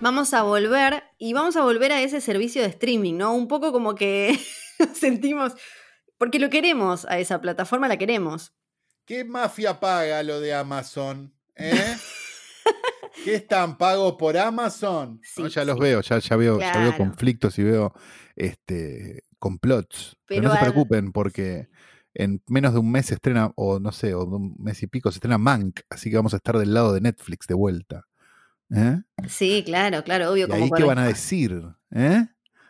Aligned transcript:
vamos 0.00 0.34
a 0.34 0.42
volver 0.42 1.04
y 1.18 1.32
vamos 1.32 1.56
a 1.56 1.62
volver 1.62 1.92
a 1.92 2.02
ese 2.02 2.20
servicio 2.20 2.62
de 2.62 2.68
streaming, 2.68 3.14
¿no? 3.14 3.34
Un 3.34 3.48
poco 3.48 3.72
como 3.72 3.94
que 3.94 4.38
nos 4.78 4.98
sentimos. 4.98 5.54
Porque 6.18 6.38
lo 6.38 6.48
queremos 6.50 7.04
a 7.06 7.18
esa 7.18 7.40
plataforma, 7.40 7.88
la 7.88 7.98
queremos. 7.98 8.54
¿Qué 9.04 9.24
mafia 9.24 9.78
paga 9.78 10.22
lo 10.22 10.40
de 10.40 10.54
Amazon? 10.54 11.32
¿Eh? 11.54 11.96
¿Qué 13.24 13.34
están 13.36 13.78
pagos 13.78 14.14
por 14.18 14.36
Amazon? 14.36 15.20
Sí, 15.22 15.42
No, 15.42 15.48
ya 15.48 15.64
los 15.64 15.78
veo, 15.78 16.00
ya, 16.00 16.18
ya 16.18 16.36
veo, 16.36 16.58
ya 16.58 16.78
veo 16.78 16.96
conflictos 16.96 17.58
y 17.58 17.62
veo 17.62 17.94
este 18.34 19.24
complots. 19.38 20.16
Pero, 20.26 20.42
Pero 20.42 20.48
no 20.48 20.54
se 20.54 20.60
preocupen 20.60 21.12
porque 21.12 21.68
en 22.18 22.42
menos 22.48 22.72
de 22.72 22.78
un 22.78 22.90
mes 22.90 23.06
se 23.06 23.14
estrena, 23.14 23.52
o 23.56 23.78
no 23.78 23.92
sé, 23.92 24.14
o 24.14 24.24
de 24.24 24.36
un 24.36 24.56
mes 24.58 24.82
y 24.82 24.86
pico 24.86 25.10
se 25.10 25.16
estrena 25.16 25.38
Mank, 25.38 25.80
así 25.90 26.10
que 26.10 26.16
vamos 26.16 26.32
a 26.34 26.38
estar 26.38 26.56
del 26.58 26.72
lado 26.72 26.92
de 26.92 27.00
Netflix 27.00 27.46
de 27.46 27.54
vuelta. 27.54 28.06
¿Eh? 28.74 29.00
Sí, 29.28 29.62
claro, 29.64 30.02
claro, 30.02 30.32
obvio. 30.32 30.46
¿Y 30.46 30.50
como 30.50 30.64
ahí 30.64 30.70
qué 30.74 30.84
van 30.84 30.98
a 30.98 31.06
decir? 31.06 31.62
¿Eh? 31.92 32.26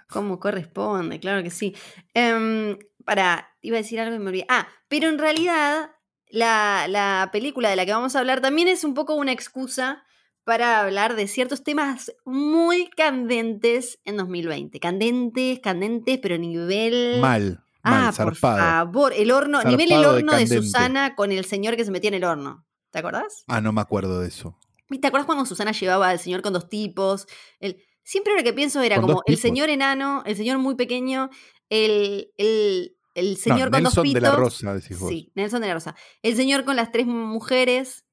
Como 0.09 0.39
corresponde, 0.41 1.21
claro 1.21 1.43
que 1.43 1.51
sí. 1.51 1.75
Em, 2.13 2.77
para, 3.05 3.49
iba 3.63 3.77
a 3.77 3.83
decir 3.83 4.01
algo 4.01 4.15
y 4.15 4.19
me 4.19 4.29
olvidé. 4.29 4.47
Ah, 4.49 4.69
pero 4.89 5.09
en 5.09 5.19
realidad 5.19 5.91
la, 6.29 6.87
la 6.89 7.31
película 7.33 7.71
de 7.71 7.77
la 7.77 7.87
que 7.87 7.93
vamos 7.93 8.17
a 8.17 8.19
hablar 8.19 8.41
también 8.41 8.69
es 8.69 8.85
un 8.85 8.95
poco 8.95 9.15
una 9.15 9.33
excusa 9.33 10.03
para 10.45 10.81
hablar 10.81 11.17
de 11.17 11.27
ciertos 11.27 11.65
temas 11.65 12.13
muy 12.25 12.89
candentes 12.91 14.01
en 14.05 14.17
2020. 14.17 14.79
Candentes, 14.79 15.59
candentes, 15.61 16.19
pero 16.19 16.39
nivel... 16.39 17.21
Mal, 17.21 17.65
mal, 17.91 18.15
ah, 18.19 18.25
por 18.25 18.37
favor, 18.37 19.13
el 19.15 19.31
horno, 19.31 19.63
nivel 19.63 19.93
el 19.93 20.01
de 20.01 20.07
horno 20.07 20.33
de. 20.35 20.47
Susana 20.47 21.15
con 21.15 21.33
el 21.33 21.45
señor 21.45 21.77
que 21.77 21.85
se 21.85 21.91
metía 21.91 22.09
en 22.09 22.15
el 22.15 22.25
horno. 22.25 22.67
¿Te 22.91 22.99
acordás? 22.99 23.45
Ah, 23.49 23.61
no 23.61 23.73
me 23.73 23.81
acuerdo 23.81 24.21
de 24.21 24.29
eso. 24.29 24.59
¿Y 24.91 24.99
¿Te 24.99 25.09
acuerdas 25.09 25.27
cuando 25.27 25.45
Susana 25.47 25.73
llevaba 25.73 26.09
al 26.11 26.19
señor 26.19 26.43
con 26.43 26.53
dos 26.53 26.69
tipos? 26.69 27.27
El, 27.61 27.83
siempre 28.05 28.37
lo 28.37 28.43
que 28.45 28.53
pienso 28.53 28.81
era 28.83 28.97
¿Con 28.97 29.07
como 29.07 29.23
el 29.27 29.37
señor 29.37 29.69
enano, 29.69 30.23
el 30.27 30.37
señor 30.37 30.59
muy 30.59 30.77
pequeño, 30.77 31.29
el, 31.69 32.31
el, 32.37 32.97
el 33.15 33.37
señor 33.37 33.71
no, 33.71 33.73
con 33.73 33.83
Nelson 33.83 33.95
dos 33.95 34.03
pitos. 34.05 34.23
de 34.23 34.29
la 34.29 34.35
Rosa, 34.37 34.75
decís 34.75 34.99
vos. 34.99 35.09
Sí, 35.11 35.33
Nelson 35.35 35.61
de 35.61 35.69
la 35.69 35.75
Rosa. 35.75 35.95
El 36.23 36.37
señor 36.37 36.65
con 36.65 36.77
las 36.77 36.93
tres 36.93 37.07
mujeres. 37.07 38.05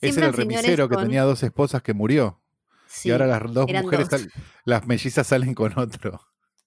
Ese 0.00 0.18
era 0.20 0.28
el 0.28 0.32
remisero 0.34 0.88
que 0.88 0.96
tenía 0.96 1.24
dos 1.24 1.42
esposas 1.42 1.82
que 1.82 1.92
murió. 1.94 2.40
Sí, 2.86 3.08
y 3.08 3.12
ahora 3.12 3.26
las 3.26 3.52
dos 3.52 3.66
mujeres, 3.82 4.08
dos. 4.08 4.20
sal- 4.20 4.32
las 4.64 4.86
mellizas 4.86 5.26
salen 5.26 5.54
con 5.54 5.76
otro. 5.78 6.20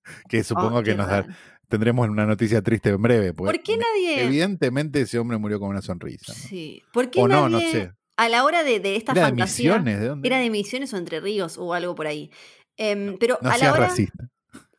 Que 0.29 0.43
supongo 0.43 0.79
Oh, 0.79 0.83
que 0.83 0.95
nos 0.95 1.07
da- 1.07 1.21
raro. 1.21 1.33
Tendremos 1.67 2.07
una 2.07 2.25
noticia 2.25 2.61
triste 2.61 2.89
en 2.89 3.01
breve. 3.01 3.33
porque 3.33 3.57
¿Por 3.57 3.63
qué 3.63 3.77
nadie.? 3.77 4.23
Evidentemente 4.25 5.01
ese 5.01 5.19
hombre 5.19 5.37
murió 5.37 5.59
con 5.59 5.69
una 5.69 5.81
sonrisa. 5.81 6.33
¿no? 6.33 6.39
Sí. 6.39 6.83
¿Por 6.93 7.09
qué 7.09 7.21
O 7.21 7.27
nadie, 7.27 7.49
no 7.49 7.59
sé. 7.59 7.91
A 8.17 8.29
la 8.29 8.43
hora 8.43 8.63
de, 8.63 8.79
de 8.79 8.95
esta 8.95 9.11
¿Era 9.13 9.23
de 9.23 9.27
fantasía. 9.29 9.71
Misiones? 9.71 9.99
¿De 9.99 10.07
dónde? 10.07 10.27
Era 10.27 10.37
de 10.37 10.49
Misiones 10.49 10.93
o 10.93 10.97
Entre 10.97 11.19
Ríos 11.19 11.57
o 11.57 11.73
algo 11.73 11.95
por 11.95 12.05
ahí. 12.07 12.29
Em, 12.77 13.17
pero 13.19 13.37
no 13.41 13.49
a 13.49 13.57
la 13.57 13.71
hora. 13.73 13.87
racista. 13.87 14.29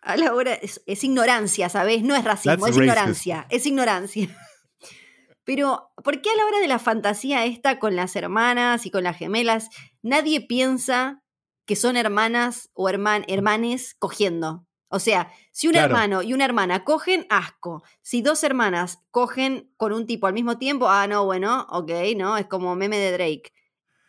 A 0.02 0.16
la 0.16 0.34
hora 0.34 0.54
es, 0.54 0.82
es 0.86 1.02
ignorancia, 1.02 1.68
¿sabes? 1.68 2.02
No 2.02 2.14
es 2.14 2.24
racismo, 2.24 2.52
That's 2.66 2.70
es 2.70 2.76
racist. 2.76 2.82
ignorancia. 2.82 3.46
Es 3.50 3.66
ignorancia. 3.66 4.28
Pero, 5.44 5.90
¿por 6.02 6.22
qué 6.22 6.30
a 6.30 6.36
la 6.36 6.46
hora 6.46 6.58
de 6.60 6.68
la 6.68 6.78
fantasía 6.78 7.44
esta 7.44 7.78
con 7.78 7.96
las 7.96 8.16
hermanas 8.16 8.86
y 8.86 8.90
con 8.90 9.04
las 9.04 9.16
gemelas, 9.18 9.68
nadie 10.02 10.40
piensa 10.40 11.22
que 11.66 11.76
son 11.76 11.96
hermanas 11.96 12.70
o 12.72 12.88
herman, 12.88 13.24
hermanes 13.28 13.94
cogiendo? 13.98 14.66
O 14.88 14.98
sea, 15.00 15.32
si 15.50 15.66
un 15.66 15.72
Claro. 15.72 15.86
hermano 15.94 16.22
y 16.22 16.32
una 16.34 16.44
hermana 16.44 16.84
cogen, 16.84 17.26
asco. 17.30 17.82
Si 18.02 18.22
dos 18.22 18.44
hermanas 18.44 19.00
cogen 19.10 19.70
con 19.76 19.92
un 19.92 20.06
tipo 20.06 20.26
al 20.26 20.34
mismo 20.34 20.56
tiempo, 20.58 20.88
ah, 20.88 21.06
no, 21.06 21.24
bueno, 21.24 21.66
ok, 21.70 21.90
¿no? 22.16 22.36
Es 22.36 22.46
como 22.46 22.76
meme 22.76 22.98
de 22.98 23.12
Drake. 23.12 23.52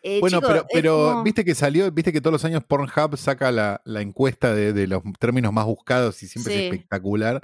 Eh, 0.07 0.19
Bueno, 0.19 0.39
pero, 0.39 0.67
pero 0.71 0.95
como- 1.09 1.23
viste 1.23 1.43
que 1.43 1.55
salió, 1.55 1.91
viste 1.91 2.13
que 2.13 2.21
todos 2.21 2.33
los 2.33 2.45
años 2.45 2.63
Pornhub 2.63 3.17
saca 3.17 3.51
la, 3.51 3.81
la 3.85 4.01
encuesta 4.01 4.53
de, 4.53 4.71
de 4.71 4.85
los 4.85 5.01
términos 5.19 5.51
más 5.51 5.65
buscados 5.65 6.21
y 6.21 6.27
siempre 6.27 6.53
Sí. 6.53 6.59
es 6.59 6.65
espectacular. 6.73 7.41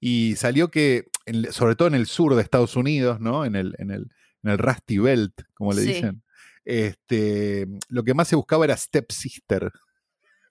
Y 0.00 0.36
salió 0.36 0.70
que, 0.70 1.08
en- 1.26 1.52
sobre 1.52 1.74
todo 1.74 1.88
en 1.88 1.94
el 1.96 2.06
sur 2.06 2.36
de 2.36 2.42
Estados 2.42 2.76
Unidos, 2.76 3.18
¿no? 3.18 3.44
En 3.44 3.56
el, 3.56 3.74
en 3.78 3.90
el, 3.90 4.12
en 4.44 4.50
el 4.50 4.58
Rusty 4.58 4.98
Belt, 4.98 5.34
como 5.54 5.72
le 5.72 5.82
Sí. 5.82 5.88
dicen. 5.94 6.22
Este, 6.64 7.66
lo 7.88 8.04
que 8.04 8.14
más 8.14 8.28
se 8.28 8.36
buscaba 8.36 8.64
era 8.64 8.76
Step 8.76 9.10
Sister. 9.10 9.72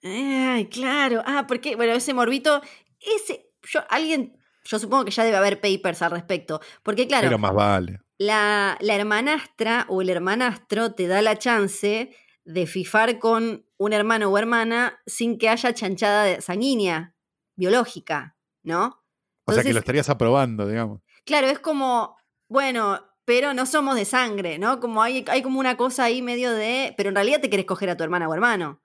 Ay, 0.04 0.66
claro. 0.68 1.22
Ah, 1.26 1.46
porque, 1.48 1.76
bueno, 1.76 1.92
ese 1.94 2.12
morbito, 2.12 2.60
ese, 3.00 3.50
yo, 3.62 3.80
alguien, 3.88 4.36
yo 4.64 4.78
supongo 4.78 5.04
que 5.06 5.10
ya 5.10 5.24
debe 5.24 5.38
haber 5.38 5.60
papers 5.60 6.02
al 6.02 6.10
respecto. 6.10 6.60
Porque, 6.82 7.06
claro, 7.08 7.26
Pero 7.28 7.38
más 7.38 7.54
vale. 7.54 8.00
la, 8.18 8.76
la 8.80 8.94
hermanastra 8.94 9.86
o 9.88 10.02
el 10.02 10.10
hermanastro 10.10 10.92
te 10.94 11.06
da 11.06 11.22
la 11.22 11.38
chance 11.38 12.14
de 12.44 12.66
fifar 12.66 13.18
con 13.18 13.66
un 13.78 13.92
hermano 13.94 14.28
o 14.30 14.36
hermana 14.36 15.00
sin 15.06 15.38
que 15.38 15.48
haya 15.48 15.72
chanchada 15.72 16.24
de- 16.24 16.40
sanguínea, 16.42 17.14
biológica, 17.56 18.36
¿no? 18.62 19.02
O 19.46 19.52
sea 19.52 19.62
que 19.62 19.72
lo 19.72 19.78
estarías 19.78 20.10
aprobando, 20.10 20.66
digamos. 20.68 21.00
Claro, 21.24 21.46
es 21.46 21.58
como, 21.58 22.16
bueno, 22.48 23.00
pero 23.24 23.54
no 23.54 23.64
somos 23.64 23.94
de 23.96 24.04
sangre, 24.04 24.58
¿no? 24.58 24.80
Como 24.80 25.02
hay, 25.02 25.24
hay 25.28 25.40
como 25.42 25.58
una 25.60 25.78
cosa 25.78 26.04
ahí 26.04 26.20
medio 26.20 26.52
de, 26.52 26.92
pero 26.98 27.08
en 27.08 27.14
realidad 27.14 27.40
te 27.40 27.48
querés 27.48 27.64
coger 27.64 27.88
a 27.88 27.96
tu 27.96 28.04
hermana 28.04 28.28
o 28.28 28.34
hermano. 28.34 28.82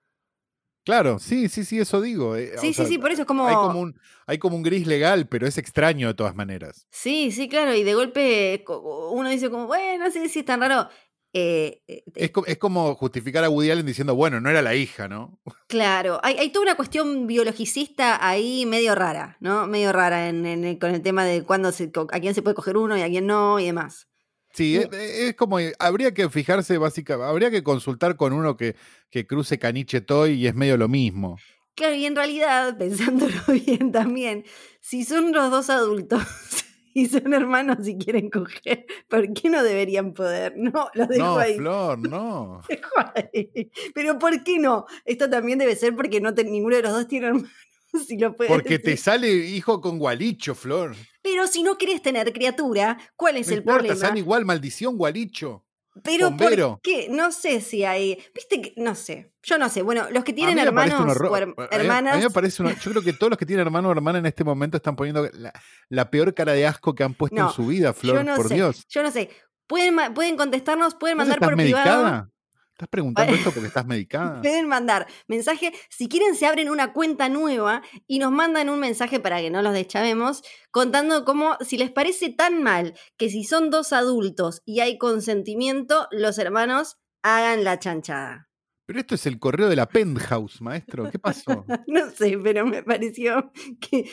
Claro, 0.90 1.20
sí, 1.20 1.48
sí, 1.48 1.64
sí, 1.64 1.78
eso 1.78 2.00
digo. 2.00 2.34
eh, 2.34 2.52
Sí, 2.56 2.68
sí, 2.68 2.74
sea, 2.74 2.86
sí, 2.86 2.98
por 2.98 3.12
eso 3.12 3.22
es 3.22 3.26
como... 3.26 3.46
Hay 3.46 3.54
como, 3.54 3.78
un, 3.80 4.00
hay 4.26 4.38
como 4.38 4.56
un 4.56 4.62
gris 4.64 4.88
legal, 4.88 5.28
pero 5.28 5.46
es 5.46 5.56
extraño 5.56 6.08
de 6.08 6.14
todas 6.14 6.34
maneras. 6.34 6.88
Sí, 6.90 7.30
sí, 7.30 7.48
claro, 7.48 7.72
y 7.74 7.84
de 7.84 7.94
golpe 7.94 8.64
uno 9.12 9.28
dice 9.28 9.50
como, 9.50 9.68
bueno, 9.68 10.10
sí, 10.10 10.28
sí, 10.28 10.40
es 10.40 10.44
tan 10.44 10.60
raro. 10.60 10.88
Eh, 11.32 11.80
eh, 11.86 12.02
Es, 12.16 12.32
co- 12.32 12.44
es 12.44 12.58
como 12.58 12.92
justificar 12.96 13.44
a 13.44 13.48
Woody 13.50 13.70
Allen 13.70 13.86
diciendo, 13.86 14.16
bueno, 14.16 14.40
no 14.40 14.50
era 14.50 14.62
la 14.62 14.74
hija, 14.74 15.06
¿no? 15.06 15.38
claro, 15.68 16.18
hay, 16.24 16.36
hay 16.38 16.50
toda 16.50 16.64
una 16.64 16.74
cuestión 16.74 17.28
biologicista 17.28 18.18
ahí 18.26 18.66
medio 18.66 18.96
rara, 18.96 19.36
¿no? 19.38 19.68
Medio 19.68 19.92
rara 19.92 20.28
en, 20.28 20.44
en 20.44 20.76
con 20.80 20.90
el 20.92 21.02
tema 21.02 21.24
de 21.24 21.44
cuándo 21.44 21.70
se, 21.70 21.92
a 22.12 22.18
quién 22.20 22.34
se 22.34 22.42
puede 22.42 22.56
coger 22.56 22.76
uno 22.76 22.98
y 22.98 23.02
a 23.02 23.08
quién 23.08 23.28
no 23.28 23.60
y 23.60 23.66
demás. 23.66 24.08
Sí, 24.52 24.78
No. 24.78 24.96
es, 24.96 25.10
es 25.20 25.34
como, 25.34 25.58
eh, 25.60 25.72
habría 25.78 26.12
que 26.12 26.28
fijarse 26.28 26.76
básicamente, 26.78 27.28
habría 27.30 27.50
que 27.50 27.62
consultar 27.62 28.16
con 28.16 28.32
uno 28.32 28.56
que, 28.56 28.74
que 29.10 29.26
cruce 29.26 29.58
caniche 29.58 30.00
toy 30.00 30.32
y 30.32 30.46
es 30.46 30.54
medio 30.54 30.76
lo 30.76 30.88
mismo. 30.88 31.36
Claro, 31.76 31.94
y 31.94 32.04
en 32.06 32.16
realidad, 32.16 32.76
pensándolo 32.78 33.34
bien 33.66 33.92
también, 33.92 34.44
si 34.80 35.04
son 35.04 35.32
los 35.32 35.50
dos 35.50 35.70
adultos 35.70 36.22
y 36.94 37.06
son 37.06 37.32
hermanos 37.32 37.86
y 37.86 37.96
quieren 37.96 38.28
coger, 38.28 38.84
¿por 39.08 39.32
qué 39.32 39.48
no 39.48 39.62
deberían 39.62 40.12
poder? 40.12 40.54
No, 40.56 40.88
lo 40.94 41.06
dejo 41.06 41.24
No, 41.24 41.38
ahí. 41.38 41.56
Flor, 41.56 41.98
no. 42.08 42.60
Dejo 42.68 42.90
ahí. 43.14 43.70
Pero 43.94 44.18
¿por 44.18 44.42
qué 44.42 44.58
no? 44.58 44.84
Esto 45.04 45.30
también 45.30 45.58
debe 45.60 45.76
ser 45.76 45.94
porque 45.94 46.20
no 46.20 46.34
te- 46.34 46.44
ninguno 46.44 46.74
de 46.76 46.82
los 46.82 46.92
dos 46.92 47.06
tiene 47.06 47.28
hermanos. 47.28 47.50
Si 48.06 48.16
lo 48.18 48.34
puedes 48.36 48.52
Porque 48.52 48.78
te 48.78 48.96
sale 48.96 49.28
hijo 49.32 49.80
con 49.80 49.98
gualicho, 49.98 50.54
Flor. 50.54 50.94
Pero 51.22 51.46
si 51.46 51.62
no 51.62 51.76
querés 51.78 52.02
tener 52.02 52.32
criatura, 52.32 52.98
¿cuál 53.16 53.36
es 53.36 53.46
No 53.48 53.52
el 53.54 53.58
importa, 53.60 53.78
problema? 53.80 54.00
sale 54.00 54.18
igual, 54.20 54.44
maldición, 54.44 54.96
gualicho. 54.96 55.64
Pero. 56.04 56.34
¿por 56.36 56.80
qué? 56.82 57.08
No 57.10 57.32
sé 57.32 57.60
si 57.60 57.84
hay. 57.84 58.16
Viste 58.34 58.62
que. 58.62 58.74
No 58.76 58.94
sé. 58.94 59.32
Yo 59.42 59.58
no 59.58 59.68
sé. 59.68 59.82
Bueno, 59.82 60.06
los 60.12 60.22
que 60.22 60.32
tienen 60.32 60.58
hermanos 60.58 61.00
o 61.00 61.02
A 61.02 61.40
her- 61.40 61.46
mí- 61.48 61.54
A 61.56 61.60
mí, 61.62 61.66
hermanas. 61.72 62.22
me 62.22 62.30
parece 62.30 62.62
una- 62.62 62.78
Yo 62.78 62.90
creo 62.92 63.02
que 63.02 63.12
todos 63.12 63.28
los 63.30 63.38
que 63.38 63.44
tienen 63.44 63.66
hermano 63.66 63.88
o 63.88 63.92
hermana 63.92 64.20
en 64.20 64.26
este 64.26 64.44
momento 64.44 64.76
están 64.76 64.94
poniendo 64.94 65.28
la, 65.34 65.52
la 65.88 66.10
peor 66.10 66.32
cara 66.32 66.52
de 66.52 66.64
asco 66.66 66.94
que 66.94 67.02
han 67.02 67.14
puesto 67.14 67.36
No, 67.36 67.48
en 67.48 67.52
su 67.54 67.66
vida, 67.66 67.92
Flor, 67.92 68.16
yo 68.18 68.22
no 68.22 68.36
por 68.36 68.48
sé. 68.48 68.54
Dios. 68.54 68.84
Yo 68.88 69.02
no 69.02 69.10
sé. 69.10 69.30
Pueden, 69.66 70.14
pueden 70.14 70.36
contestarnos, 70.36 70.94
pueden 70.94 71.18
¿Vos 71.18 71.26
mandar 71.26 71.40
por 71.40 71.56
medicada? 71.56 71.84
privado. 71.84 72.30
¿Estás 72.80 72.88
preguntando 72.88 73.34
esto 73.34 73.50
porque 73.50 73.66
estás 73.66 73.84
medicada? 73.86 74.40
Pueden 74.40 74.66
mandar 74.66 75.06
mensaje. 75.28 75.70
Si 75.90 76.08
quieren, 76.08 76.34
se 76.34 76.46
abren 76.46 76.70
una 76.70 76.94
cuenta 76.94 77.28
nueva 77.28 77.82
y 78.06 78.18
nos 78.18 78.32
mandan 78.32 78.70
un 78.70 78.80
mensaje 78.80 79.20
para 79.20 79.38
que 79.42 79.50
no 79.50 79.60
los 79.60 79.74
deschavemos, 79.74 80.42
contando 80.70 81.26
cómo, 81.26 81.58
si 81.60 81.76
les 81.76 81.90
parece 81.90 82.30
tan 82.30 82.62
mal 82.62 82.94
que 83.18 83.28
si 83.28 83.44
son 83.44 83.68
dos 83.68 83.92
adultos 83.92 84.62
y 84.64 84.80
hay 84.80 84.96
consentimiento, 84.96 86.08
los 86.10 86.38
hermanos 86.38 86.96
hagan 87.22 87.64
la 87.64 87.78
chanchada. 87.78 88.50
Pero 88.90 88.98
esto 88.98 89.14
es 89.14 89.24
el 89.26 89.38
correo 89.38 89.68
de 89.68 89.76
la 89.76 89.86
penthouse, 89.86 90.60
maestro. 90.62 91.08
¿Qué 91.12 91.18
pasó? 91.20 91.64
No 91.86 92.10
sé, 92.10 92.36
pero 92.42 92.66
me 92.66 92.82
pareció 92.82 93.52
que 93.80 94.10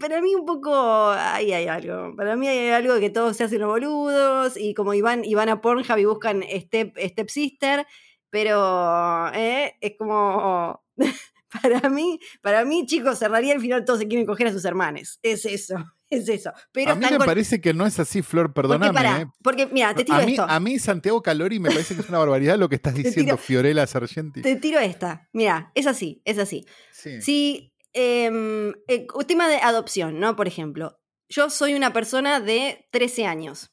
para 0.00 0.20
mí 0.20 0.34
un 0.34 0.44
poco 0.44 0.74
ahí 1.10 1.52
hay 1.52 1.68
algo. 1.68 2.16
Para 2.16 2.34
mí 2.34 2.48
hay 2.48 2.70
algo 2.70 2.98
que 2.98 3.08
todos 3.08 3.36
se 3.36 3.44
hacen 3.44 3.60
los 3.60 3.68
boludos 3.68 4.56
y 4.56 4.74
como 4.74 4.94
iban, 4.94 5.24
iban 5.24 5.48
a 5.48 5.60
Pornhub 5.60 5.98
y 5.98 6.06
buscan 6.06 6.42
Step, 6.42 6.98
step 6.98 7.28
Sister, 7.28 7.86
pero 8.30 9.30
eh, 9.34 9.74
es 9.80 9.94
como 9.98 10.82
para 11.62 11.88
mí, 11.88 12.18
para 12.42 12.64
mí, 12.64 12.84
chicos, 12.86 13.18
cerraría 13.18 13.54
el 13.54 13.60
final 13.60 13.84
todos 13.84 14.00
se 14.00 14.08
quieren 14.08 14.26
coger 14.26 14.48
a 14.48 14.52
sus 14.52 14.64
hermanos. 14.64 15.18
Es 15.22 15.44
eso, 15.46 15.74
es 16.10 16.28
eso. 16.28 16.52
Pero 16.72 16.92
a 16.92 16.94
mí 16.94 17.06
me 17.10 17.16
con- 17.16 17.26
parece 17.26 17.60
que 17.60 17.72
no 17.72 17.86
es 17.86 17.98
así, 17.98 18.22
Flor, 18.22 18.52
porque, 18.52 18.68
perdóname. 18.78 19.22
¿eh? 19.22 19.26
porque 19.42 19.66
mira, 19.66 19.94
te 19.94 20.04
tiro 20.04 20.18
A 20.18 20.22
mí, 20.26 20.32
esto. 20.32 20.44
a 20.48 20.60
mí, 20.60 20.78
Santiago 20.78 21.22
Calori, 21.22 21.58
me 21.60 21.70
parece 21.70 21.94
que 21.94 22.00
es 22.02 22.08
una 22.08 22.18
barbaridad 22.18 22.58
lo 22.58 22.68
que 22.68 22.76
estás 22.76 22.94
diciendo, 22.94 23.34
tiro- 23.34 23.38
Fiorella 23.38 23.86
Sargenti. 23.86 24.42
Te 24.42 24.56
tiro 24.56 24.78
esta. 24.80 25.28
Mira, 25.32 25.70
es 25.74 25.86
así, 25.86 26.20
es 26.24 26.38
así. 26.38 26.66
Sí. 26.92 27.20
Si, 27.22 27.74
em, 27.92 28.70
eh, 28.88 29.06
tema 29.26 29.48
de 29.48 29.56
adopción, 29.56 30.18
¿no? 30.20 30.36
Por 30.36 30.46
ejemplo, 30.48 30.98
yo 31.28 31.48
soy 31.50 31.74
una 31.74 31.92
persona 31.92 32.40
de 32.40 32.86
13 32.92 33.26
años. 33.26 33.72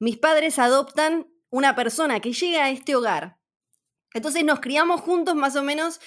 Mis 0.00 0.16
padres 0.18 0.58
adoptan 0.58 1.28
una 1.50 1.74
persona 1.74 2.20
que 2.20 2.32
llega 2.32 2.64
a 2.64 2.70
este 2.70 2.94
hogar. 2.94 3.37
Entonces 4.14 4.44
nos 4.44 4.60
criamos 4.60 5.00
juntos 5.00 5.34
más 5.34 5.56
o 5.56 5.62
menos 5.62 6.00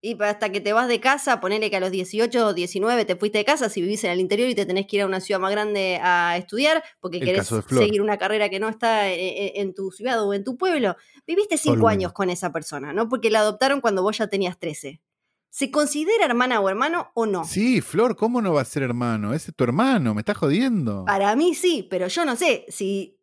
y 0.00 0.22
hasta 0.22 0.52
que 0.52 0.60
te 0.60 0.74
vas 0.74 0.86
de 0.86 1.00
casa, 1.00 1.40
ponele 1.40 1.70
que 1.70 1.76
a 1.76 1.80
los 1.80 1.90
18 1.90 2.48
o 2.48 2.52
19 2.52 3.06
te 3.06 3.16
fuiste 3.16 3.38
de 3.38 3.44
casa, 3.46 3.70
si 3.70 3.80
vivís 3.80 4.04
en 4.04 4.10
el 4.10 4.20
interior 4.20 4.50
y 4.50 4.54
te 4.54 4.66
tenés 4.66 4.86
que 4.86 4.96
ir 4.96 5.02
a 5.02 5.06
una 5.06 5.18
ciudad 5.18 5.40
más 5.40 5.50
grande 5.50 5.98
a 6.02 6.36
estudiar 6.36 6.84
porque 7.00 7.16
El 7.18 7.24
querés 7.24 7.48
seguir 7.70 8.02
una 8.02 8.18
carrera 8.18 8.50
que 8.50 8.60
no 8.60 8.68
está 8.68 9.08
e- 9.08 9.46
e- 9.46 9.60
en 9.62 9.72
tu 9.72 9.90
ciudad 9.92 10.22
o 10.22 10.34
en 10.34 10.44
tu 10.44 10.58
pueblo. 10.58 10.96
Viviste 11.26 11.56
cinco 11.56 11.72
Olmo. 11.76 11.88
años 11.88 12.12
con 12.12 12.28
esa 12.28 12.52
persona, 12.52 12.92
¿no? 12.92 13.08
Porque 13.08 13.30
la 13.30 13.38
adoptaron 13.38 13.80
cuando 13.80 14.02
vos 14.02 14.18
ya 14.18 14.26
tenías 14.26 14.58
13. 14.58 15.00
¿Se 15.48 15.70
considera 15.70 16.26
hermana 16.26 16.60
o 16.60 16.68
hermano 16.68 17.10
o 17.14 17.24
no? 17.24 17.44
Sí, 17.44 17.80
Flor, 17.80 18.14
¿cómo 18.14 18.42
no 18.42 18.52
va 18.52 18.60
a 18.60 18.66
ser 18.66 18.82
hermano? 18.82 19.32
Ese 19.32 19.52
es 19.52 19.56
tu 19.56 19.64
hermano, 19.64 20.12
me 20.12 20.20
estás 20.20 20.36
jodiendo. 20.36 21.06
Para 21.06 21.34
mí 21.34 21.54
sí, 21.54 21.86
pero 21.88 22.08
yo 22.08 22.26
no 22.26 22.36
sé 22.36 22.66
si 22.68 23.18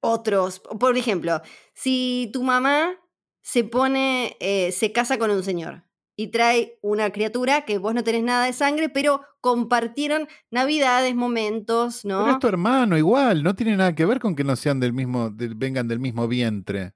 otros, 0.00 0.60
por 0.60 0.98
ejemplo, 0.98 1.40
si 1.72 2.28
tu 2.30 2.42
mamá 2.42 2.99
se 3.42 3.64
pone, 3.64 4.36
eh, 4.40 4.72
se 4.72 4.92
casa 4.92 5.18
con 5.18 5.30
un 5.30 5.42
señor 5.42 5.84
y 6.16 6.28
trae 6.28 6.78
una 6.82 7.10
criatura 7.10 7.64
que 7.64 7.78
vos 7.78 7.94
no 7.94 8.04
tenés 8.04 8.22
nada 8.22 8.44
de 8.44 8.52
sangre, 8.52 8.88
pero 8.90 9.22
compartieron 9.40 10.28
navidades, 10.50 11.14
momentos, 11.14 12.00
Pero 12.02 12.26
es 12.26 12.32
¿no? 12.32 12.38
tu 12.38 12.46
hermano, 12.48 12.98
igual, 12.98 13.42
no 13.42 13.54
tiene 13.54 13.76
nada 13.76 13.94
que 13.94 14.04
ver 14.04 14.20
con 14.20 14.36
que 14.36 14.44
no 14.44 14.54
sean 14.56 14.80
del 14.80 14.92
mismo, 14.92 15.30
del- 15.30 15.54
vengan 15.54 15.88
del 15.88 15.98
mismo 15.98 16.28
vientre. 16.28 16.92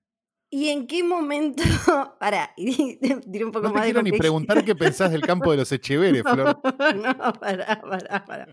¿Y 0.50 0.68
en 0.68 0.86
qué 0.86 1.02
momento? 1.02 1.62
Para, 2.20 2.52
diré 2.56 3.44
un 3.44 3.50
poco 3.50 3.66
No 3.66 3.72
te 3.72 3.74
más 3.78 3.82
de 3.86 3.92
quiero 3.92 4.02
ni 4.02 4.12
preguntar 4.12 4.62
qué 4.64 4.74
pensás 4.74 5.10
del 5.10 5.22
campo 5.22 5.50
de 5.50 5.56
los 5.56 5.72
Echeveres, 5.72 6.22
Flor. 6.22 6.60
no, 6.94 7.32
pará, 7.40 7.80
pará, 7.80 8.24
pará. 8.26 8.46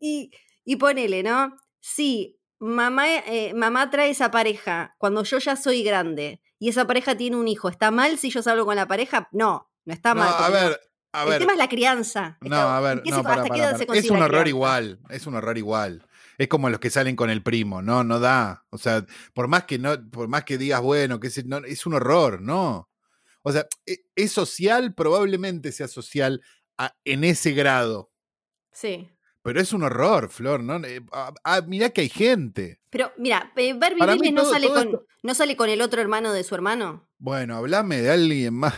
Y, 0.00 0.30
y 0.64 0.76
ponele, 0.76 1.22
¿no? 1.22 1.54
Si 1.80 2.40
mamá, 2.58 3.04
eh, 3.08 3.52
mamá 3.54 3.90
trae 3.90 4.10
esa 4.10 4.30
pareja 4.30 4.96
cuando 4.98 5.22
yo 5.22 5.38
ya 5.38 5.54
soy 5.54 5.82
grande 5.82 6.40
y 6.58 6.68
esa 6.68 6.86
pareja 6.86 7.16
tiene 7.16 7.36
un 7.36 7.48
hijo, 7.48 7.68
¿está 7.68 7.90
mal 7.90 8.18
si 8.18 8.30
yo 8.30 8.42
salgo 8.42 8.64
con 8.66 8.76
la 8.76 8.86
pareja? 8.88 9.28
No, 9.32 9.70
no 9.84 9.92
está 9.94 10.14
No, 10.14 10.20
mal. 10.22 10.34
a 10.38 10.48
ver, 10.50 10.80
a 11.12 11.22
El 11.24 11.28
ver. 11.30 11.38
tema 11.40 11.52
es 11.52 11.58
la 11.58 11.68
crianza. 11.68 12.38
No, 12.40 12.46
Está- 12.46 12.76
a 12.76 12.80
ver, 12.80 13.02
¿qué 13.02 13.10
se- 13.10 13.16
no, 13.16 13.22
para, 13.22 13.34
¿Hasta 13.42 13.54
qué 13.54 13.60
para, 13.62 13.78
para. 13.86 13.98
Es 13.98 14.10
un 14.10 14.22
horror 14.22 14.48
igual, 14.48 15.00
es 15.10 15.26
un 15.26 15.34
horror 15.34 15.56
igual. 15.58 16.04
Es 16.36 16.46
como 16.48 16.70
los 16.70 16.78
que 16.78 16.90
salen 16.90 17.16
con 17.16 17.30
el 17.30 17.42
primo, 17.42 17.82
no, 17.82 18.04
no 18.04 18.20
da. 18.20 18.64
O 18.70 18.78
sea, 18.78 19.04
por 19.34 19.48
más 19.48 19.64
que 19.64 19.78
no, 19.78 20.08
por 20.10 20.28
más 20.28 20.44
que 20.44 20.56
digas, 20.58 20.80
bueno, 20.80 21.18
que 21.18 21.26
es, 21.28 21.44
no, 21.46 21.58
es 21.58 21.84
un 21.86 21.94
horror, 21.94 22.40
no. 22.42 22.88
O 23.42 23.50
sea, 23.52 23.66
e- 23.86 24.04
es 24.14 24.32
social, 24.32 24.94
probablemente 24.94 25.72
sea 25.72 25.88
social 25.88 26.40
a- 26.76 26.94
en 27.04 27.24
ese 27.24 27.52
grado. 27.52 28.12
Sí. 28.72 29.10
Pero 29.48 29.60
es 29.62 29.72
un 29.72 29.82
horror, 29.82 30.28
Flor, 30.28 30.62
¿no? 30.62 30.76
Eh, 30.84 31.00
ah, 31.12 31.32
ah, 31.42 31.62
mirá 31.66 31.88
que 31.90 32.02
hay 32.02 32.08
gente. 32.10 32.80
Pero 32.90 33.12
mira, 33.16 33.50
eh, 33.56 33.72
Barbie 33.72 34.02
Willis 34.02 34.32
no, 34.32 34.42
todo- 34.42 34.52
sale 34.52 34.66
todo 34.66 34.74
con, 34.76 34.86
esto- 34.88 35.06
no 35.22 35.34
sale 35.34 35.56
con 35.56 35.70
el 35.70 35.80
otro 35.80 36.00
hermano 36.02 36.32
de 36.32 36.44
su 36.44 36.54
hermano. 36.54 37.08
Bueno, 37.18 37.56
hablame 37.56 38.00
de 38.02 38.10
alguien 38.10 38.52
más 38.54 38.74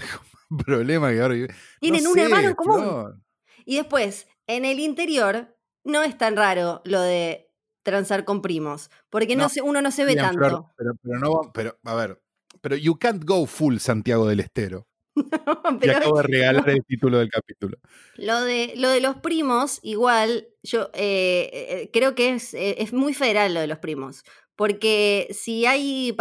con 0.49 0.59
problema 0.65 1.11
que 1.11 1.21
ahora. 1.21 1.35
No 1.37 1.47
Tienen 1.81 2.07
un 2.07 2.15
sé, 2.15 2.23
hermano 2.23 2.49
en 2.51 2.55
común. 2.55 2.81
Flor. 2.81 3.21
Y 3.65 3.77
después, 3.77 4.29
en 4.47 4.65
el 4.65 4.79
interior, 4.79 5.57
no 5.85 6.03
es 6.03 6.17
tan 6.17 6.37
raro 6.37 6.83
lo 6.85 7.01
de 7.01 7.51
transar 7.83 8.25
con 8.25 8.41
primos, 8.43 8.91
porque 9.09 9.35
no 9.37 9.45
No, 9.45 9.49
se, 9.49 9.63
uno 9.63 9.81
no 9.83 9.91
se 9.91 10.05
ve 10.05 10.15
Bien, 10.15 10.31
Flor, 10.35 10.51
tanto. 10.51 10.73
pero, 10.77 10.93
pero 11.03 11.19
no, 11.19 11.51
pero, 11.53 11.79
a 11.85 11.95
ver, 11.95 12.23
pero 12.61 12.77
you 12.77 12.97
can't 12.99 13.25
go 13.25 13.47
full 13.47 13.79
Santiago 13.79 14.27
del 14.29 14.41
Estero. 14.41 14.87
Pero 15.81 15.97
acabo 15.97 16.17
de 16.19 16.23
regalar 16.29 16.71
el 16.71 16.85
título 16.85 17.19
del 17.19 17.31
capítulo. 17.31 17.79
lo 18.17 18.41
de, 18.43 18.75
lo 18.77 18.91
de 18.91 19.01
los 19.01 19.17
primos, 19.17 19.81
igual, 19.83 20.49
yo 20.63 20.91
eh, 20.95 21.51
eh, 21.53 21.91
creo 21.93 22.15
que 22.15 22.31
es, 22.31 22.55
eh, 22.55 22.77
es 22.79 22.93
muy 22.93 23.15
federal 23.15 23.55
lo 23.55 23.61
de 23.61 23.67
los 23.67 23.79
primos, 23.79 24.23
porque 24.57 25.29
si 25.31 25.67
hay, 25.67 26.17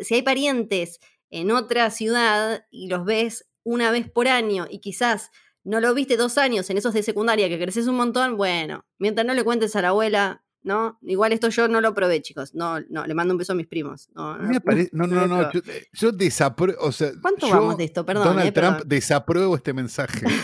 si 0.00 0.14
hay 0.14 0.22
parientes 0.22 1.00
en 1.30 1.50
otra 1.50 1.90
ciudad 1.90 2.66
y 2.70 2.88
los 2.88 3.04
ves 3.04 3.48
una 3.64 3.90
vez 3.90 4.10
por 4.10 4.28
año 4.28 4.66
y 4.70 4.80
quizás 4.80 5.30
no 5.64 5.80
lo 5.80 5.92
viste 5.94 6.16
dos 6.16 6.38
años 6.38 6.70
en 6.70 6.78
esos 6.78 6.94
de 6.94 7.02
secundaria 7.02 7.48
que 7.48 7.58
creces 7.58 7.86
un 7.86 7.96
montón, 7.96 8.36
bueno, 8.36 8.86
mientras 8.98 9.26
no 9.26 9.34
le 9.34 9.44
cuentes 9.44 9.76
a 9.76 9.82
la 9.82 9.88
abuela, 9.88 10.42
¿no? 10.62 10.98
Igual 11.02 11.32
esto 11.32 11.48
yo 11.48 11.68
no 11.68 11.80
lo 11.80 11.94
probé, 11.94 12.22
chicos. 12.22 12.54
No, 12.54 12.80
no, 12.88 13.06
le 13.06 13.14
mando 13.14 13.34
un 13.34 13.38
beso 13.38 13.52
a 13.52 13.56
mis 13.56 13.66
primos. 13.66 14.08
No, 14.14 14.36
no, 14.38 15.06
no, 15.06 15.26
no, 15.26 15.52
yo, 15.52 15.60
yo 15.92 16.12
desapruebo, 16.12 16.82
o 16.82 16.92
sea, 16.92 17.12
¿Cuánto 17.20 17.48
yo, 17.48 17.54
vamos 17.54 17.76
de 17.76 17.84
esto? 17.84 18.04
Perdón, 18.04 18.24
Donald 18.24 18.48
eh, 18.48 18.52
Trump, 18.52 18.72
perdón. 18.76 18.88
desapruebo 18.88 19.56
este 19.56 19.72
mensaje. 19.72 20.26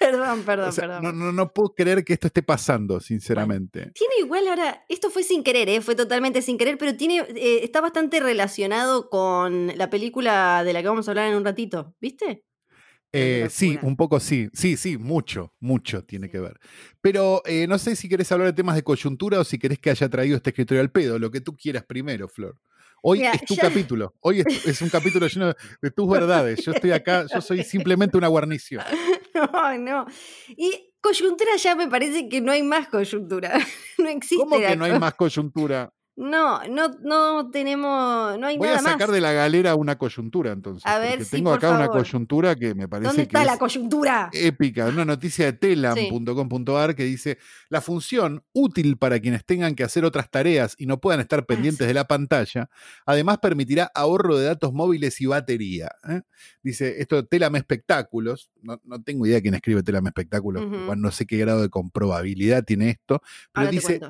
Perdón, 0.00 0.44
perdón, 0.44 0.70
O 0.70 0.72
sea, 0.72 0.86
perdón. 0.86 1.02
no, 1.02 1.12
no, 1.12 1.30
no 1.30 1.52
puedo 1.52 1.74
creer 1.74 2.02
que 2.02 2.14
esto 2.14 2.28
esté 2.28 2.42
pasando, 2.42 3.00
sinceramente. 3.00 3.92
Tiene 3.92 4.14
igual 4.20 4.48
ahora, 4.48 4.82
esto 4.88 5.10
fue 5.10 5.22
sin 5.22 5.44
querer, 5.44 5.68
¿eh? 5.68 5.82
fue 5.82 5.94
totalmente 5.94 6.40
sin 6.40 6.56
querer, 6.56 6.78
pero 6.78 6.96
tiene, 6.96 7.18
eh, 7.18 7.60
está 7.64 7.82
bastante 7.82 8.18
relacionado 8.18 9.10
con 9.10 9.66
la 9.76 9.90
película 9.90 10.64
de 10.64 10.72
la 10.72 10.80
que 10.80 10.88
vamos 10.88 11.06
a 11.06 11.10
hablar 11.10 11.26
en 11.28 11.36
un 11.36 11.44
ratito, 11.44 11.94
¿viste? 12.00 12.46
Eh, 13.12 13.48
sí, 13.50 13.78
un 13.82 13.96
poco 13.96 14.20
sí, 14.20 14.48
sí, 14.52 14.76
sí, 14.76 14.96
mucho, 14.96 15.52
mucho 15.58 16.04
tiene 16.04 16.30
que 16.30 16.38
ver. 16.38 16.60
Pero 17.00 17.42
eh, 17.44 17.66
no 17.66 17.78
sé 17.78 17.96
si 17.96 18.08
querés 18.08 18.30
hablar 18.30 18.48
de 18.48 18.52
temas 18.52 18.76
de 18.76 18.84
coyuntura 18.84 19.40
o 19.40 19.44
si 19.44 19.58
querés 19.58 19.78
que 19.78 19.90
haya 19.90 20.08
traído 20.08 20.36
este 20.36 20.50
escritorio 20.50 20.80
al 20.80 20.92
pedo, 20.92 21.18
lo 21.18 21.30
que 21.30 21.40
tú 21.40 21.56
quieras 21.56 21.84
primero, 21.84 22.28
Flor. 22.28 22.56
Hoy 23.02 23.18
Mira, 23.18 23.32
es 23.32 23.44
tu 23.44 23.56
capítulo, 23.56 24.14
hoy 24.20 24.40
es, 24.40 24.66
es 24.66 24.82
un 24.82 24.90
capítulo 24.90 25.26
lleno 25.26 25.54
de 25.80 25.90
tus 25.90 26.08
verdades. 26.08 26.64
Yo 26.64 26.72
estoy 26.72 26.92
acá, 26.92 27.26
yo 27.32 27.40
soy 27.40 27.64
simplemente 27.64 28.16
una 28.16 28.28
guarnición. 28.28 28.84
No, 29.32 29.78
no. 29.78 30.06
Y 30.48 30.92
coyuntura 31.00 31.56
ya 31.56 31.74
me 31.74 31.88
parece 31.88 32.28
que 32.28 32.40
no 32.40 32.52
hay 32.52 32.62
más 32.62 32.88
coyuntura. 32.88 33.58
No 33.98 34.08
existe. 34.08 34.36
¿Cómo 34.36 34.58
que 34.58 34.76
no 34.76 34.84
hay 34.84 34.98
más 34.98 35.14
coyuntura? 35.14 35.92
No, 36.22 36.62
no, 36.68 36.88
no 37.02 37.50
tenemos, 37.50 38.38
no 38.38 38.46
hay 38.46 38.58
Voy 38.58 38.66
nada 38.68 38.80
a 38.80 38.82
sacar 38.82 39.08
más. 39.08 39.14
de 39.14 39.20
la 39.22 39.32
galera 39.32 39.74
una 39.74 39.96
coyuntura 39.96 40.52
entonces. 40.52 40.84
A 40.84 40.98
ver, 40.98 41.24
sí, 41.24 41.30
tengo 41.38 41.48
por 41.50 41.58
acá 41.58 41.70
una 41.70 41.88
coyuntura 41.88 42.54
que 42.56 42.74
me 42.74 42.88
parece 42.88 43.08
¿Dónde 43.08 43.22
que 43.22 43.28
está 43.38 43.44
la 43.46 43.54
es 43.54 43.58
coyuntura? 43.58 44.28
épica, 44.34 44.86
una 44.86 45.06
noticia 45.06 45.46
de 45.46 45.52
telam.com.ar 45.54 46.94
que 46.94 47.04
dice, 47.04 47.38
la 47.70 47.80
función 47.80 48.44
útil 48.52 48.98
para 48.98 49.18
quienes 49.20 49.44
tengan 49.46 49.74
que 49.74 49.82
hacer 49.82 50.04
otras 50.04 50.30
tareas 50.30 50.74
y 50.78 50.84
no 50.86 51.00
puedan 51.00 51.20
estar 51.20 51.46
pendientes 51.46 51.80
Ah, 51.80 51.84
sí. 51.84 51.88
de 51.88 51.94
la 51.94 52.04
pantalla, 52.06 52.68
además 53.06 53.38
permitirá 53.38 53.90
ahorro 53.94 54.36
de 54.36 54.44
datos 54.44 54.72
móviles 54.74 55.20
y 55.22 55.26
batería. 55.26 55.88
¿eh? 56.08 56.20
Dice, 56.62 57.00
esto 57.00 57.24
Telam 57.24 57.56
Espectáculos, 57.56 58.50
no, 58.62 58.78
no 58.84 59.02
tengo 59.02 59.24
idea 59.24 59.36
de 59.36 59.42
quién 59.42 59.54
escribe 59.54 59.82
Telam 59.82 60.06
Espectáculos, 60.06 60.62
igual 60.64 61.00
no 61.00 61.10
sé 61.10 61.24
qué 61.26 61.38
grado 61.38 61.62
de 61.62 61.70
comprobabilidad 61.70 62.62
tiene 62.64 62.90
esto, 62.90 63.22
pero 63.52 63.66
Ahora 63.66 63.70
dice. 63.70 64.00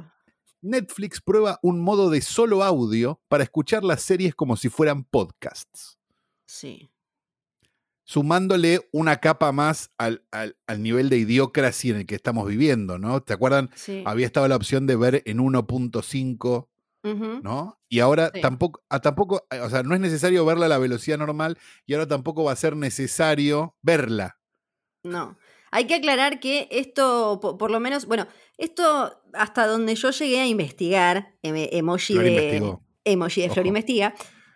Netflix 0.63 1.21
prueba 1.21 1.59
un 1.63 1.81
modo 1.81 2.11
de 2.11 2.21
solo 2.21 2.63
audio 2.63 3.21
para 3.29 3.45
escuchar 3.45 3.83
las 3.85 4.03
series 4.03 4.35
como 4.35 4.57
si 4.57 4.69
fueran 4.69 5.05
podcasts 5.05 5.99
Sí. 6.47 6.91
sumándole 8.05 8.89
una 8.93 9.19
capa 9.19 9.53
más 9.53 9.91
al, 9.97 10.25
al- 10.33 10.57
al 10.67 10.83
nivel 10.83 11.09
de 11.11 11.19
idiocracia 11.19 11.93
en 11.93 12.01
el 12.01 12.07
que 12.07 12.17
estamos 12.17 12.47
viviendo, 12.49 12.99
¿no? 12.99 13.23
¿Te 13.23 13.33
acuerdan? 13.33 13.71
Sí. 13.77 14.03
Había 14.05 14.27
estado 14.27 14.49
la 14.49 14.57
opción 14.57 14.87
de 14.87 14.97
ver 14.97 15.23
en 15.27 15.39
1.5, 15.39 16.69
Ujú. 17.05 17.41
¿no? 17.43 17.79
Y 17.89 18.01
ahora 18.01 18.31
Sí. 18.35 18.41
tampoco, 18.41 18.83
ah, 18.91 19.01
tampoco, 19.01 19.47
eh, 19.51 19.61
o 19.61 19.71
sea, 19.71 19.83
no 19.85 19.95
es 19.95 20.01
necesario 20.01 20.45
verla 20.45 20.67
a 20.67 20.69
la 20.69 20.79
velocidad 20.79 21.19
normal 21.19 21.57
y 21.87 21.95
ahora 21.95 22.09
tampoco 22.09 22.45
va 22.45 22.53
a 22.53 22.57
ser 22.57 22.77
necesario 22.77 23.77
verla. 23.81 24.39
No. 25.05 25.37
Hay 25.71 25.87
que 25.87 25.95
aclarar 25.95 26.41
que 26.41 26.69
esto, 26.71 27.39
po- 27.41 27.57
por, 27.59 27.71
lo 27.71 27.81
menos, 27.81 28.07
bueno, 28.07 28.27
esto 28.59 29.23
hasta 29.35 29.67
donde 29.67 29.95
yo 29.95 30.11
llegué 30.11 30.41
a 30.41 30.47
investigar, 30.47 31.35
em- 31.43 31.69
emoji 31.73 32.13
Flor 32.15 32.25
de, 32.25 32.31
investigó. 32.31 32.83
emoji 33.05 33.41
de 33.43 33.49
Flor 33.49 33.61
Ojo. 33.61 33.69
investiga, 33.69 34.15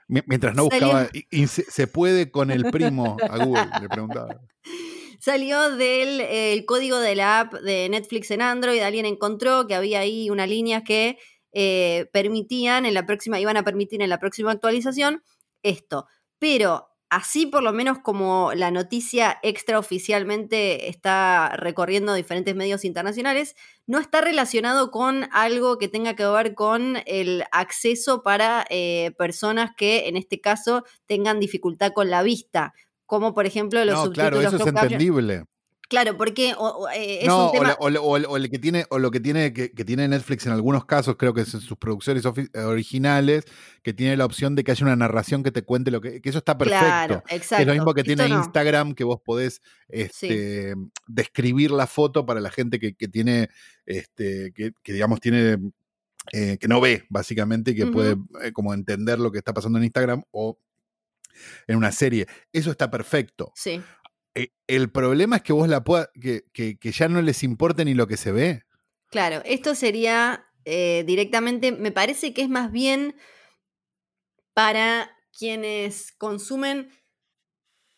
Mi- 0.09 0.23
Mientras 0.27 0.55
no 0.55 0.69
Salió- 0.69 0.87
buscaba, 0.89 1.09
se, 1.47 1.87
puede 1.87 2.31
con 2.31 2.51
el 2.51 2.65
primo 2.71 3.17
a 3.31 3.45
Google, 3.45 3.69
le 3.81 3.89
preguntaba. 3.89 4.41
salió 5.21 5.71
del 5.77 6.21
eh, 6.21 6.53
el 6.53 6.65
código 6.67 6.99
de 6.99 7.15
la 7.15 7.41
app 7.41 7.55
de 7.55 7.89
Netflix 7.89 8.31
en 8.31 8.43
Android. 8.43 8.81
Alguien 8.83 9.07
encontró 9.07 9.67
que 9.67 9.75
había 9.75 10.01
ahí 10.01 10.29
unas 10.31 10.49
líneas 10.49 10.83
que 10.85 11.17
eh, 11.53 12.07
permitían 12.13 12.85
en 12.85 12.93
la 12.95 13.07
próxima, 13.07 13.41
iban 13.41 13.57
a 13.57 13.63
permitir 13.63 14.03
en 14.03 14.11
la 14.11 14.19
próxima 14.19 14.51
actualización 14.53 15.23
esto. 15.63 16.07
Pero 16.39 16.89
así 17.11 17.47
por 17.47 17.63
lo 17.63 17.73
menos 17.73 17.99
como 17.99 18.53
la 18.55 18.71
noticia 18.71 19.39
extraoficialmente 19.43 20.89
está 20.89 21.51
recorriendo 21.57 22.15
diferentes 22.15 22.55
medios 22.55 22.85
internacionales, 22.85 23.55
no 23.87 23.99
está 23.99 24.21
relacionado 24.21 24.91
con 24.91 25.29
algo 25.33 25.79
que 25.79 25.89
tenga 25.89 26.15
que 26.17 26.27
ver 26.27 26.55
con 26.55 26.99
el 27.07 27.45
acceso 27.53 28.23
para 28.23 28.65
eh, 28.71 29.13
personas 29.19 29.71
que 29.77 30.09
en 30.09 30.17
este 30.17 30.41
caso 30.41 30.85
tengan 31.07 31.41
dificultad 31.41 31.93
con 31.93 32.11
la 32.11 32.23
vista, 32.23 32.75
como 33.07 33.35
por 33.35 33.47
ejemplo 33.47 33.85
los 33.85 33.95
No, 33.95 34.11
claro, 34.13 34.37
subtítulos 34.37 34.55
eso 34.55 34.57
es 34.57 34.63
closed 34.63 34.75
caption. 34.75 34.93
entendible. 34.93 35.45
Claro, 35.95 36.17
porque 36.17 36.55
o- 36.59 36.69
o, 36.69 36.89
eh, 36.91 37.21
es 37.23 37.27
no, 37.27 37.47
un 37.47 37.53
tema... 37.53 37.77
o, 37.79 37.89
la- 37.91 38.01
o 38.01 38.11
o 38.31 38.37
el- 38.37 38.51
que 38.51 38.59
tiene, 38.59 38.85
o 38.91 38.99
lo 38.99 39.11
que 39.11 39.21
tiene, 39.21 39.53
que, 39.53 39.71
que 39.73 39.85
tiene 39.85 40.07
Netflix 40.09 40.45
en 40.47 40.53
algunos 40.53 40.85
casos, 40.85 41.17
creo 41.17 41.33
que 41.35 41.43
es 41.43 41.55
en 41.55 41.61
sus 41.61 41.79
producciones 41.79 42.25
eh, 42.25 42.59
originales, 42.61 43.45
que 43.83 43.93
tiene 43.93 44.17
la 44.17 44.25
opción 44.25 44.55
de 44.55 44.65
que 44.65 44.73
haya 44.73 44.85
una 44.85 44.97
narración 44.97 45.43
que 45.43 45.51
te 45.53 45.63
cuente 45.63 45.91
lo 45.91 46.01
que. 46.01 46.21
que 46.21 46.29
eso 46.29 46.39
está 46.39 46.59
perfecto. 46.59 46.85
Claro, 46.85 47.23
exacto. 47.29 47.63
es 47.63 47.67
lo 47.69 47.75
mismo 47.75 47.95
que 47.95 48.01
Esto 48.01 48.15
tiene 48.15 48.29
no. 48.29 48.39
Instagram, 48.43 48.95
que 48.95 49.05
vos 49.05 49.21
podés 49.25 49.63
este, 49.89 50.75
describir 51.07 51.71
la 51.71 51.87
foto 51.87 52.27
para 52.27 52.41
la 52.41 52.51
gente 52.51 52.79
que, 52.81 52.95
que 52.95 53.09
tiene, 53.09 53.49
este, 53.87 54.53
que, 54.55 54.73
que, 54.83 54.93
digamos 54.93 55.21
tiene, 55.21 55.59
eh, 56.33 56.59
que 56.59 56.69
no 56.69 56.81
ve, 56.81 57.05
básicamente, 57.09 57.71
y 57.73 57.75
que 57.77 57.87
puede 57.87 58.17
eh, 58.43 58.53
como 58.53 58.75
entender 58.75 59.19
lo 59.19 59.31
que 59.31 59.39
está 59.39 59.53
pasando 59.55 59.79
en 59.79 59.85
Instagram 59.85 60.23
o 60.31 60.59
en 61.67 61.77
una 61.77 61.93
serie. 61.93 62.27
Eso 62.53 62.71
está 62.71 62.91
perfecto. 62.91 63.53
Sí. 63.55 63.81
Eh, 64.35 64.49
El 64.67 64.91
problema 64.91 65.37
es 65.37 65.43
que 65.43 65.53
vos 65.53 65.69
la 65.69 65.85
puedas, 65.85 66.09
que, 66.21 66.45
que, 66.53 66.77
que 66.79 66.93
ya 66.93 67.09
no 67.09 67.23
les 67.23 67.43
importe 67.43 67.85
ni 67.85 67.95
lo 67.95 68.07
que 68.07 68.17
se 68.17 68.33
ve. 68.33 68.63
Claro, 69.11 69.43
esto 69.45 69.75
sería 69.75 70.47
eh, 70.65 71.05
directamente, 71.07 71.71
me 71.73 71.93
parece 71.93 72.35
que 72.35 72.43
es 72.43 72.49
más 72.49 72.73
bien 72.73 73.15
para 74.55 75.11
quienes 75.37 76.13
consumen 76.13 76.91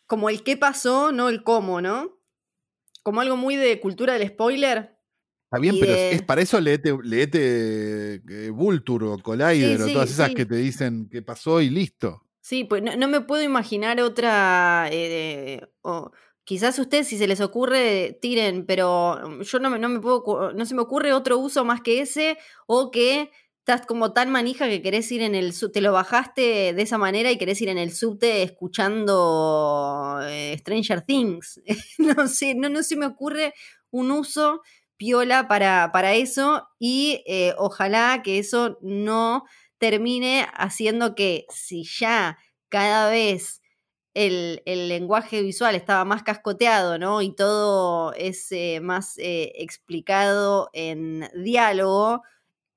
como 0.05 0.29
el 0.29 0.43
qué 0.43 0.57
pasó, 0.57 1.11
no 1.11 1.29
el 1.29 1.43
cómo, 1.43 1.81
¿no? 1.81 2.19
Como 3.03 3.21
algo 3.21 3.35
muy 3.37 3.55
de 3.55 3.79
cultura 3.79 4.13
del 4.13 4.27
spoiler. 4.29 4.97
Está 5.45 5.59
bien, 5.59 5.77
pero 5.79 5.93
de- 5.93 6.15
es, 6.15 6.21
para 6.23 6.41
eso 6.41 6.59
leete, 6.59 6.95
leete 7.03 8.15
eh, 8.15 8.49
Vulture 8.51 9.05
o 9.05 9.17
Collider 9.19 9.77
Sí, 9.77 9.83
o 9.83 9.93
todas 9.93 10.11
esas 10.11 10.29
sí. 10.29 10.35
que 10.35 10.45
te 10.45 10.55
dicen 10.55 11.07
que 11.09 11.21
pasó 11.21 11.61
y 11.61 11.69
listo. 11.69 12.23
Sí, 12.41 12.63
pues 12.63 12.81
no, 12.81 12.95
no 12.95 13.07
me 13.07 13.21
puedo 13.21 13.43
imaginar 13.43 13.99
otra. 14.01 14.87
eh, 14.91 15.61
quizás 16.47 16.79
ustedes, 16.79 17.09
si 17.09 17.17
se 17.17 17.27
les 17.27 17.41
ocurre, 17.41 18.17
tiren, 18.21 18.65
pero 18.65 19.19
mm, 19.21 19.41
yo 19.41 19.59
no 19.59 19.69
me, 19.69 19.77
no 19.79 19.89
me 19.89 19.99
puedo. 19.99 20.53
No 20.53 20.65
se 20.65 20.75
me 20.75 20.81
ocurre 20.81 21.11
otro 21.11 21.37
uso 21.37 21.65
más 21.65 21.81
que 21.81 21.99
ese, 21.99 22.37
o 22.67 22.89
que 22.89 23.31
estás 23.59 23.85
como 23.85 24.13
tan 24.13 24.31
manija 24.31 24.69
que 24.69 24.81
querés 24.81 25.11
ir 25.11 25.21
en 25.21 25.35
el 25.35 25.53
te 25.73 25.81
lo 25.81 25.91
bajaste 25.91 26.73
de 26.73 26.81
esa 26.81 26.97
manera 26.97 27.31
y 27.31 27.37
querés 27.37 27.61
ir 27.61 27.67
en 27.67 27.77
el 27.77 27.91
subte 27.93 28.43
escuchando 28.43 30.19
eh, 30.23 30.55
Stranger 30.59 31.01
Things. 31.01 31.61
no 31.97 32.29
sé, 32.29 32.55
no, 32.55 32.69
no 32.69 32.81
se 32.81 32.95
me 32.95 33.05
ocurre 33.05 33.53
un 33.91 34.11
uso 34.11 34.61
piola 34.95 35.49
para, 35.49 35.91
para 35.91 36.13
eso 36.13 36.65
y 36.79 37.23
eh, 37.27 37.53
ojalá 37.57 38.21
que 38.23 38.39
eso 38.39 38.77
no 38.81 39.43
termine 39.79 40.47
haciendo 40.53 41.13
que 41.13 41.45
si 41.49 41.83
ya 41.83 42.37
cada 42.69 43.09
vez 43.09 43.61
el, 44.17 44.63
el 44.65 44.89
lenguaje 44.89 45.43
visual 45.43 45.75
estaba 45.75 46.03
más 46.03 46.23
cascoteado, 46.23 46.97
¿no? 46.97 47.21
Y 47.21 47.35
todo 47.35 48.13
es 48.13 48.51
eh, 48.51 48.79
más 48.81 49.15
eh, 49.19 49.53
explicado 49.57 50.71
en 50.73 51.29
diálogo, 51.35 52.23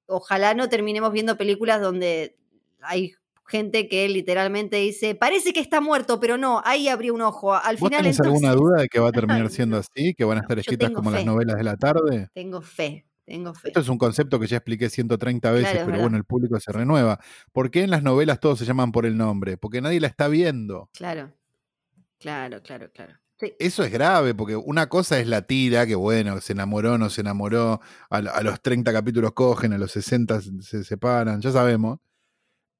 ojalá 0.04 0.52
no 0.52 0.68
terminemos 0.68 1.12
viendo 1.12 1.38
películas 1.38 1.80
donde 1.80 2.36
hay 2.82 3.14
gente 3.46 3.88
que 3.88 4.06
literalmente 4.10 4.76
dice, 4.76 5.14
parece 5.14 5.54
que 5.54 5.60
está 5.60 5.80
muerto, 5.80 6.20
pero 6.20 6.36
no, 6.36 6.60
ahí 6.62 6.88
abrió 6.88 7.14
un 7.14 7.22
ojo. 7.22 7.54
Al 7.54 7.76
¿Vos 7.78 7.88
final 7.88 8.02
tenés 8.02 8.20
alguna 8.20 8.52
duda 8.52 8.82
de 8.82 8.88
que 8.88 9.00
va 9.00 9.08
a 9.08 9.12
terminar 9.12 9.48
siendo 9.50 9.78
así? 9.78 10.12
¿Que 10.14 10.24
van 10.24 10.38
a 10.38 10.40
estar 10.42 10.58
escritas 10.58 10.90
como 10.90 11.10
las 11.10 11.24
novelas 11.24 11.56
de 11.56 11.64
la 11.64 11.76
tarde? 11.76 12.28
Tengo 12.34 12.60
fe, 12.60 13.06
tengo 13.30 13.54
fe. 13.54 13.68
Esto 13.68 13.80
es 13.80 13.88
un 13.88 13.96
concepto 13.98 14.38
que 14.40 14.46
ya 14.46 14.56
expliqué 14.58 14.90
130 14.90 15.50
veces, 15.52 15.70
Claro, 15.70 15.78
pero 15.86 15.92
verdad. 15.92 16.02
bueno, 16.02 16.16
el 16.16 16.24
público 16.24 16.58
se 16.60 16.72
renueva. 16.72 17.18
¿Por 17.52 17.70
qué 17.70 17.82
en 17.84 17.90
las 17.90 18.02
novelas 18.02 18.40
todos 18.40 18.58
se 18.58 18.64
llaman 18.64 18.90
por 18.92 19.06
el 19.06 19.16
nombre? 19.16 19.56
Porque 19.56 19.80
nadie 19.80 20.00
la 20.00 20.08
está 20.08 20.28
viendo. 20.28 20.90
Claro, 20.92 21.32
claro, 22.18 22.62
claro, 22.62 22.90
claro. 22.92 23.14
Sí. 23.38 23.54
Eso 23.58 23.84
es 23.84 23.90
grave, 23.90 24.34
porque 24.34 24.54
una 24.56 24.88
cosa 24.88 25.18
es 25.18 25.26
la 25.26 25.42
tira, 25.42 25.86
que 25.86 25.94
bueno, 25.94 26.40
se 26.42 26.52
enamoró, 26.52 26.98
no 26.98 27.08
se 27.08 27.22
enamoró, 27.22 27.80
a, 28.10 28.20
lo- 28.20 28.34
a 28.34 28.42
los 28.42 28.60
30 28.60 28.92
capítulos 28.92 29.32
cogen, 29.32 29.72
a 29.72 29.78
los 29.78 29.92
60 29.92 30.40
se- 30.42 30.60
se 30.60 30.84
separan, 30.84 31.40
ya 31.40 31.50
sabemos. 31.50 31.98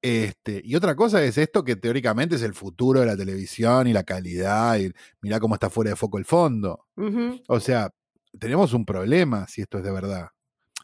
Este, 0.03 0.61
y 0.63 0.75
otra 0.75 0.95
cosa 0.95 1.23
es 1.23 1.37
esto 1.37 1.63
que 1.63 1.75
teóricamente 1.75 2.35
es 2.35 2.41
el 2.41 2.53
futuro 2.55 2.99
de 3.01 3.05
la 3.05 3.15
televisión 3.17 3.87
y 3.87 3.93
la 3.93 4.03
calidad, 4.03 4.77
y 4.79 4.91
mirá 5.21 5.39
cómo 5.39 5.53
está 5.55 5.69
fuera 5.69 5.91
de 5.91 5.95
foco 5.95 6.17
el 6.17 6.25
fondo. 6.25 6.85
O 7.47 7.59
sea, 7.59 7.89
tenemos 8.39 8.73
un 8.73 8.85
problema 8.85 9.47
si 9.47 9.61
esto 9.61 9.77
es 9.77 9.83
de 9.83 9.91
verdad. 9.91 10.29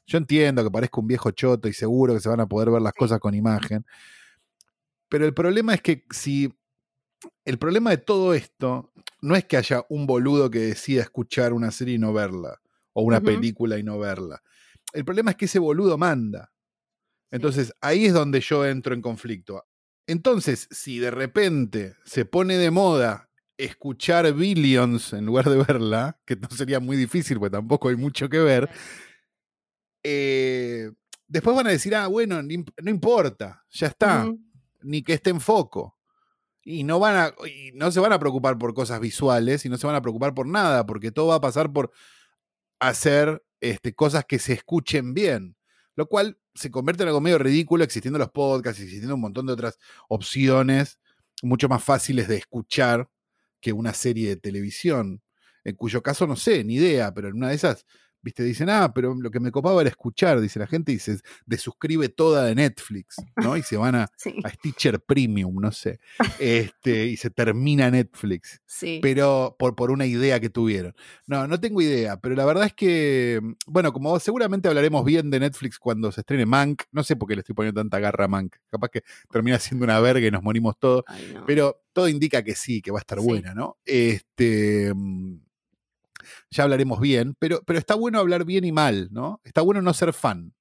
Yo 0.08 0.18
entiendo 0.18 0.64
que 0.64 0.72
parezca 0.72 1.02
un 1.02 1.08
viejo 1.08 1.32
choto 1.32 1.68
y 1.68 1.74
seguro 1.74 2.14
que 2.14 2.22
se 2.22 2.30
van 2.30 2.40
a 2.40 2.48
poder 2.48 2.72
ver 2.72 2.82
las 2.82 2.94
cosas 2.94 3.20
con 3.20 3.36
imagen. 3.36 3.86
Pero 5.10 5.26
el 5.26 5.34
problema 5.34 5.74
es 5.74 5.82
que 5.82 6.06
si. 6.10 6.52
El 7.44 7.58
problema 7.58 7.90
de 7.90 7.98
todo 7.98 8.34
esto 8.34 8.92
no 9.22 9.36
es 9.36 9.46
que 9.46 9.58
haya 9.58 9.84
un 9.90 10.06
boludo 10.06 10.50
que 10.52 10.60
decida 10.60 11.02
escuchar 11.02 11.52
una 11.52 11.72
serie 11.72 11.96
y 11.96 11.98
no 11.98 12.14
verla, 12.14 12.62
o 12.94 13.02
una 13.02 13.20
película 13.22 13.78
y 13.78 13.84
no 13.84 13.98
verla. 13.98 14.42
El 14.94 15.04
problema 15.04 15.32
es 15.32 15.38
que 15.38 15.46
ese 15.46 15.60
boludo 15.60 15.98
manda. 15.98 16.52
Entonces, 17.32 17.74
ahí 17.82 18.06
es 18.06 18.14
donde 18.14 18.40
yo 18.40 18.66
entro 18.66 18.94
en 18.94 19.02
conflicto. 19.02 19.66
Entonces, 20.06 20.68
si 20.72 21.00
de 21.00 21.12
repente 21.12 21.96
se 22.06 22.24
pone 22.24 22.58
de 22.58 22.72
moda 22.72 23.30
escuchar 23.58 24.32
Billions 24.34 25.14
en 25.14 25.26
lugar 25.26 25.50
de 25.50 25.58
verla, 25.58 26.20
que 26.26 26.36
no 26.36 26.50
sería 26.50 26.80
muy 26.80 26.96
difícil, 26.96 27.40
porque 27.40 27.58
tampoco 27.58 27.90
hay 27.90 27.96
mucho 27.96 28.30
que 28.30 28.40
ver, 28.40 28.70
eh, 30.10 30.90
después 31.28 31.54
van 31.54 31.68
a 31.68 31.72
decir, 31.72 31.94
ah, 31.94 32.08
bueno, 32.08 32.42
no 32.42 32.90
importa, 32.90 33.66
ya 33.70 33.88
está, 33.88 34.32
ni 34.82 35.04
que 35.04 35.14
esté 35.14 35.32
en 35.32 35.42
foco. 35.42 35.98
Y 36.64 36.86
no, 36.86 36.98
van 37.00 37.16
a, 37.18 37.36
y 37.46 37.72
no 37.74 37.92
se 37.92 38.00
van 38.00 38.14
a 38.14 38.20
preocupar 38.20 38.58
por 38.58 38.74
cosas 38.74 39.02
visuales 39.02 39.66
y 39.66 39.70
no 39.70 39.78
se 39.78 39.86
van 39.86 39.98
a 39.98 40.02
preocupar 40.02 40.34
por 40.34 40.48
nada, 40.48 40.86
porque 40.86 41.12
todo 41.12 41.28
va 41.28 41.36
a 41.36 41.42
pasar 41.42 41.74
por 41.74 41.92
hacer 42.80 43.44
este, 43.60 43.94
cosas 43.94 44.24
que 44.26 44.40
se 44.40 44.54
escuchen 44.54 45.14
bien. 45.14 45.58
Lo 45.96 46.08
cual 46.08 46.38
se 46.56 46.72
convierte 46.72 47.04
en 47.04 47.10
algo 47.10 47.20
medio 47.20 47.40
ridículo 47.40 47.84
existiendo 47.84 48.18
los 48.18 48.30
podcasts, 48.30 48.82
existiendo 48.82 49.16
un 49.16 49.22
montón 49.22 49.46
de 49.46 49.54
otras 49.54 49.78
opciones 50.08 51.00
mucho 51.42 51.68
más 51.68 51.84
fáciles 51.84 52.30
de 52.30 52.38
escuchar 52.38 53.10
que 53.60 53.74
una 53.74 53.94
serie 53.94 54.30
de 54.30 54.38
televisión. 54.38 55.22
En 55.66 55.76
cuyo 55.76 56.02
caso 56.02 56.28
no 56.28 56.38
sé, 56.38 56.64
ni 56.64 56.76
idea, 56.76 57.14
pero 57.14 57.28
en 57.28 57.36
una 57.36 57.50
de 57.50 57.56
esas 57.56 57.86
viste, 58.28 58.44
dicen, 58.44 58.70
ah, 58.70 58.92
pero 58.94 59.16
lo 59.16 59.32
que 59.32 59.40
me 59.40 59.52
copaba 59.52 59.80
era 59.80 59.90
escuchar, 59.90 60.42
dice 60.42 60.60
la 60.60 60.68
gente, 60.68 60.92
y 60.92 61.00
se 61.00 61.20
desuscribe 61.46 62.10
toda 62.10 62.44
de 62.44 62.56
Netflix, 62.56 63.16
¿no? 63.38 63.56
Y 63.56 63.64
se 63.64 63.78
van 63.78 63.96
a, 63.96 64.04
a 64.44 64.50
Stitcher 64.50 65.00
Premium, 65.00 65.56
no 65.62 65.72
sé. 65.72 66.00
Este, 66.38 67.06
y 67.06 67.16
se 67.16 67.30
termina 67.30 67.90
Netflix. 67.90 68.62
Sí. 68.66 69.00
Pero 69.02 69.56
por, 69.58 69.76
por 69.76 69.92
una 69.92 70.06
idea 70.06 70.42
que 70.42 70.50
tuvieron. 70.50 70.94
No, 71.26 71.48
no 71.48 71.58
tengo 71.58 71.82
idea, 71.82 72.20
pero 72.20 72.36
la 72.36 72.44
verdad 72.44 72.66
es 72.66 72.74
que, 72.74 73.40
bueno, 73.66 73.94
como 73.94 74.20
seguramente 74.20 74.68
hablaremos 74.68 75.06
bien 75.06 75.30
de 75.30 75.40
Netflix 75.40 75.80
cuando 75.80 76.12
se 76.12 76.22
estrene 76.22 76.46
Mank, 76.46 76.84
no 76.92 77.04
sé 77.04 77.16
por 77.16 77.30
qué 77.30 77.36
le 77.36 77.42
estoy 77.42 77.56
poniendo 77.56 77.80
tanta 77.80 78.00
garra 78.00 78.26
a 78.26 78.28
Mank, 78.28 78.58
capaz 78.70 78.90
que 78.90 79.04
termina 79.32 79.58
siendo 79.58 79.86
una 79.86 80.02
verga 80.02 80.28
y 80.28 80.32
nos 80.32 80.44
morimos 80.44 80.78
todos, 80.78 81.06
pero 81.46 81.82
todo 81.94 82.10
indica 82.10 82.44
que 82.44 82.56
sí, 82.56 82.82
que 82.82 82.92
va 82.92 83.00
a 83.00 83.02
estar 83.02 83.22
buena, 83.22 83.54
¿no? 83.54 83.78
Este 83.86 84.94
mm, 84.94 85.47
ya 86.50 86.64
hablaremos 86.64 87.00
bien, 87.00 87.36
pero, 87.40 87.62
pero 87.66 87.80
está 87.80 87.96
bueno 87.96 88.20
hablar 88.20 88.46
bien 88.46 88.64
y 88.64 88.72
mal, 88.72 89.10
¿no? 89.12 89.42
Está 89.44 89.62
bueno 89.62 89.82
no 89.82 89.94
ser 89.94 90.14
fan. 90.14 90.54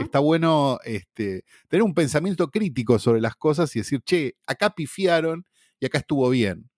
Está 0.00 0.20
bueno 0.20 0.78
este, 0.84 1.44
tener 1.68 1.82
un 1.82 1.94
pensamiento 1.94 2.48
crítico 2.48 3.00
sobre 3.00 3.20
las 3.20 3.34
cosas 3.34 3.74
y 3.74 3.80
decir, 3.80 4.02
che, 4.02 4.36
acá 4.46 4.70
pifiaron 4.70 5.44
y 5.80 5.86
acá 5.86 5.98
estuvo 5.98 6.30
bien. 6.30 6.70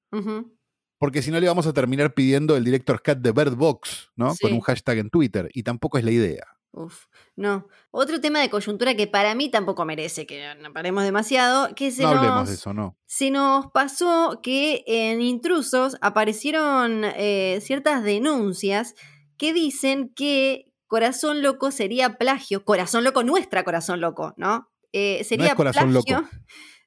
Porque 0.98 1.20
si 1.20 1.30
no 1.30 1.38
le 1.38 1.46
vamos 1.46 1.66
a 1.66 1.74
terminar 1.74 2.14
pidiendo 2.14 2.56
el 2.56 2.64
director 2.64 3.02
cut 3.02 3.18
de 3.18 3.32
Bird 3.32 3.54
Box, 3.54 4.10
¿no? 4.16 4.34
Con 4.40 4.54
un 4.54 4.60
hashtag 4.60 4.98
en 4.98 5.10
Twitter. 5.10 5.50
Y 5.52 5.62
tampoco 5.62 5.98
es 5.98 6.04
la 6.04 6.10
idea. 6.10 6.55
Uf, 6.76 7.06
no. 7.36 7.68
Otro 7.90 8.20
tema 8.20 8.40
de 8.40 8.50
coyuntura 8.50 8.94
que 8.94 9.06
para 9.06 9.34
mí 9.34 9.50
tampoco 9.50 9.86
merece 9.86 10.26
que 10.26 10.54
no 10.56 10.74
paremos 10.74 11.04
demasiado, 11.04 11.74
que 11.74 11.90
se 11.90 12.02
no 12.02 12.10
nos, 12.10 12.18
hablemos 12.18 12.48
de 12.48 12.54
eso, 12.54 12.74
no. 12.74 12.98
Se 13.06 13.30
nos 13.30 13.68
pasó 13.72 14.40
que 14.42 14.84
en 14.86 15.22
Intrusos 15.22 15.96
aparecieron 16.02 17.02
eh, 17.04 17.60
ciertas 17.62 18.04
denuncias 18.04 18.94
que 19.38 19.54
dicen 19.54 20.12
que 20.14 20.74
Corazón 20.86 21.40
Loco 21.40 21.70
sería 21.70 22.18
plagio, 22.18 22.62
Corazón 22.66 23.04
Loco, 23.04 23.22
nuestra 23.22 23.64
Corazón 23.64 24.02
Loco, 24.02 24.34
¿no? 24.36 24.68
Eh, 24.92 25.24
sería 25.24 25.56
plagio 25.56 25.86
loco. 25.86 26.28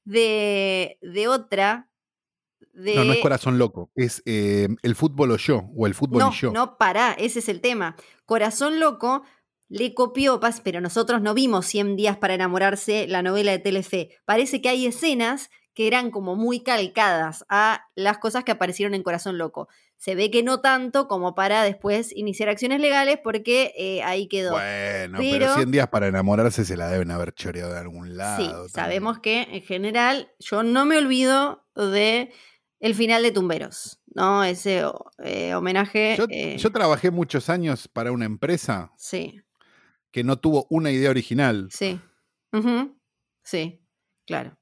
De, 0.05 0.99
de 1.01 1.27
otra 1.27 1.89
de... 2.73 2.95
No, 2.95 3.03
no 3.03 3.13
es 3.13 3.19
corazón 3.19 3.57
loco, 3.57 3.91
es 3.95 4.21
eh, 4.25 4.67
el 4.83 4.95
fútbol 4.95 5.31
o 5.31 5.37
yo, 5.37 5.69
o 5.75 5.85
el 5.85 5.93
fútbol 5.93 6.31
y 6.31 6.35
yo. 6.35 6.51
No, 6.51 6.77
pará, 6.77 7.13
ese 7.13 7.39
es 7.39 7.49
el 7.49 7.61
tema. 7.61 7.95
Corazón 8.25 8.79
loco 8.79 9.23
le 9.69 9.93
copió, 9.93 10.39
pero 10.63 10.81
nosotros 10.81 11.21
no 11.21 11.33
vimos 11.33 11.67
100 11.67 11.95
días 11.95 12.17
para 12.17 12.33
enamorarse 12.33 13.07
la 13.07 13.21
novela 13.21 13.51
de 13.51 13.59
Telefe. 13.59 14.09
Parece 14.25 14.61
que 14.61 14.69
hay 14.69 14.87
escenas 14.87 15.49
que 15.75 15.87
eran 15.87 16.11
como 16.11 16.35
muy 16.35 16.61
calcadas 16.61 17.45
a 17.47 17.85
las 17.95 18.17
cosas 18.17 18.43
que 18.43 18.51
aparecieron 18.51 18.95
en 18.95 19.03
Corazón 19.03 19.37
Loco. 19.37 19.69
Se 19.95 20.15
ve 20.15 20.31
que 20.31 20.43
no 20.43 20.59
tanto 20.59 21.07
como 21.07 21.35
para 21.35 21.63
después 21.63 22.11
iniciar 22.15 22.49
acciones 22.49 22.81
legales 22.81 23.19
porque 23.23 23.73
eh, 23.77 24.01
ahí 24.03 24.27
quedó. 24.27 24.53
Bueno, 24.53 25.19
pero, 25.19 25.53
100 25.55 25.71
días 25.71 25.87
para 25.89 26.07
enamorarse 26.07 26.65
se 26.65 26.75
la 26.75 26.89
deben 26.89 27.11
haber 27.11 27.33
choreado 27.33 27.71
de 27.71 27.79
algún 27.79 28.17
lado. 28.17 28.67
Sí, 28.67 28.73
sabemos 28.73 29.19
que 29.19 29.43
en 29.43 29.61
general 29.61 30.33
yo 30.39 30.63
no 30.63 30.85
me 30.85 30.97
olvido 30.97 31.65
de 31.75 32.33
el 32.79 32.95
final 32.95 33.23
de 33.23 33.31
Tumberos, 33.31 34.01
¿no? 34.15 34.43
Ese 34.43 34.83
eh, 35.23 35.53
homenaje. 35.53 36.15
Yo, 36.17 36.25
eh 36.29 36.57
yo, 36.57 36.71
trabajé 36.71 37.11
muchos 37.11 37.49
años 37.49 37.87
para 37.87 38.11
una 38.11 38.25
empresa. 38.25 38.91
Sí 38.97 39.43
que 40.11 40.23
no 40.23 40.39
tuvo 40.39 40.67
una 40.69 40.91
idea 40.91 41.09
original. 41.09 41.69
Sí. 41.71 41.99
Sí, 43.43 43.81
claro. 44.25 44.57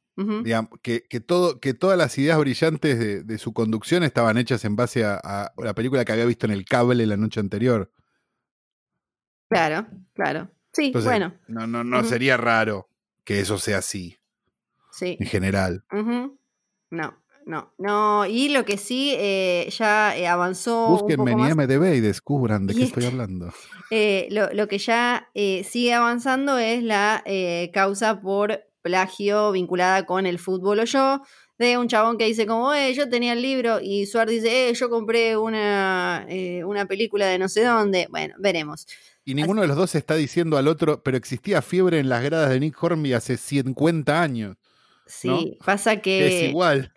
que, 0.82 1.04
que, 1.10 1.20
todo, 1.20 1.60
que 1.60 1.74
todas 1.74 1.98
las 1.98 2.18
ideas 2.18 2.38
brillantes 2.40 3.26
de, 3.26 3.38
su 3.38 3.54
conducción 3.54 4.04
estaban 4.04 4.38
hechas 4.38 4.66
en 4.66 4.76
base 4.76 5.06
a, 5.06 5.54
la 5.58 5.74
película 5.74 6.06
que 6.06 6.12
había 6.12 6.26
visto 6.26 6.46
en 6.46 6.52
el 6.52 6.66
cable 6.66 7.06
la 7.06 7.18
noche 7.18 7.40
anterior. 7.40 7.92
Claro, 9.50 9.88
claro. 10.14 10.52
Sí, 10.74 10.92
bueno. 10.92 11.34
No, 11.48 11.66
no, 11.66 11.84
no 11.84 12.04
sería 12.04 12.38
raro 12.38 12.90
que 13.24 13.40
eso 13.40 13.58
sea 13.58 13.80
así. 13.80 14.18
Sí. 14.92 15.18
En 15.20 15.28
general. 15.28 15.86
No. 16.90 17.24
No, 17.48 17.74
no, 17.78 18.26
y 18.26 18.50
lo 18.50 18.66
que 18.66 18.78
sí 18.78 19.14
eh, 19.18 19.70
ya 19.78 20.16
eh, 20.18 20.28
avanzó. 20.28 20.90
Búsquenme 20.90 21.32
en 21.32 21.56
MDB 21.56 21.96
y 21.96 22.00
descubran 22.02 22.68
de 22.68 22.76
qué 22.76 22.84
estoy 22.84 23.06
hablando. 23.08 23.54
Eh, 23.90 24.28
lo, 24.32 24.68
que 24.68 24.78
ya 24.78 25.30
sigue 25.34 25.94
avanzando 25.94 26.58
es 26.58 26.84
la 26.84 27.24
causa 27.74 28.20
por 28.20 28.68
plagio 28.82 29.52
vinculada 29.52 30.06
con 30.06 30.26
el 30.26 30.40
fútbol 30.40 30.80
o 30.80 30.84
yo, 30.86 31.22
de 31.58 31.78
un 31.78 31.88
chabón 31.88 32.18
que 32.18 32.26
dice 32.26 32.46
como, 32.46 32.74
eh, 32.74 32.94
yo 32.94 33.10
tenía 33.10 33.34
el 33.34 33.42
libro, 33.42 33.80
y 33.82 34.06
Suárez 34.06 34.44
dice, 34.44 34.70
eh, 34.70 34.74
yo 34.74 34.90
compré 34.90 35.38
una, 35.38 36.28
una 36.66 36.86
película 36.86 37.28
de 37.28 37.40
no 37.40 37.50
sé 37.50 37.64
dónde. 37.64 38.08
Bueno, 38.10 38.36
veremos. 38.40 38.88
Y 39.26 39.34
ninguno 39.34 39.62
de 39.62 39.68
los 39.68 39.76
dos 39.76 39.96
está 39.96 40.16
diciendo 40.16 40.58
al 40.58 40.68
otro, 40.68 41.04
pero 41.04 41.18
existía 41.18 41.62
fiebre 41.62 42.00
en 42.00 42.10
las 42.10 42.24
gradas 42.24 42.50
de 42.50 42.60
Nick 42.60 42.82
Hornby 42.82 43.14
hace 43.14 43.38
50 43.38 44.22
años. 44.22 44.56
Sí, 45.06 45.58
pasa 45.66 45.98
que. 45.98 46.44
Es 46.44 46.50
igual. 46.50 46.94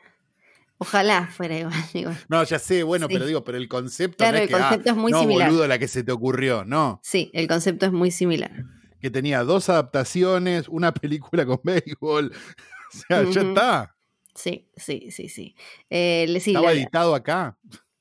Ojalá 0.83 1.27
fuera 1.27 1.59
igual. 1.59 2.17
No, 2.31 2.43
ya 2.43 2.59
sé, 2.59 2.83
bueno, 2.83 3.07
pero 3.07 3.27
digo, 3.27 3.45
pero 3.45 3.59
el 3.59 3.69
concepto 3.69 4.25
no 4.25 4.31
es 4.35 4.43
el 4.43 4.49
que, 4.49 4.55
concepto 4.55 4.89
ah, 4.89 4.93
es 4.93 4.97
muy 4.97 5.13
no, 5.13 5.21
similar. 5.21 5.51
boludo, 5.51 5.67
la 5.67 5.79
que 5.79 5.89
se 5.89 6.03
te 6.03 6.11
ocurrió, 6.11 6.65
no. 6.65 7.01
Sí, 7.03 7.31
el 7.35 7.47
concepto 7.49 7.85
es 7.85 7.93
muy 7.93 8.11
similar. 8.11 8.65
Que 8.99 9.11
tenía 9.11 9.45
dos 9.45 9.69
adaptaciones, 9.69 10.69
una 10.69 10.93
película 10.95 11.45
con 11.47 11.61
béisbol. 11.63 12.33
O 12.93 12.99
sea, 13.07 13.23
ya 13.23 13.41
está. 13.43 13.97
Sí, 14.35 14.69
sí, 14.75 15.13
sí, 15.13 15.29
sí. 15.29 15.55
Eh, 15.91 16.27
Estaba 16.29 16.73
editado 16.73 17.15
acá. 17.15 17.57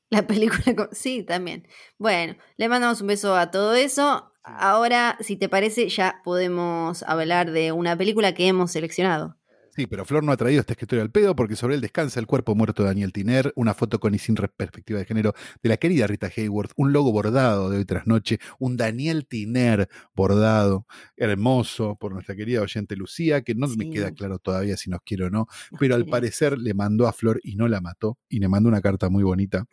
La 0.10 0.26
película, 0.26 0.76
con, 0.76 0.90
sí, 0.92 1.22
también. 1.22 1.68
Bueno, 2.00 2.36
le 2.58 2.70
mandamos 2.70 3.00
un 3.02 3.06
beso 3.06 3.36
a 3.36 3.52
todo 3.52 3.76
eso. 3.76 4.34
Ahora, 4.42 5.16
si 5.20 5.36
te 5.36 5.48
parece, 5.48 5.90
ya 5.90 6.22
podemos 6.24 7.04
hablar 7.04 7.52
de 7.52 7.72
una 7.72 7.96
película 7.96 8.34
que 8.34 8.48
hemos 8.48 8.72
seleccionado. 8.72 9.38
Sí, 9.76 9.88
pero 9.88 10.06
Flor 10.06 10.24
no 10.24 10.32
ha 10.32 10.38
traído 10.38 10.60
esta 10.60 10.74
escritorio 10.74 11.04
al 11.04 11.12
pedo 11.12 11.36
porque 11.36 11.56
sobre 11.56 11.76
él 11.76 11.82
descansa 11.82 12.20
el 12.20 12.26
cuerpo 12.28 12.56
muerto 12.56 12.84
de 12.84 12.90
Daniel 12.90 13.14
Tiner, 13.14 13.54
una 13.56 13.74
foto 13.74 14.00
con 14.00 14.16
y 14.16 14.20
sin 14.20 14.36
perspectiva 14.36 15.00
de 15.00 15.06
género 15.06 15.34
de 15.62 15.70
la 15.70 15.78
querida 15.78 16.08
Rita 16.08 16.30
Hayworth, 16.36 16.72
un 16.76 16.92
logo 16.92 17.12
bordado 17.12 17.70
de 17.70 17.78
hoy 17.78 17.86
tras 17.86 18.08
noche, 18.08 18.40
un 18.58 18.78
Daniel 18.78 19.28
Tiner 19.28 19.90
bordado, 20.16 20.86
hermoso 21.16 21.96
por 21.96 22.14
nuestra 22.14 22.36
querida 22.36 22.62
oyente 22.62 22.96
Lucía, 22.96 23.42
que 23.42 23.56
no 23.56 23.68
me 23.68 23.90
queda 23.90 24.12
claro 24.12 24.40
todavía 24.40 24.78
si 24.78 24.90
nos 24.90 25.02
quiere 25.02 25.26
o 25.26 25.30
no, 25.30 25.48
pero 25.80 25.96
al 25.96 26.06
parecer 26.06 26.58
le 26.58 26.74
mandó 26.74 27.08
a 27.08 27.14
Flor 27.14 27.40
y 27.44 27.56
no 27.56 27.68
la 27.68 27.82
mató, 27.82 28.18
y 28.28 28.40
le 28.40 28.48
mandó 28.48 28.70
una 28.70 28.82
carta 28.82 29.10
muy 29.10 29.24
bonita. 29.24 29.66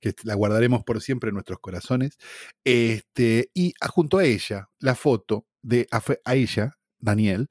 que 0.00 0.12
la 0.24 0.34
guardaremos 0.34 0.82
por 0.82 1.00
siempre 1.00 1.28
en 1.28 1.34
nuestros 1.34 1.60
corazones. 1.60 2.18
Este, 2.64 3.50
y 3.54 3.74
junto 3.80 4.18
a 4.18 4.24
ella, 4.24 4.68
la 4.80 4.96
foto 4.96 5.46
de 5.62 5.86
a 5.90 6.34
ella, 6.34 6.76
Daniel, 7.02 7.48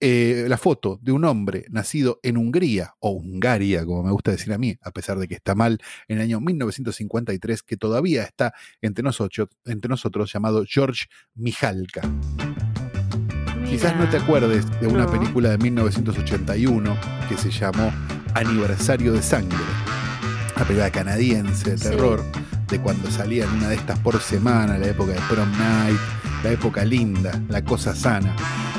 eh, 0.00 0.46
la 0.48 0.58
foto 0.58 0.98
de 1.00 1.12
un 1.12 1.24
hombre 1.24 1.66
nacido 1.70 2.18
en 2.22 2.36
Hungría, 2.36 2.94
o 2.98 3.10
Hungaria, 3.10 3.86
como 3.86 4.02
me 4.02 4.10
gusta 4.10 4.32
decir 4.32 4.52
a 4.52 4.58
mí, 4.58 4.76
a 4.82 4.90
pesar 4.90 5.18
de 5.18 5.28
que 5.28 5.34
está 5.34 5.54
mal, 5.54 5.78
en 6.08 6.18
el 6.18 6.24
año 6.24 6.40
1953, 6.40 7.62
que 7.62 7.76
todavía 7.76 8.24
está 8.24 8.52
entre 8.82 9.02
nosotros, 9.02 9.48
entre 9.64 9.88
nosotros 9.88 10.32
llamado 10.32 10.64
George 10.68 11.06
Mijalka. 11.34 12.02
Quizás 13.68 13.96
no 13.96 14.08
te 14.08 14.18
acuerdes 14.18 14.66
de 14.80 14.88
una 14.88 15.06
película 15.06 15.50
de 15.50 15.58
1981 15.58 16.98
que 17.28 17.36
se 17.36 17.50
llamó 17.50 17.92
Aniversario 18.34 19.12
de 19.12 19.22
Sangre, 19.22 19.56
una 20.56 20.64
película 20.66 20.90
canadiense 20.90 21.70
de 21.70 21.78
terror, 21.78 22.22
de 22.68 22.80
cuando 22.80 23.10
salía 23.10 23.44
en 23.44 23.50
una 23.50 23.68
de 23.68 23.76
estas 23.76 23.98
por 23.98 24.20
semana, 24.20 24.78
la 24.78 24.88
época 24.88 25.12
de 25.12 25.20
Prom 25.28 25.50
Night, 25.58 25.98
la 26.42 26.50
época 26.50 26.84
linda, 26.84 27.40
la 27.48 27.64
cosa 27.64 27.94
sana 27.94 28.34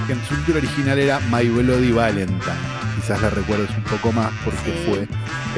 que 0.05 0.13
en 0.13 0.23
su 0.25 0.35
título 0.35 0.59
original 0.59 0.99
era 0.99 1.19
My 1.31 1.47
Bloody 1.49 1.91
Valentine. 1.91 2.53
Quizás 2.95 3.21
la 3.21 3.29
recuerdes 3.29 3.69
un 3.77 3.83
poco 3.83 4.11
más 4.13 4.31
porque 4.43 4.71
fue 4.85 5.07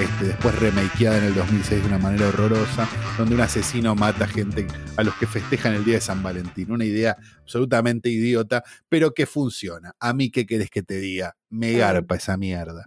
este, 0.03 0.25
después 0.25 0.55
remakeada 0.59 1.19
en 1.19 1.25
el 1.25 1.35
2006 1.35 1.81
de 1.81 1.87
una 1.87 1.99
manera 1.99 2.27
horrorosa, 2.29 2.89
donde 3.17 3.35
un 3.35 3.41
asesino 3.41 3.93
mata 3.95 4.27
gente 4.27 4.65
a 4.95 5.03
los 5.03 5.13
que 5.15 5.27
festejan 5.27 5.73
el 5.75 5.85
día 5.85 5.95
de 5.95 6.01
San 6.01 6.23
Valentín. 6.23 6.71
Una 6.71 6.83
idea 6.83 7.15
absolutamente 7.41 8.09
idiota, 8.09 8.63
pero 8.89 9.13
que 9.13 9.27
funciona. 9.27 9.93
A 9.99 10.13
mí, 10.13 10.31
¿qué 10.31 10.45
querés 10.45 10.71
que 10.71 10.81
te 10.81 10.99
diga? 10.99 11.37
Me 11.49 11.73
garpa 11.73 12.15
esa 12.15 12.37
mierda. 12.37 12.83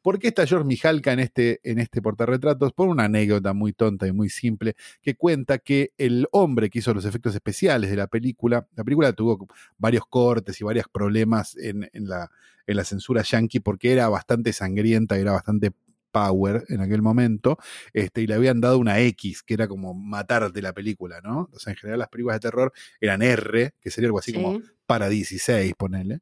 ¿Por 0.00 0.18
qué 0.18 0.28
está 0.28 0.46
George 0.46 0.66
Mijalka 0.66 1.12
en 1.12 1.18
este, 1.18 1.60
en 1.62 1.78
este 1.78 2.00
portarretratos? 2.00 2.72
Por 2.72 2.88
una 2.88 3.04
anécdota 3.04 3.52
muy 3.52 3.72
tonta 3.72 4.06
y 4.06 4.12
muy 4.12 4.30
simple 4.30 4.76
que 5.02 5.16
cuenta 5.16 5.58
que 5.58 5.92
el 5.98 6.28
hombre 6.30 6.70
que 6.70 6.78
hizo 6.78 6.94
los 6.94 7.04
efectos 7.04 7.34
especiales 7.34 7.90
de 7.90 7.96
la 7.96 8.06
película, 8.06 8.66
la 8.76 8.84
película 8.84 9.12
tuvo 9.12 9.46
varios 9.76 10.04
cortes 10.08 10.60
y 10.60 10.64
varios 10.64 10.86
problemas 10.88 11.56
en, 11.56 11.90
en 11.92 12.08
la, 12.08 12.30
en 12.68 12.76
la 12.76 12.84
censura 12.84 13.22
yankee 13.22 13.58
porque 13.58 13.92
era 13.92 14.08
bastante 14.08 14.52
sangrienta, 14.52 15.18
era 15.18 15.32
bastante 15.32 15.72
power 16.12 16.64
en 16.68 16.80
aquel 16.80 17.02
momento, 17.02 17.58
este, 17.92 18.22
y 18.22 18.26
le 18.26 18.34
habían 18.34 18.60
dado 18.60 18.78
una 18.78 19.00
X, 19.00 19.42
que 19.42 19.54
era 19.54 19.68
como 19.68 19.94
matarte 19.94 20.62
la 20.62 20.72
película, 20.72 21.20
¿no? 21.22 21.50
O 21.52 21.58
sea, 21.58 21.72
en 21.72 21.76
general 21.76 21.98
las 21.98 22.08
películas 22.08 22.36
de 22.36 22.48
terror 22.48 22.72
eran 23.00 23.22
R, 23.22 23.74
que 23.80 23.90
sería 23.90 24.08
algo 24.08 24.18
así 24.18 24.32
como 24.32 24.60
para 24.86 25.08
16, 25.08 25.74
ponele. 25.76 26.20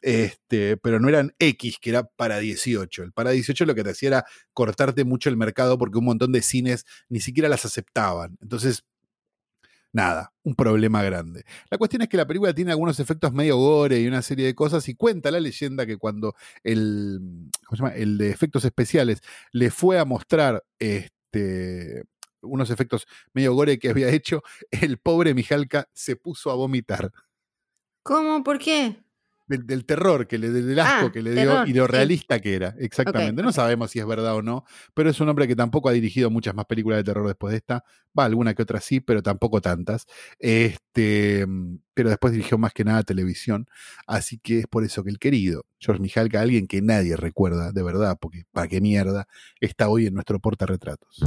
Este, 0.00 0.76
pero 0.76 1.00
no 1.00 1.08
eran 1.08 1.34
X, 1.38 1.78
que 1.80 1.90
era 1.90 2.04
para 2.04 2.38
18. 2.38 3.04
El 3.04 3.12
para 3.12 3.30
18 3.30 3.64
lo 3.64 3.74
que 3.74 3.84
te 3.84 3.90
hacía 3.90 4.08
era 4.08 4.24
cortarte 4.52 5.04
mucho 5.04 5.28
el 5.28 5.36
mercado 5.36 5.78
porque 5.78 5.98
un 5.98 6.04
montón 6.04 6.32
de 6.32 6.42
cines 6.42 6.84
ni 7.08 7.20
siquiera 7.20 7.48
las 7.48 7.64
aceptaban. 7.64 8.36
Entonces, 8.40 8.84
nada, 9.92 10.32
un 10.42 10.54
problema 10.54 11.02
grande. 11.02 11.44
La 11.70 11.78
cuestión 11.78 12.02
es 12.02 12.08
que 12.08 12.16
la 12.16 12.26
película 12.26 12.54
tiene 12.54 12.70
algunos 12.72 13.00
efectos 13.00 13.32
medio 13.32 13.56
gore 13.56 14.00
y 14.00 14.06
una 14.06 14.22
serie 14.22 14.46
de 14.46 14.54
cosas 14.54 14.88
y 14.88 14.94
cuenta 14.94 15.30
la 15.30 15.40
leyenda 15.40 15.86
que 15.86 15.96
cuando 15.96 16.34
el, 16.62 17.50
¿cómo 17.66 17.76
se 17.76 17.82
llama? 17.82 17.94
el 17.96 18.18
de 18.18 18.30
efectos 18.30 18.64
especiales 18.64 19.20
le 19.52 19.70
fue 19.70 19.98
a 19.98 20.04
mostrar 20.04 20.64
este, 20.78 22.04
unos 22.42 22.70
efectos 22.70 23.06
medio 23.32 23.54
gore 23.54 23.78
que 23.78 23.90
había 23.90 24.08
hecho, 24.08 24.42
el 24.70 24.98
pobre 24.98 25.34
Mijalka 25.34 25.88
se 25.92 26.16
puso 26.16 26.50
a 26.50 26.54
vomitar. 26.54 27.12
¿Cómo? 28.02 28.42
¿Por 28.42 28.58
qué? 28.58 29.02
Del, 29.48 29.84
terror, 29.84 30.26
que 30.26 30.38
le, 30.38 30.50
del 30.50 30.78
asco 30.78 31.06
Ah, 31.06 31.12
que 31.12 31.22
le 31.22 31.34
terror, 31.34 31.64
dio 31.64 31.74
y 31.74 31.78
lo 31.78 31.86
sí. 31.86 31.92
realista 31.92 32.40
que 32.40 32.54
era. 32.54 32.74
Exactamente. 32.78 33.42
No 33.42 33.52
sabemos 33.52 33.90
si 33.90 33.98
es 33.98 34.06
verdad 34.06 34.34
o 34.34 34.42
no, 34.42 34.64
pero 34.94 35.10
es 35.10 35.20
un 35.20 35.28
hombre 35.28 35.48
que 35.48 35.56
tampoco 35.56 35.88
ha 35.88 35.92
dirigido 35.92 36.30
muchas 36.30 36.54
más 36.54 36.66
películas 36.66 36.98
de 36.98 37.04
terror 37.04 37.26
después 37.26 37.52
de 37.52 37.58
esta. 37.58 37.84
Va, 38.18 38.24
alguna 38.24 38.54
que 38.54 38.62
otra 38.62 38.80
sí, 38.80 39.00
pero 39.00 39.22
tampoco 39.22 39.60
tantas. 39.60 40.06
Este, 40.38 41.46
pero 41.94 42.10
después 42.10 42.32
dirigió 42.32 42.58
más 42.58 42.72
que 42.72 42.84
nada 42.84 43.02
televisión. 43.02 43.66
Así 44.06 44.38
que 44.38 44.60
es 44.60 44.66
por 44.66 44.84
eso 44.84 45.02
que 45.02 45.10
el 45.10 45.18
querido 45.18 45.64
George 45.80 46.02
Mijalka, 46.02 46.40
alguien 46.40 46.66
que 46.66 46.82
nadie 46.82 47.16
recuerda 47.16 47.72
de 47.72 47.82
verdad, 47.82 48.18
porque 48.20 48.44
para 48.52 48.68
qué 48.68 48.80
mierda, 48.80 49.26
está 49.60 49.88
hoy 49.88 50.06
en 50.06 50.14
nuestro 50.14 50.40
portarretratos. 50.40 51.22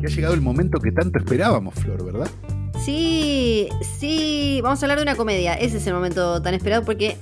Y 0.00 0.06
ha 0.06 0.08
llegado 0.08 0.34
el 0.34 0.40
momento 0.40 0.78
que 0.80 0.92
tanto 0.92 1.18
esperábamos, 1.18 1.74
Flor, 1.74 2.04
¿verdad? 2.04 2.28
Sí, 2.84 3.68
sí, 3.98 4.60
vamos 4.62 4.80
a 4.82 4.86
hablar 4.86 4.98
de 4.98 5.02
una 5.02 5.16
comedia. 5.16 5.54
Ese 5.54 5.78
es 5.78 5.86
el 5.86 5.94
momento 5.94 6.40
tan 6.42 6.54
esperado 6.54 6.84
porque 6.84 7.16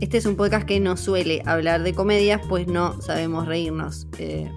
este 0.00 0.18
es 0.18 0.26
un 0.26 0.36
podcast 0.36 0.66
que 0.66 0.80
no 0.80 0.96
suele 0.96 1.42
hablar 1.46 1.82
de 1.82 1.94
comedias, 1.94 2.40
pues 2.48 2.66
no 2.66 3.00
sabemos 3.00 3.46
reírnos. 3.46 4.06
Eh, 4.18 4.50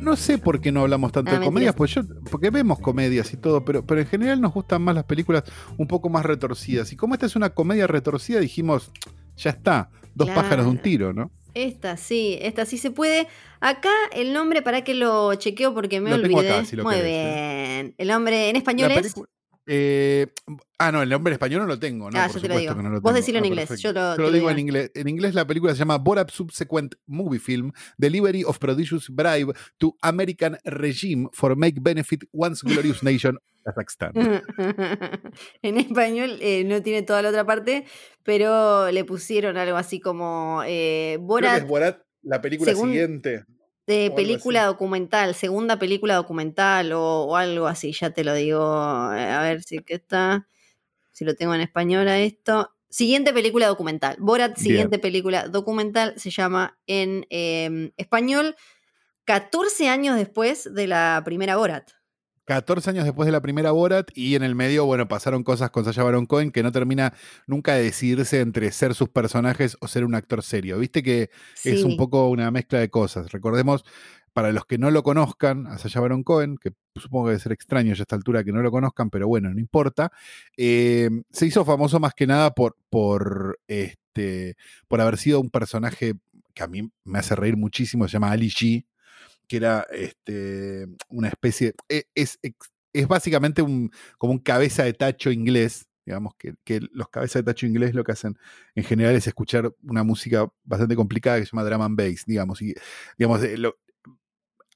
No, 0.00 0.16
sé 0.16 0.38
por 0.38 0.60
qué 0.60 0.72
no 0.72 0.80
hablamos 0.82 1.12
tanto 1.12 1.30
Ah, 1.30 1.38
de 1.38 1.44
comedias, 1.44 1.74
pues 1.74 1.94
yo, 1.94 2.02
porque 2.30 2.50
vemos 2.50 2.78
comedias 2.78 3.32
y 3.32 3.36
todo, 3.36 3.64
pero, 3.64 3.84
pero 3.86 4.00
en 4.00 4.06
general 4.06 4.40
nos 4.40 4.52
gustan 4.52 4.82
más 4.82 4.94
las 4.94 5.04
películas 5.04 5.44
un 5.78 5.86
poco 5.86 6.08
más 6.10 6.24
retorcidas. 6.24 6.92
Y 6.92 6.96
como 6.96 7.14
esta 7.14 7.26
es 7.26 7.36
una 7.36 7.50
comedia 7.50 7.86
retorcida, 7.86 8.40
dijimos, 8.40 8.90
ya 9.36 9.50
está, 9.50 9.90
dos 10.14 10.26
Claro. 10.28 10.42
pájaros 10.42 10.64
de 10.66 10.70
un 10.70 10.78
tiro, 10.78 11.12
¿no? 11.12 11.30
Esta 11.54 11.96
sí, 11.96 12.38
esta 12.42 12.64
sí 12.66 12.78
se 12.78 12.90
puede. 12.90 13.26
Acá 13.60 13.90
el 14.12 14.32
nombre, 14.32 14.62
para 14.62 14.84
que 14.84 14.94
lo 14.94 15.34
chequeo 15.36 15.72
porque 15.74 16.00
me 16.00 16.10
Lo 16.10 16.16
olvidé. 16.16 16.50
acá, 16.50 16.64
si 16.66 16.76
lo 16.76 16.84
Muy 16.84 16.96
querés, 16.96 17.10
bien. 17.10 17.94
El 17.98 18.08
nombre 18.08 18.48
en 18.50 18.56
español 18.56 18.88
La 18.90 18.96
es. 18.96 19.14
Eh, 19.66 20.26
ah, 20.78 20.92
no, 20.92 21.02
el 21.02 21.08
nombre 21.08 21.30
en 21.30 21.34
español 21.34 21.60
no 21.62 21.66
lo 21.66 21.78
tengo, 21.78 22.10
¿no? 22.10 22.18
Ah, 22.18 22.26
Por 22.26 22.36
yo 22.36 22.42
te 22.42 22.48
lo 22.48 22.58
digo. 22.58 22.74
no 22.74 22.90
lo 22.90 23.00
Vos 23.00 23.14
decilo 23.14 23.38
en 23.38 23.44
Ah, 23.44 23.46
inglés, 23.48 23.68
perfecto. 23.68 23.88
yo 23.88 23.92
lo- 23.94 24.16
Yo 24.16 24.22
digo 24.32 24.48
digo. 24.48 24.50
en 24.50 24.58
inglés. 24.58 24.90
En 24.94 25.08
inglés 25.08 25.34
la 25.34 25.46
película 25.46 25.72
se 25.72 25.78
llama 25.78 25.98
Borat 25.98 26.30
Subsequent 26.30 26.94
Movie 27.06 27.38
Film, 27.40 27.72
Delivery 27.96 28.44
of 28.44 28.58
Prodigious 28.58 29.08
Bribe 29.08 29.52
to 29.78 29.96
American 30.02 30.58
Regime 30.64 31.28
for 31.32 31.56
Make 31.56 31.78
Benefit 31.80 32.24
Once 32.32 32.60
Glorious 32.62 33.02
Nation, 33.02 33.38
Kazakhstan. 33.64 34.12
en 35.62 35.78
español 35.78 36.38
eh, 36.40 36.64
no 36.64 36.82
tiene 36.82 37.02
toda 37.02 37.22
la 37.22 37.30
otra 37.30 37.44
parte, 37.46 37.86
pero 38.22 38.90
le 38.90 39.04
pusieron 39.04 39.56
algo 39.56 39.76
así 39.76 40.00
como 40.00 40.62
eh, 40.66 41.14
Creo 41.14 41.20
que 41.20 41.24
Borat 41.26 41.58
es 41.62 41.66
Borat, 41.66 41.98
la 42.22 42.40
película 42.40 42.72
según- 42.72 42.90
siguiente. 42.90 43.44
De 43.86 44.10
película 44.14 44.64
así. 44.64 44.66
documental, 44.66 45.34
segunda 45.34 45.78
película 45.78 46.14
documental 46.16 46.92
o, 46.92 47.24
o 47.24 47.36
algo 47.36 47.66
así, 47.66 47.92
ya 47.92 48.10
te 48.10 48.24
lo 48.24 48.34
digo. 48.34 48.60
eh, 49.14 49.30
A 49.30 49.42
ver 49.42 49.62
si 49.62 49.78
que 49.84 49.94
está, 49.94 50.48
si 51.12 51.24
lo 51.24 51.34
tengo 51.36 51.54
en 51.54 51.60
español 51.62 52.08
a 52.08 52.18
esto. 52.20 52.70
Siguiente 52.90 53.32
película 53.32 53.66
documental. 53.68 54.16
Borat, 54.20 54.56
Bien. 54.60 54.64
siguiente 54.64 54.98
película 54.98 55.48
documental, 55.48 56.14
se 56.18 56.30
llama 56.30 56.78
en 56.86 57.26
eh, 57.30 57.92
español 57.96 58.56
14 59.24 59.88
años 59.88 60.16
después 60.16 60.72
de 60.74 60.86
la 60.86 61.22
primera 61.24 61.56
Borat. 61.56 61.90
14 62.44 62.90
años 62.90 63.04
después 63.04 63.26
de 63.26 63.32
la 63.32 63.40
primera 63.40 63.70
Borat 63.70 64.10
y 64.14 64.34
en 64.34 64.42
el 64.42 64.54
medio, 64.54 64.84
bueno, 64.84 65.08
pasaron 65.08 65.44
cosas 65.44 65.70
con 65.70 65.84
Sasha 65.84 66.02
Baron 66.02 66.26
Cohen 66.26 66.50
que 66.50 66.62
no 66.62 66.72
termina 66.72 67.14
nunca 67.46 67.74
de 67.74 67.84
decidirse 67.84 68.40
entre 68.40 68.70
ser 68.72 68.94
sus 68.94 69.08
personajes 69.08 69.76
o 69.80 69.88
ser 69.88 70.04
un 70.04 70.14
actor 70.14 70.42
serio. 70.42 70.78
Viste 70.78 71.02
que 71.02 71.30
es 71.64 71.84
un 71.84 71.96
poco 71.96 72.28
una 72.28 72.50
mezcla 72.50 72.78
de 72.78 72.90
cosas. 72.90 73.32
Recordemos, 73.32 73.84
para 74.34 74.52
los 74.52 74.66
que 74.66 74.78
no 74.78 74.90
lo 74.90 75.02
conozcan, 75.02 75.66
a 75.68 75.78
Sasha 75.78 76.00
Baron 76.00 76.22
Cohen, 76.22 76.58
que 76.58 76.72
supongo 76.96 77.26
que 77.26 77.30
debe 77.30 77.40
ser 77.40 77.52
extraño 77.52 77.94
ya 77.94 78.02
a 78.02 78.04
esta 78.04 78.16
altura 78.16 78.44
que 78.44 78.52
no 78.52 78.62
lo 78.62 78.70
conozcan, 78.70 79.08
pero 79.08 79.26
bueno, 79.28 79.52
no 79.52 79.60
importa, 79.60 80.10
eh, 80.56 81.08
se 81.30 81.46
hizo 81.46 81.64
famoso 81.64 82.00
más 82.00 82.14
que 82.14 82.26
nada 82.26 82.54
por, 82.54 82.76
por, 82.90 83.58
este, 83.68 84.56
por 84.88 85.00
haber 85.00 85.18
sido 85.18 85.40
un 85.40 85.50
personaje 85.50 86.14
que 86.52 86.62
a 86.62 86.66
mí 86.66 86.90
me 87.04 87.18
hace 87.18 87.34
reír 87.34 87.56
muchísimo, 87.56 88.06
se 88.06 88.12
llama 88.12 88.30
Ali 88.30 88.48
G, 88.48 88.84
que 89.48 89.56
era 89.58 89.86
este, 89.92 90.86
una 91.08 91.28
especie, 91.28 91.74
e- 91.88 92.04
es, 92.14 92.38
es, 92.42 92.52
es 92.92 93.08
básicamente 93.08 93.62
un, 93.62 93.90
como 94.18 94.32
un 94.34 94.38
cabeza 94.38 94.84
de 94.84 94.92
tacho 94.94 95.30
inglés, 95.30 95.86
digamos 96.06 96.34
que, 96.38 96.54
que 96.64 96.80
los 96.92 97.08
cabezas 97.08 97.40
de 97.44 97.52
tacho 97.52 97.66
inglés 97.66 97.94
lo 97.94 98.04
que 98.04 98.12
hacen 98.12 98.36
en 98.74 98.84
general 98.84 99.14
es 99.16 99.26
escuchar 99.26 99.74
una 99.82 100.04
música 100.04 100.48
bastante 100.64 100.96
complicada 100.96 101.38
que 101.40 101.46
se 101.46 101.50
llama 101.52 101.64
drum 101.68 101.82
and 101.82 101.96
bass, 101.96 102.24
digamos, 102.26 102.60
y 102.62 102.74
digamos, 103.18 103.42
eh, 103.42 103.56
lo- 103.58 103.76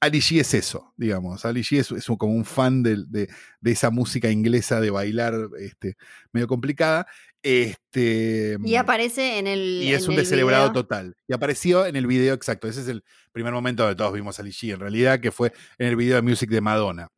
Ali 0.01 0.19
G 0.19 0.39
es 0.39 0.53
eso, 0.53 0.93
digamos. 0.95 1.43
Ali 1.45 1.61
G 1.61 1.79
es, 1.79 2.05
como 2.17 2.33
un 2.33 2.45
fan 2.45 2.83
de, 2.83 3.03
de- 3.07 3.27
de 3.59 3.71
esa 3.71 3.89
música 3.91 4.29
inglesa 4.31 4.79
de 4.79 4.89
bailar 4.91 5.35
este, 5.59 5.97
medio 6.31 6.47
complicada. 6.47 7.05
Este, 7.41 8.57
Y 8.63 8.75
aparece 8.75 9.39
en 9.39 9.47
el. 9.47 9.59
y 9.83 9.93
es 9.93 10.03
en 10.03 10.07
un 10.09 10.11
el 10.13 10.19
descelebrado 10.21 10.69
video. 10.69 10.81
total. 10.83 11.15
Y 11.27 11.33
apareció 11.33 11.85
en 11.85 11.95
el 11.95 12.07
video 12.07 12.33
exacto. 12.33 12.67
Ese 12.67 12.81
es 12.81 12.87
el 12.87 13.03
primer 13.31 13.53
momento 13.53 13.83
donde 13.83 13.95
todos 13.97 14.13
vimos 14.13 14.39
a 14.39 14.41
Ali 14.41 14.51
G, 14.51 14.73
en 14.73 14.79
realidad, 14.79 15.19
que 15.19 15.31
fue 15.31 15.51
en 15.77 15.87
el 15.87 15.95
video 15.95 16.15
de 16.15 16.21
Music 16.21 16.49
de 16.49 16.61
Madonna. 16.61 17.09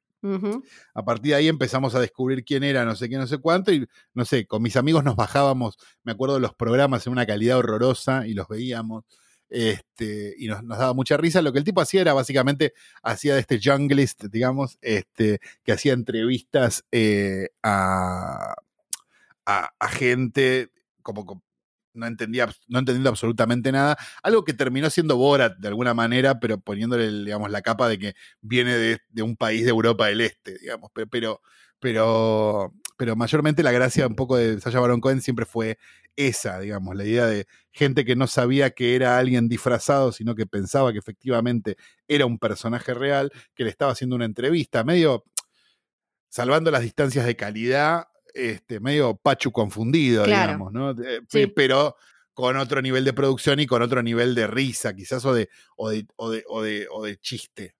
A 0.93 1.03
partir 1.03 1.31
de 1.31 1.35
ahí 1.35 1.47
empezamos 1.47 1.95
a 1.95 1.99
descubrir 1.99 2.43
quién 2.43 2.63
era, 2.63 2.85
no 2.85 2.95
sé 2.95 3.09
qué, 3.09 3.17
no 3.17 3.25
sé 3.25 3.39
cuánto, 3.39 3.71
y 3.73 3.87
no 4.13 4.23
sé, 4.23 4.45
con 4.45 4.61
mis 4.61 4.75
amigos 4.77 5.03
nos 5.03 5.15
bajábamos, 5.15 5.77
me 6.03 6.11
acuerdo 6.11 6.35
de 6.35 6.41
los 6.41 6.53
programas 6.53 7.07
en 7.07 7.13
una 7.13 7.25
calidad 7.25 7.57
horrorosa 7.57 8.27
y 8.27 8.35
los 8.35 8.47
veíamos. 8.47 9.03
Este, 9.51 10.33
y 10.37 10.47
nos, 10.47 10.63
nos 10.63 10.77
daba 10.77 10.93
mucha 10.93 11.17
risa. 11.17 11.41
Lo 11.41 11.51
que 11.51 11.59
el 11.59 11.65
tipo 11.65 11.81
hacía 11.81 12.01
era 12.01 12.13
básicamente, 12.13 12.73
hacía 13.03 13.35
de 13.35 13.41
este 13.41 13.59
junglist, 13.61 14.23
digamos, 14.25 14.79
este, 14.81 15.39
que 15.63 15.73
hacía 15.73 15.91
entrevistas 15.91 16.85
eh, 16.91 17.49
a, 17.61 18.55
a, 19.45 19.87
gente 19.89 20.69
como, 21.03 21.43
no 21.93 22.07
entendía, 22.07 22.49
no 22.69 22.79
entendiendo 22.79 23.09
absolutamente 23.09 23.73
nada. 23.73 23.97
Algo 24.23 24.45
que 24.45 24.53
terminó 24.53 24.89
siendo 24.89 25.17
Borat 25.17 25.57
de 25.57 25.67
alguna 25.67 25.93
manera, 25.93 26.39
pero 26.39 26.57
poniéndole, 26.57 27.11
digamos, 27.25 27.51
la 27.51 27.61
capa 27.61 27.89
de 27.89 27.99
que 27.99 28.13
viene 28.39 28.77
de, 28.77 28.99
de 29.09 29.21
un 29.21 29.35
país 29.35 29.63
de 29.65 29.71
Europa 29.71 30.07
del 30.07 30.21
Este, 30.21 30.57
digamos. 30.59 30.91
Pero, 31.11 31.41
pero, 31.81 32.73
pero 32.97 33.15
mayormente 33.17 33.63
la 33.63 33.71
gracia 33.73 34.07
un 34.07 34.15
poco 34.15 34.37
de 34.37 34.61
Sasha 34.61 34.79
Baron 34.79 35.01
Cohen 35.01 35.21
siempre 35.21 35.45
fue 35.45 35.77
esa, 36.15 36.59
digamos, 36.59 36.95
la 36.95 37.03
idea 37.05 37.25
de 37.25 37.47
gente 37.71 38.05
que 38.05 38.15
no 38.15 38.27
sabía 38.27 38.69
que 38.71 38.95
era 38.95 39.17
alguien 39.17 39.49
disfrazado, 39.49 40.11
sino 40.11 40.35
que 40.35 40.45
pensaba 40.45 40.91
que 40.93 40.99
efectivamente 40.99 41.75
era 42.07 42.25
un 42.25 42.37
personaje 42.37 42.93
real, 42.93 43.31
que 43.55 43.63
le 43.63 43.69
estaba 43.69 43.91
haciendo 43.93 44.15
una 44.15 44.25
entrevista, 44.25 44.83
medio 44.83 45.23
salvando 46.29 46.69
las 46.71 46.81
distancias 46.81 47.25
de 47.25 47.35
calidad, 47.35 48.05
este, 48.33 48.79
medio 48.79 49.15
Pachu 49.17 49.51
confundido, 49.51 50.23
Claro. 50.23 50.47
digamos, 50.53 50.71
¿no? 50.73 50.91
Eh, 50.91 51.21
Sí. 51.27 51.47
Pero 51.47 51.95
con 52.33 52.55
otro 52.57 52.81
nivel 52.81 53.03
de 53.03 53.13
producción 53.13 53.59
y 53.59 53.67
con 53.67 53.81
otro 53.81 54.01
nivel 54.03 54.35
de 54.35 54.47
risa, 54.47 54.93
quizás, 54.95 55.25
o 55.25 55.33
de, 55.33 55.49
o 55.75 55.89
de, 55.89 56.05
o 56.15 56.29
de, 56.31 56.43
o 56.47 56.61
de, 56.61 56.87
o 56.89 57.03
de 57.03 57.17
chiste. 57.17 57.75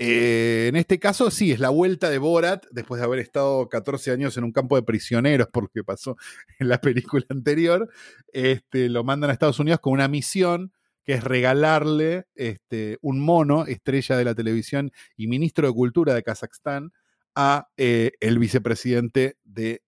Eh, 0.00 0.66
en 0.68 0.76
este 0.76 1.00
caso, 1.00 1.28
sí, 1.32 1.50
es 1.50 1.58
la 1.58 1.70
vuelta 1.70 2.08
de 2.08 2.18
Borat, 2.18 2.64
después 2.70 3.00
de 3.00 3.04
haber 3.04 3.18
estado 3.18 3.68
14 3.68 4.12
años 4.12 4.36
en 4.36 4.44
un 4.44 4.52
campo 4.52 4.76
de 4.76 4.84
prisioneros, 4.84 5.48
por 5.52 5.64
lo 5.64 5.68
que 5.70 5.82
pasó 5.82 6.16
en 6.58 6.68
la 6.68 6.80
película 6.80 7.24
anterior. 7.28 7.90
Este, 8.32 8.88
lo 8.88 9.02
mandan 9.02 9.30
a 9.30 9.32
Estados 9.32 9.58
Unidos 9.58 9.80
con 9.80 9.92
una 9.92 10.08
misión 10.08 10.72
que 11.04 11.14
es 11.14 11.24
regalarle 11.24 12.26
este, 12.34 12.98
un 13.00 13.18
mono, 13.18 13.64
estrella 13.64 14.16
de 14.16 14.24
la 14.24 14.34
televisión 14.34 14.92
y 15.16 15.26
ministro 15.26 15.66
de 15.66 15.72
Cultura 15.72 16.14
de 16.14 16.22
Kazajstán, 16.22 16.92
a 17.34 17.68
eh, 17.78 18.12
el 18.20 18.38
vicepresidente 18.38 19.38
de 19.42 19.82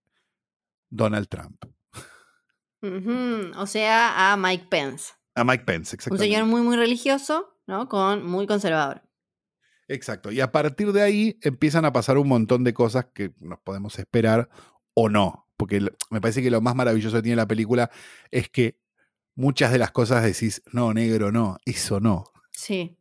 Donald 0.89 1.27
Trump. 1.27 1.63
O 3.55 3.67
sea, 3.67 4.33
a 4.33 4.37
Mike 4.37 4.65
Pence. 4.67 5.13
A 5.35 5.43
Mike 5.43 5.63
Pence, 5.63 5.93
Un 5.93 5.97
exactamente. 5.99 6.25
señor 6.25 6.45
muy, 6.47 6.61
muy 6.61 6.75
religioso, 6.75 7.55
¿no? 7.67 7.87
Con 7.87 8.25
muy 8.25 8.47
conservador. 8.47 9.03
Exacto. 9.93 10.31
Y 10.31 10.39
a 10.41 10.51
partir 10.51 10.91
de 10.93 11.01
ahí 11.01 11.37
empiezan 11.41 11.85
a 11.85 11.91
pasar 11.93 12.17
un 12.17 12.27
montón 12.27 12.63
de 12.63 12.73
cosas 12.73 13.05
que 13.13 13.31
nos 13.39 13.59
podemos 13.59 13.99
esperar 13.99 14.49
o 14.93 15.09
no. 15.09 15.47
Porque 15.57 15.81
me 16.09 16.21
parece 16.21 16.41
que 16.41 16.49
lo 16.49 16.61
más 16.61 16.75
maravilloso 16.75 17.17
que 17.17 17.23
tiene 17.23 17.35
la 17.35 17.47
película 17.47 17.91
es 18.31 18.49
que 18.49 18.77
muchas 19.35 19.71
de 19.71 19.77
las 19.79 19.91
cosas 19.91 20.23
decís, 20.23 20.61
no, 20.71 20.93
negro, 20.93 21.31
no, 21.31 21.57
eso 21.65 21.99
no. 21.99 22.23
Sí. 22.51 22.97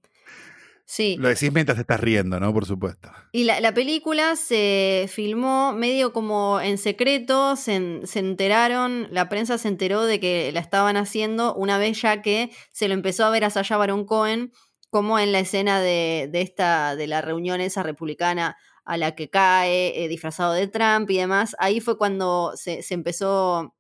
Sí. 0.85 1.17
Lo 1.21 1.29
decís 1.29 1.53
mientras 1.53 1.77
te 1.77 1.83
estás 1.83 2.01
riendo, 2.01 2.41
¿no? 2.41 2.53
Por 2.53 2.67
supuesto. 2.67 3.13
Y 3.31 3.45
la, 3.45 3.61
la 3.61 3.73
película 3.73 4.35
se 4.35 5.07
filmó 5.09 5.73
medio 5.73 6.13
como 6.13 6.61
en 6.61 6.79
secreto, 6.79 7.55
se, 7.55 7.77
en- 7.77 8.07
se 8.09 8.19
enteraron, 8.19 9.07
la 9.13 9.29
prensa 9.29 9.57
se 9.57 9.69
enteró 9.69 10.05
de 10.05 10.19
que 10.19 10.51
la 10.53 10.59
estaban 10.59 10.97
haciendo 10.97 11.55
una 11.55 11.79
vez 11.79 12.03
ya 12.03 12.23
que 12.23 12.51
se 12.73 12.89
lo 12.89 12.95
empezó 12.95 13.25
a 13.25 13.31
ver 13.31 13.45
a 13.45 13.51
Sasha 13.51 13.77
Baron 13.77 14.05
Cohen 14.05 14.51
como 14.91 15.19
en 15.19 15.33
la 15.33 15.41
escena 15.41 15.81
de, 15.81 16.29
de 16.31 16.43
esta, 16.43 16.97
de 16.97 17.07
la 17.07 17.23
reunión 17.23 17.61
esa 17.61 17.83
republicana 17.83 18.57
a 18.85 18.97
la 18.97 19.15
que 19.15 19.31
cae, 19.31 20.05
eh, 20.05 20.09
disfrazado 20.09 20.53
de 20.53 20.67
Trump 20.67 21.09
y 21.11 21.17
demás, 21.17 21.55
ahí 21.59 21.81
fue 21.81 21.97
cuando 21.97 22.53
se, 22.57 22.83
se 22.83 22.95
empezó 22.95 23.75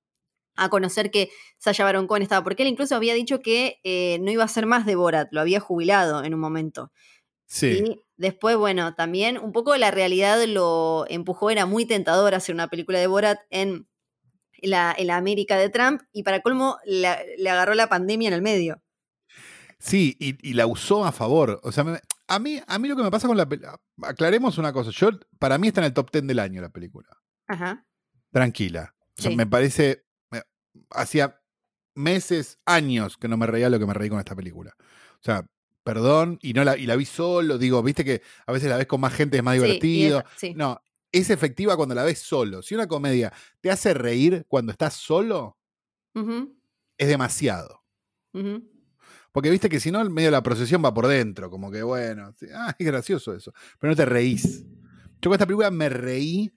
a 0.57 0.69
conocer 0.69 1.11
que 1.11 1.31
Sasha 1.59 1.85
Baron 1.85 2.07
Cohen 2.07 2.23
estaba, 2.23 2.45
porque 2.45 2.63
él 2.63 2.69
incluso 2.69 2.95
había 2.95 3.15
dicho 3.15 3.41
que 3.41 3.81
eh, 3.83 4.19
no 4.21 4.31
iba 4.31 4.45
a 4.45 4.49
ser 4.49 4.67
más 4.67 4.87
de 4.87 4.95
Borat, 4.95 5.29
lo 5.33 5.41
había 5.41 5.59
jubilado 5.59 6.23
en 6.23 6.35
un 6.35 6.41
momento. 6.41 6.93
Sí. 7.47 7.83
Y 7.85 8.03
después, 8.17 8.57
bueno, 8.57 8.95
también 8.95 9.39
un 9.39 9.53
poco 9.53 9.77
la 9.77 9.91
realidad 9.91 10.41
lo 10.45 11.07
empujó, 11.09 11.51
era 11.51 11.67
muy 11.67 11.87
tentador 11.87 12.35
hacer 12.35 12.55
una 12.55 12.69
película 12.69 13.01
de 13.01 13.07
Borat 13.09 13.41
en 13.51 13.89
la, 14.63 14.95
en 14.97 15.07
la 15.09 15.17
América 15.17 15.57
de 15.59 15.71
Trump 15.71 16.03
y 16.13 16.23
para 16.23 16.41
colmo 16.41 16.77
le 16.85 17.51
agarró 17.51 17.75
la 17.75 17.89
pandemia 17.89 18.29
en 18.29 18.35
el 18.35 18.43
medio. 18.43 18.83
Sí, 19.81 20.17
y, 20.21 20.37
y 20.49 20.53
la 20.53 20.67
usó 20.67 21.05
a 21.07 21.11
favor. 21.13 21.59
O 21.65 21.73
sea, 21.73 21.83
me- 21.85 22.01
a, 22.29 22.39
mí, 22.39 22.61
a 22.67 22.79
mí 22.79 22.87
lo 22.87 22.95
que 22.97 23.03
me 23.03 23.11
pasa 23.11 23.27
con 23.27 23.37
la 23.37 23.49
película. 23.49 23.81
Aclaremos 24.03 24.59
una 24.59 24.73
cosa. 24.73 24.91
Yo, 24.93 25.09
para 25.39 25.57
mí 25.59 25.69
está 25.69 25.81
en 25.81 25.87
el 25.87 25.95
top 25.95 26.11
10 26.13 26.27
del 26.27 26.39
año 26.39 26.61
la 26.61 26.69
película. 26.69 27.09
Ajá. 27.49 27.87
Tranquila. 28.31 28.95
O 29.19 29.23
sea, 29.23 29.31
Sí. 29.31 29.37
me 29.37 29.47
parece. 29.47 30.05
me- 30.31 30.43
Hacía 30.91 31.41
meses, 31.97 32.61
años 32.67 33.17
que 33.17 33.27
no 33.27 33.37
me 33.37 33.47
reía 33.47 33.69
lo 33.71 33.79
que 33.79 33.87
me 33.87 33.95
reí 33.95 34.09
con 34.11 34.19
esta 34.21 34.37
película. 34.37 34.77
O 34.79 35.23
sea, 35.23 35.45
perdón, 35.83 36.39
y 36.43 36.53
no 36.53 36.63
la, 36.63 36.77
y 36.77 36.87
la 36.87 36.95
vi 36.97 37.05
solo. 37.07 37.59
Digo, 37.59 37.83
viste 37.83 38.05
que 38.05 38.23
a 38.47 38.53
veces 38.53 38.69
la 38.71 38.77
ves 38.77 38.87
con 38.87 39.01
más 39.01 39.15
gente, 39.15 39.39
es 39.39 39.43
más 39.43 39.57
Sí, 39.57 39.63
divertido. 39.63 40.25
sí. 40.37 40.55
No, 40.55 40.81
es 41.11 41.31
efectiva 41.31 41.77
cuando 41.77 41.95
la 41.95 42.05
ves 42.05 42.19
solo. 42.21 42.63
Si 42.63 42.75
una 42.75 42.87
comedia 42.87 43.33
te 43.61 43.71
hace 43.71 43.95
reír 43.95 44.45
cuando 44.47 44.71
estás 44.73 44.95
solo, 44.95 45.59
es 46.99 47.09
demasiado. 47.09 47.83
ujú. 48.35 48.63
Porque 49.33 49.51
viste 49.51 49.69
que 49.69 49.81
si 49.81 49.91
no, 49.91 50.01
el 50.01 50.11
medio 50.11 50.29
de 50.29 50.33
la 50.33 50.43
procesión 50.43 50.83
va 50.85 50.93
por 50.93 51.07
dentro, 51.07 51.51
como 51.51 51.71
que 51.71 51.83
bueno, 51.83 52.35
ah, 52.55 52.75
es 52.79 52.87
gracioso 52.87 53.35
eso, 53.35 53.53
pero 53.79 53.93
no 53.93 53.97
te 53.97 54.05
reís. 54.05 54.65
Yo 55.23 55.29
con 55.31 55.33
esta 55.35 55.47
película 55.47 55.71
me 55.71 55.89
reí 55.89 56.51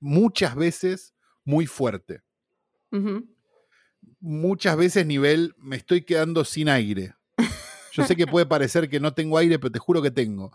muchas 0.00 0.54
veces 0.54 1.14
muy 1.44 1.66
fuerte. 1.66 2.22
Muchas 4.20 4.76
veces 4.76 5.06
nivel, 5.06 5.54
me 5.58 5.76
estoy 5.76 6.02
quedando 6.02 6.44
sin 6.44 6.68
aire. 6.68 7.14
Yo 7.92 8.04
sé 8.06 8.16
que 8.16 8.26
puede 8.26 8.46
parecer 8.46 8.88
que 8.88 9.00
no 9.00 9.14
tengo 9.14 9.38
aire, 9.38 9.58
pero 9.58 9.70
te 9.72 9.78
juro 9.78 10.02
que 10.02 10.10
tengo. 10.10 10.50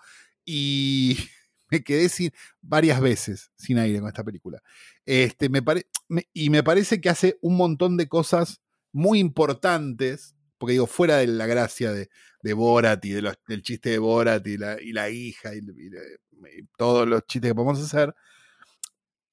Y 0.45 1.17
me 1.69 1.83
quedé 1.83 2.09
sin, 2.09 2.31
varias 2.61 2.99
veces 3.01 3.51
sin 3.55 3.77
aire 3.77 3.99
con 3.99 4.07
esta 4.07 4.23
película. 4.23 4.61
Este, 5.05 5.49
me 5.49 5.61
pare- 5.61 5.87
me- 6.07 6.27
y 6.33 6.49
me 6.49 6.63
parece 6.63 6.99
que 6.99 7.09
hace 7.09 7.37
un 7.41 7.55
montón 7.57 7.97
de 7.97 8.07
cosas 8.07 8.61
muy 8.91 9.19
importantes, 9.19 10.35
porque 10.59 10.73
digo, 10.73 10.85
fuera 10.85 11.17
de 11.17 11.25
la 11.27 11.47
gracia 11.47 11.91
de, 11.91 12.09
de 12.43 12.53
Borat 12.53 13.03
y 13.05 13.09
de 13.09 13.21
los- 13.23 13.39
del 13.47 13.63
chiste 13.63 13.89
de 13.89 13.97
Borat 13.97 14.45
y 14.45 14.57
la, 14.57 14.79
y 14.79 14.91
la 14.93 15.09
hija 15.09 15.55
y, 15.55 15.59
y 15.59 15.89
de- 15.89 16.19
y 16.57 16.65
todos 16.77 17.07
los 17.07 17.25
chistes 17.25 17.49
que 17.51 17.55
podemos 17.55 17.81
hacer, 17.81 18.13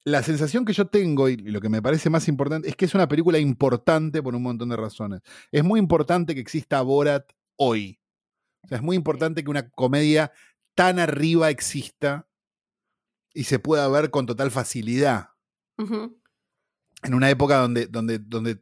la 0.05 0.23
sensación 0.23 0.65
que 0.65 0.73
yo 0.73 0.87
tengo 0.87 1.29
y 1.29 1.37
lo 1.37 1.61
que 1.61 1.69
me 1.69 1.83
parece 1.83 2.11
más 2.11 2.29
importante 2.29 2.69
es 2.69 2.77
que 2.77 2.85
es 2.85 2.95
una 2.95 3.09
película 3.09 3.39
importante 3.39 4.23
por 4.23 4.35
un 4.35 4.43
montón 4.43 4.69
de 4.69 4.77
razones. 4.77 5.21
Es 5.53 5.63
muy 5.65 5.79
importante 5.81 6.35
que 6.35 6.41
exista 6.41 6.81
Borat 6.83 7.29
hoy. 7.57 8.01
O 8.65 8.69
sea, 8.69 8.79
es 8.79 8.83
muy 8.83 8.97
importante 8.97 9.43
que 9.45 9.51
una 9.51 9.69
comedia 9.71 10.33
tan 10.75 10.99
arriba 10.99 11.51
exista 11.51 12.29
y 13.35 13.45
se 13.45 13.59
pueda 13.59 13.89
ver 13.89 14.11
con 14.11 14.27
total 14.27 14.51
facilidad. 14.51 15.31
En 17.03 17.15
una 17.15 17.29
época 17.31 17.59
donde, 17.59 17.87
donde, 17.87 18.19
donde, 18.19 18.61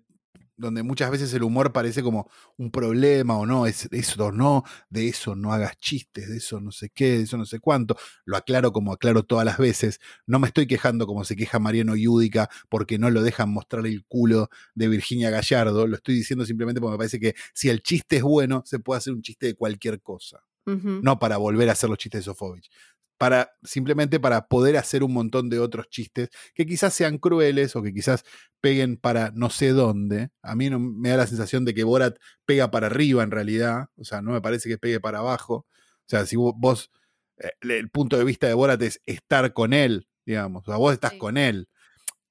donde 0.57 0.83
muchas 0.83 1.11
veces 1.11 1.33
el 1.35 1.43
humor 1.43 1.73
parece 1.73 2.03
como 2.03 2.31
un 2.57 2.71
problema 2.71 3.37
o 3.37 3.47
no, 3.47 3.67
es 3.67 3.89
eso 3.91 4.33
no, 4.33 4.65
de 4.91 5.09
eso 5.09 5.35
no 5.35 5.53
hagas 5.53 5.77
chistes, 5.79 6.29
de 6.29 6.37
eso 6.37 6.61
no 6.61 6.71
sé 6.73 6.91
qué, 6.91 7.19
de 7.19 7.23
eso 7.23 7.37
no 7.37 7.47
sé 7.47 7.61
cuánto. 7.61 7.97
Lo 8.25 8.37
aclaro 8.37 8.73
como 8.73 8.93
aclaro 8.93 9.25
todas 9.25 9.45
las 9.45 9.59
veces. 9.59 10.01
No 10.27 10.39
me 10.39 10.47
estoy 10.47 10.67
quejando 10.67 11.07
como 11.07 11.25
se 11.25 11.37
queja 11.37 11.59
Mariano 11.59 11.97
Yudica 11.97 12.49
porque 12.69 12.99
no 12.99 13.11
lo 13.11 13.23
dejan 13.23 13.51
mostrar 13.51 13.87
el 13.87 14.05
culo 14.05 14.49
de 14.75 14.89
Virginia 14.89 15.31
Gallardo. 15.31 15.87
Lo 15.87 15.97
estoy 15.97 16.15
diciendo 16.15 16.47
simplemente 16.47 16.81
porque 16.81 16.93
me 16.93 16.99
parece 16.99 17.21
que 17.21 17.35
si 17.53 17.69
el 17.69 17.83
chiste 17.83 18.17
es 18.17 18.23
bueno, 18.23 18.63
se 18.65 18.79
puede 18.79 18.99
hacer 18.99 19.13
un 19.13 19.23
chiste 19.23 19.47
de 19.47 19.55
cualquier 19.55 20.01
cosa 20.01 20.43
no 20.67 21.19
para 21.19 21.37
volver 21.37 21.69
a 21.69 21.73
hacer 21.73 21.91
los 21.91 21.99
chistes 21.99 22.21
de 22.21 22.25
Sofovich, 22.25 22.71
para 23.19 23.51
simplemente 23.63 24.19
para 24.21 24.49
poder 24.49 24.77
hacer 24.77 25.03
un 25.05 25.13
montón 25.13 25.49
de 25.51 25.59
otros 25.61 25.89
chistes 25.89 26.29
que 26.55 26.67
quizás 26.67 26.93
sean 26.95 27.19
crueles 27.19 27.77
o 27.77 27.83
que 27.83 27.93
quizás 27.95 28.25
peguen 28.61 28.97
para 28.97 29.31
no 29.35 29.51
sé 29.51 29.69
dónde. 29.71 30.31
A 30.43 30.55
mí 30.57 30.69
no 30.71 30.79
me 30.81 31.11
da 31.11 31.19
la 31.19 31.27
sensación 31.27 31.65
de 31.65 31.75
que 31.75 31.85
Borat 31.85 32.17
pega 32.45 32.71
para 32.71 32.87
arriba 32.89 33.23
en 33.23 33.31
realidad, 33.31 33.87
o 33.97 34.05
sea, 34.05 34.21
no 34.23 34.33
me 34.33 34.41
parece 34.41 34.69
que 34.69 34.79
pegue 34.79 35.01
para 35.01 35.19
abajo. 35.21 35.67
O 35.67 36.09
sea, 36.09 36.27
si 36.27 36.37
vo- 36.37 36.55
vos 36.57 36.91
eh, 37.39 37.51
el 37.63 37.91
punto 37.91 38.17
de 38.19 38.25
vista 38.25 38.47
de 38.47 38.55
Borat 38.55 38.81
es 38.83 39.01
estar 39.07 39.53
con 39.53 39.73
él, 39.73 40.09
digamos, 40.27 40.63
o 40.69 40.71
sea, 40.73 40.77
vos 40.79 40.93
estás 40.93 41.13
Sí. 41.13 41.19
con 41.19 41.37
él. 41.37 41.69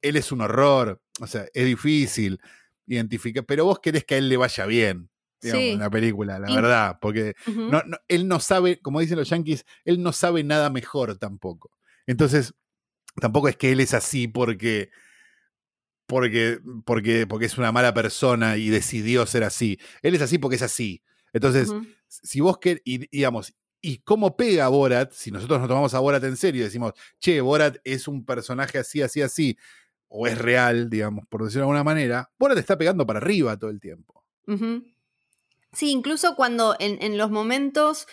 Él 0.02 0.15
es 0.17 0.32
un 0.32 0.41
horror, 0.41 1.02
o 1.22 1.28
sea, 1.28 1.46
es 1.54 1.65
difícil 1.65 2.39
identificar, 2.88 3.46
pero 3.46 3.65
vos 3.65 3.80
querés 3.80 4.04
que 4.06 4.15
a 4.15 4.17
él 4.17 4.30
le 4.30 4.38
vaya 4.38 4.65
bien. 4.65 5.10
Digamos, 5.44 5.64
Sí. 5.66 5.70
en 5.72 5.80
la 5.80 5.90
película, 5.90 6.40
la 6.40 6.50
Y- 6.50 6.56
verdad, 6.56 6.98
porque 7.02 7.36
Ujú. 7.48 7.70
no, 7.70 7.84
no, 7.86 7.98
él 8.08 8.28
no 8.28 8.40
sabe, 8.40 8.80
como 8.80 9.00
dicen 9.02 9.18
los 9.18 9.30
yankees, 9.30 9.66
él 9.86 10.02
no 10.02 10.12
sabe 10.14 10.44
nada 10.44 10.70
mejor 10.72 11.18
tampoco. 11.18 11.70
Entonces, 12.08 12.54
tampoco 13.22 13.48
es 13.50 13.58
que 13.58 13.72
él 13.72 13.80
es 13.82 13.94
así 13.94 14.28
porque, 14.28 14.90
porque, 16.06 16.60
porque, 16.86 17.28
porque 17.28 17.46
es 17.46 17.58
una 17.58 17.72
mala 17.72 17.94
persona 17.94 18.58
y 18.58 18.70
decidió 18.70 19.26
ser 19.26 19.44
así. 19.44 19.80
Él 20.02 20.16
es 20.16 20.22
así 20.22 20.38
porque 20.38 20.56
es 20.58 20.62
así. 20.62 21.02
Entonces, 21.32 21.72
si 22.08 22.42
vos 22.42 22.58
querés, 22.60 22.82
y, 22.86 23.08
digamos, 23.16 23.54
¿y 23.82 23.98
cómo 24.00 24.36
pega 24.38 24.68
Borat? 24.68 25.12
Si 25.14 25.32
nosotros 25.32 25.60
nos 25.60 25.68
tomamos 25.68 25.94
a 25.94 26.00
Borat 26.00 26.24
en 26.24 26.38
serio 26.38 26.62
y 26.62 26.66
decimos, 26.66 26.94
che, 27.20 27.42
Borat 27.42 27.78
es 27.84 28.08
un 28.08 28.26
personaje 28.26 28.78
así, 28.78 29.02
así, 29.02 29.22
así, 29.22 29.58
o 30.08 30.28
es 30.28 30.38
real, 30.38 30.90
digamos, 30.90 31.26
por 31.28 31.44
decirlo 31.44 31.62
de 31.62 31.64
alguna 31.72 31.84
manera, 31.84 32.30
Borat 32.38 32.58
está 32.60 32.78
pegando 32.78 33.06
para 33.08 33.18
arriba 33.18 33.58
todo 33.58 33.72
el 33.72 33.80
tiempo. 33.80 34.24
Ujú. 34.46 34.84
Sí, 35.74 35.92
incluso 35.92 36.36
cuando 36.36 36.76
en, 36.80 37.02
en 37.02 37.18
los 37.18 37.32
momentos 37.32 38.08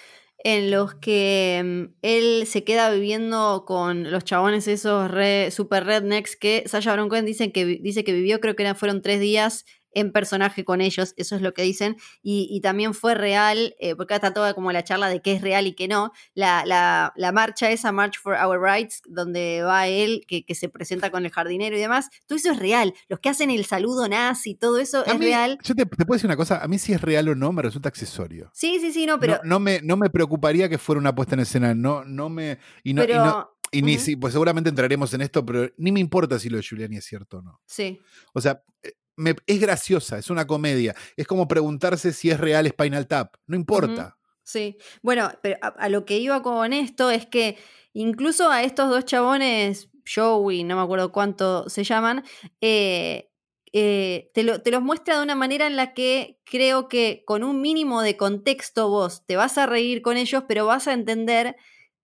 en 0.45 0.71
los 0.71 0.95
que 0.95 1.61
mm, 1.63 1.95
él 2.03 2.47
se 2.47 2.65
queda 2.65 2.91
viviendo 2.91 3.65
con 3.67 4.11
los 4.11 4.25
chabones 4.25 4.67
esos 4.69 5.11
re, 5.11 5.51
super 5.51 5.85
rednecks 5.85 6.37
que 6.37 6.65
Sasha 6.67 6.91
Baron 6.91 7.09
Cohen 7.11 7.27
dice 7.27 7.53
que, 7.53 7.67
dice 7.67 8.05
que 8.05 8.13
vivió, 8.13 8.41
creo 8.41 8.57
que 8.57 8.63
eran, 8.63 8.77
fueron 8.77 9.03
tres 9.03 9.21
días 9.21 9.67
en 9.93 10.13
personaje 10.13 10.65
con 10.65 10.81
ellos, 10.81 11.15
eso 11.17 11.37
es 11.37 11.43
lo 11.43 11.53
que 11.55 11.63
dicen, 11.63 11.97
y, 12.23 12.49
y 12.51 12.61
también 12.61 12.95
fue 12.95 13.15
real, 13.15 13.75
eh, 13.81 13.97
porque 13.97 14.15
acá 14.15 14.27
está 14.27 14.35
toda 14.35 14.55
como 14.55 14.71
la 14.73 14.85
charla 14.85 15.09
de 15.09 15.21
qué 15.21 15.33
es 15.33 15.43
real 15.43 15.67
y 15.67 15.75
qué 15.75 15.89
no, 15.89 16.13
la, 16.35 16.65
la, 16.65 17.13
la 17.17 17.33
marcha 17.33 17.71
esa, 17.71 17.93
March 17.93 18.19
for 18.23 18.35
Our 18.35 18.61
Rights, 18.61 19.03
donde 19.07 19.63
va 19.63 19.87
él, 19.89 20.25
que, 20.29 20.45
que 20.45 20.55
se 20.55 20.69
presenta 20.69 21.11
con 21.11 21.25
el 21.25 21.33
jardinero 21.33 21.77
y 21.77 21.81
demás, 21.81 22.09
todo 22.27 22.37
eso 22.39 22.53
es 22.53 22.59
real, 22.59 22.95
los 23.09 23.21
que 23.21 23.29
hacen 23.29 23.51
el 23.51 23.65
saludo 23.65 24.09
nazi, 24.09 24.55
todo 24.55 24.79
eso 24.79 25.01
A 25.07 25.13
es 25.13 25.19
mí- 25.19 25.27
real. 25.27 25.59
Yo 25.63 25.75
te, 25.75 25.85
te 25.87 26.05
puedo 26.07 26.17
decir 26.17 26.29
una 26.29 26.37
cosa, 26.37 26.63
a 26.63 26.69
mí 26.69 26.79
si 26.79 26.93
es 26.93 27.01
real 27.01 27.29
o 27.29 27.35
no 27.35 27.53
me 27.53 27.63
resulta 27.63 27.89
accesorio. 27.89 28.51
Sí, 28.55 28.79
sí, 28.81 28.93
sí, 28.93 29.07
no, 29.07 29.19
pero... 29.19 29.35
no, 29.45 29.49
no 29.51 29.61
me, 29.61 29.81
no 29.83 29.97
me 29.97 30.11
preocuparía 30.11 30.69
que 30.69 30.79
fuera 30.79 30.99
una 31.01 31.15
puesta 31.15 31.35
en 31.35 31.41
escena. 31.41 31.75
No, 31.75 32.05
no 32.05 32.29
me. 32.29 32.59
Y, 32.85 32.95
no, 32.95 33.03
y, 33.03 33.07
pero 33.07 33.25
no- 33.25 33.51
y 33.73 33.83
ni 33.83 33.99
si, 33.99 34.17
pues 34.17 34.33
seguramente 34.33 34.69
entraremos 34.71 35.15
en 35.15 35.21
esto, 35.21 35.45
pero 35.47 35.71
ni 35.77 35.93
me 35.93 36.01
importa 36.01 36.39
si 36.39 36.49
lo 36.49 36.57
de 36.57 36.63
Giuliani 36.63 36.97
es 36.97 37.05
cierto 37.05 37.39
o 37.39 37.43
no. 37.43 37.61
sí. 37.67 38.01
O 38.35 38.41
sea, 38.41 38.63
eh, 38.83 38.93
me- 39.21 39.37
es 39.47 39.61
graciosa, 39.61 40.19
es 40.19 40.31
una 40.31 40.47
comedia. 40.47 40.95
Es 41.17 41.27
como 41.27 41.47
preguntarse 41.47 42.13
si 42.13 42.31
es 42.31 42.41
real 42.41 42.67
Spinal 42.69 43.07
Tap. 43.07 43.37
No 43.47 43.57
importa. 43.57 44.17
Sí, 44.43 44.79
bueno, 45.03 45.31
pero 45.43 45.59
a, 45.63 45.69
a 45.69 45.89
lo 45.89 46.05
que 46.05 46.19
iba 46.19 46.43
con 46.43 46.73
esto 46.73 47.11
es 47.11 47.27
que 47.27 47.57
incluso 47.93 48.51
a 48.51 48.63
estos 48.63 48.89
dos 48.91 49.05
chabones, 49.05 49.91
Joey, 50.13 50.65
no 50.65 50.77
me 50.77 50.83
acuerdo 50.83 51.13
cuánto 51.13 51.69
se 51.69 51.85
llaman, 51.85 52.25
eh, 52.61 53.31
eh, 53.73 54.31
te, 54.35 54.43
lo- 54.43 54.61
te 54.63 54.71
los 54.73 54.83
muestra 54.83 55.17
de 55.19 55.23
una 55.23 55.37
manera 55.37 55.67
en 55.69 55.77
la 55.77 55.95
que 55.95 56.41
creo 56.45 56.89
que 56.89 57.23
con 57.27 57.45
un 57.45 57.61
mínimo 57.61 58.03
de 58.03 58.17
contexto 58.17 58.89
vos 58.89 59.25
te 59.27 59.37
vas 59.37 59.59
a 59.59 59.67
reír 59.67 60.03
con 60.03 60.17
ellos, 60.17 60.43
pero 60.49 60.67
vas 60.67 60.89
a 60.89 60.95
entender 60.95 61.55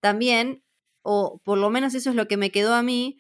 también, 0.01 0.63
o 1.03 1.41
por 1.45 1.59
lo 1.59 1.71
menos 1.71 1.95
eso 1.95 2.11
es 2.11 2.17
lo 2.17 2.29
que 2.29 2.37
me 2.37 2.51
quedó 2.53 2.75
a 2.75 2.83
mí, 2.83 3.19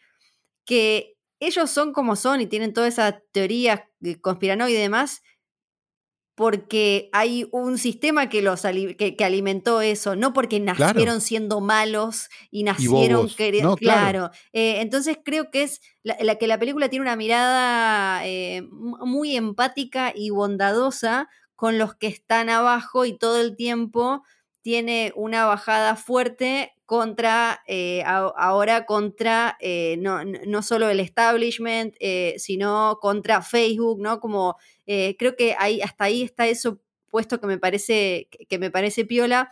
que 0.64 1.15
ellos 1.40 1.70
son 1.70 1.92
como 1.92 2.16
son 2.16 2.40
y 2.40 2.46
tienen 2.46 2.72
toda 2.72 2.88
esa 2.88 3.20
teoría 3.32 3.90
eh, 4.02 4.20
conspiranoide 4.20 4.78
y 4.78 4.82
demás, 4.82 5.22
porque 6.34 7.08
hay 7.12 7.48
un 7.50 7.78
sistema 7.78 8.28
que 8.28 8.42
los 8.42 8.66
ali- 8.66 8.94
que, 8.96 9.16
que 9.16 9.24
alimentó 9.24 9.80
eso, 9.80 10.16
no 10.16 10.34
porque 10.34 10.60
nacieron 10.60 11.22
siendo 11.22 11.62
malos 11.62 12.28
y 12.50 12.62
nacieron 12.62 13.20
bobos. 13.22 13.38
queri- 13.38 13.62
No, 13.62 13.74
claro. 13.76 14.28
claro. 14.28 14.30
Eh, 14.52 14.82
entonces 14.82 15.16
creo 15.24 15.50
que 15.50 15.62
es 15.62 15.80
la, 16.02 16.14
la 16.20 16.36
que 16.36 16.46
la 16.46 16.58
película 16.58 16.90
tiene 16.90 17.04
una 17.04 17.16
mirada 17.16 18.26
eh, 18.26 18.62
mu- 18.70 18.98
muy 19.06 19.34
empática 19.34 20.12
y 20.14 20.28
bondadosa 20.28 21.28
con 21.54 21.78
los 21.78 21.94
que 21.94 22.08
están 22.08 22.50
abajo 22.50 23.06
y 23.06 23.16
todo 23.16 23.40
el 23.40 23.56
tiempo 23.56 24.22
tiene 24.60 25.12
una 25.16 25.46
bajada 25.46 25.96
fuerte 25.96 26.74
contra, 26.86 27.62
eh, 27.66 28.02
ahora 28.06 28.86
contra 28.86 29.56
eh, 29.60 29.96
no, 29.98 30.24
no- 30.24 30.62
solo 30.62 30.88
el 30.88 31.00
establishment, 31.00 31.94
eh, 32.00 32.34
sino 32.38 32.98
contra 33.00 33.42
Facebook, 33.42 34.00
¿no? 34.00 34.20
Como 34.20 34.56
eh, 34.86 35.16
creo 35.18 35.36
que 35.36 35.56
ahí, 35.58 35.80
hasta 35.82 36.04
ahí 36.04 36.22
está 36.22 36.46
eso 36.46 36.80
puesto 37.10 37.40
que 37.40 37.46
me 37.48 37.58
parece, 37.58 38.28
que 38.48 38.58
me 38.58 38.70
parece 38.70 39.04
piola. 39.04 39.50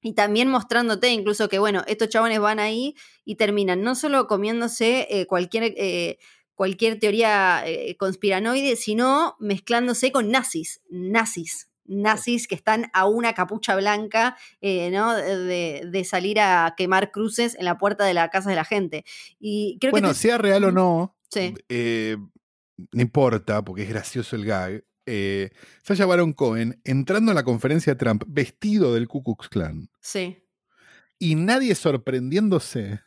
Y 0.00 0.14
también 0.14 0.48
mostrándote 0.48 1.08
incluso 1.10 1.48
que, 1.48 1.58
bueno, 1.58 1.82
estos 1.88 2.08
chabones 2.08 2.38
van 2.40 2.60
ahí 2.60 2.94
y 3.24 3.34
terminan 3.36 3.82
no 3.82 3.94
solo 3.96 4.26
comiéndose 4.28 5.06
eh, 5.10 5.26
cualquier, 5.26 5.74
eh, 5.76 6.18
cualquier 6.54 6.98
teoría 7.00 7.64
conspiranoide, 7.98 8.76
sino 8.76 9.36
mezclándose 9.40 10.12
con 10.12 10.30
nazis, 10.30 10.80
nazis, 10.90 11.67
nazis 11.88 12.46
que 12.46 12.54
están 12.54 12.90
a 12.92 13.06
una 13.06 13.34
capucha 13.34 13.74
blanca, 13.76 14.36
¿no? 14.62 15.14
De, 15.14 16.02
salir 16.08 16.38
a 16.40 16.74
quemar 16.76 17.10
cruces 17.10 17.56
en 17.58 17.64
la 17.64 17.78
puerta 17.78 18.04
de 18.04 18.14
la 18.14 18.28
casa 18.28 18.50
de 18.50 18.56
la 18.56 18.64
gente. 18.64 19.04
Y 19.40 19.78
creo 19.80 19.90
bueno, 19.90 20.14
sea 20.14 20.38
real 20.38 20.64
o 20.64 20.72
no, 20.72 21.16
sí. 21.30 21.54
no 21.68 23.02
importa, 23.02 23.64
porque 23.64 23.82
es 23.82 23.88
gracioso 23.88 24.36
el 24.36 24.44
gag 24.44 24.84
eh, 25.10 25.50
Sasha 25.82 26.04
Baron 26.04 26.34
Cohen 26.34 26.82
entrando 26.84 27.32
a 27.32 27.34
la 27.34 27.42
conferencia 27.42 27.94
de 27.94 27.98
Trump 27.98 28.24
vestido 28.26 28.92
del 28.92 29.08
Ku 29.08 29.22
Klux 29.22 29.48
Klan. 29.48 29.88
Sí. 30.02 30.44
Y 31.18 31.34
nadie 31.34 31.74
sorprendiéndose. 31.74 33.00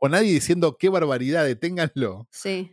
O 0.00 0.08
nadie 0.08 0.32
diciendo 0.32 0.78
qué 0.78 0.88
barbaridad, 0.88 1.44
deténganlo. 1.44 2.28
Sí. 2.30 2.72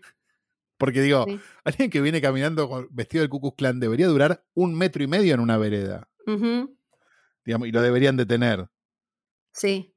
Porque 0.77 1.01
digo, 1.01 1.25
alguien 1.63 1.89
que 1.89 2.01
viene 2.01 2.21
caminando 2.21 2.87
vestido 2.91 3.21
del 3.21 3.29
Ku 3.29 3.39
Klux 3.39 3.57
Klan 3.57 3.79
debería 3.79 4.07
durar 4.07 4.45
un 4.53 4.75
metro 4.75 5.03
y 5.03 5.07
medio 5.07 5.33
en 5.33 5.39
una 5.39 5.57
vereda. 5.57 6.07
Digamos, 7.45 7.67
y 7.67 7.71
lo 7.71 7.81
deberían 7.81 8.17
detener. 8.17 8.69
Sí. 9.53 9.93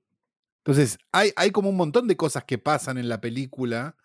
Entonces, 0.59 0.99
hay, 1.13 1.33
hay 1.37 1.51
como 1.51 1.71
un 1.71 1.77
montón 1.77 2.07
de 2.07 2.17
cosas 2.17 2.45
que 2.45 2.59
pasan 2.59 2.99
en 2.99 3.09
la 3.09 3.21
película 3.21 3.97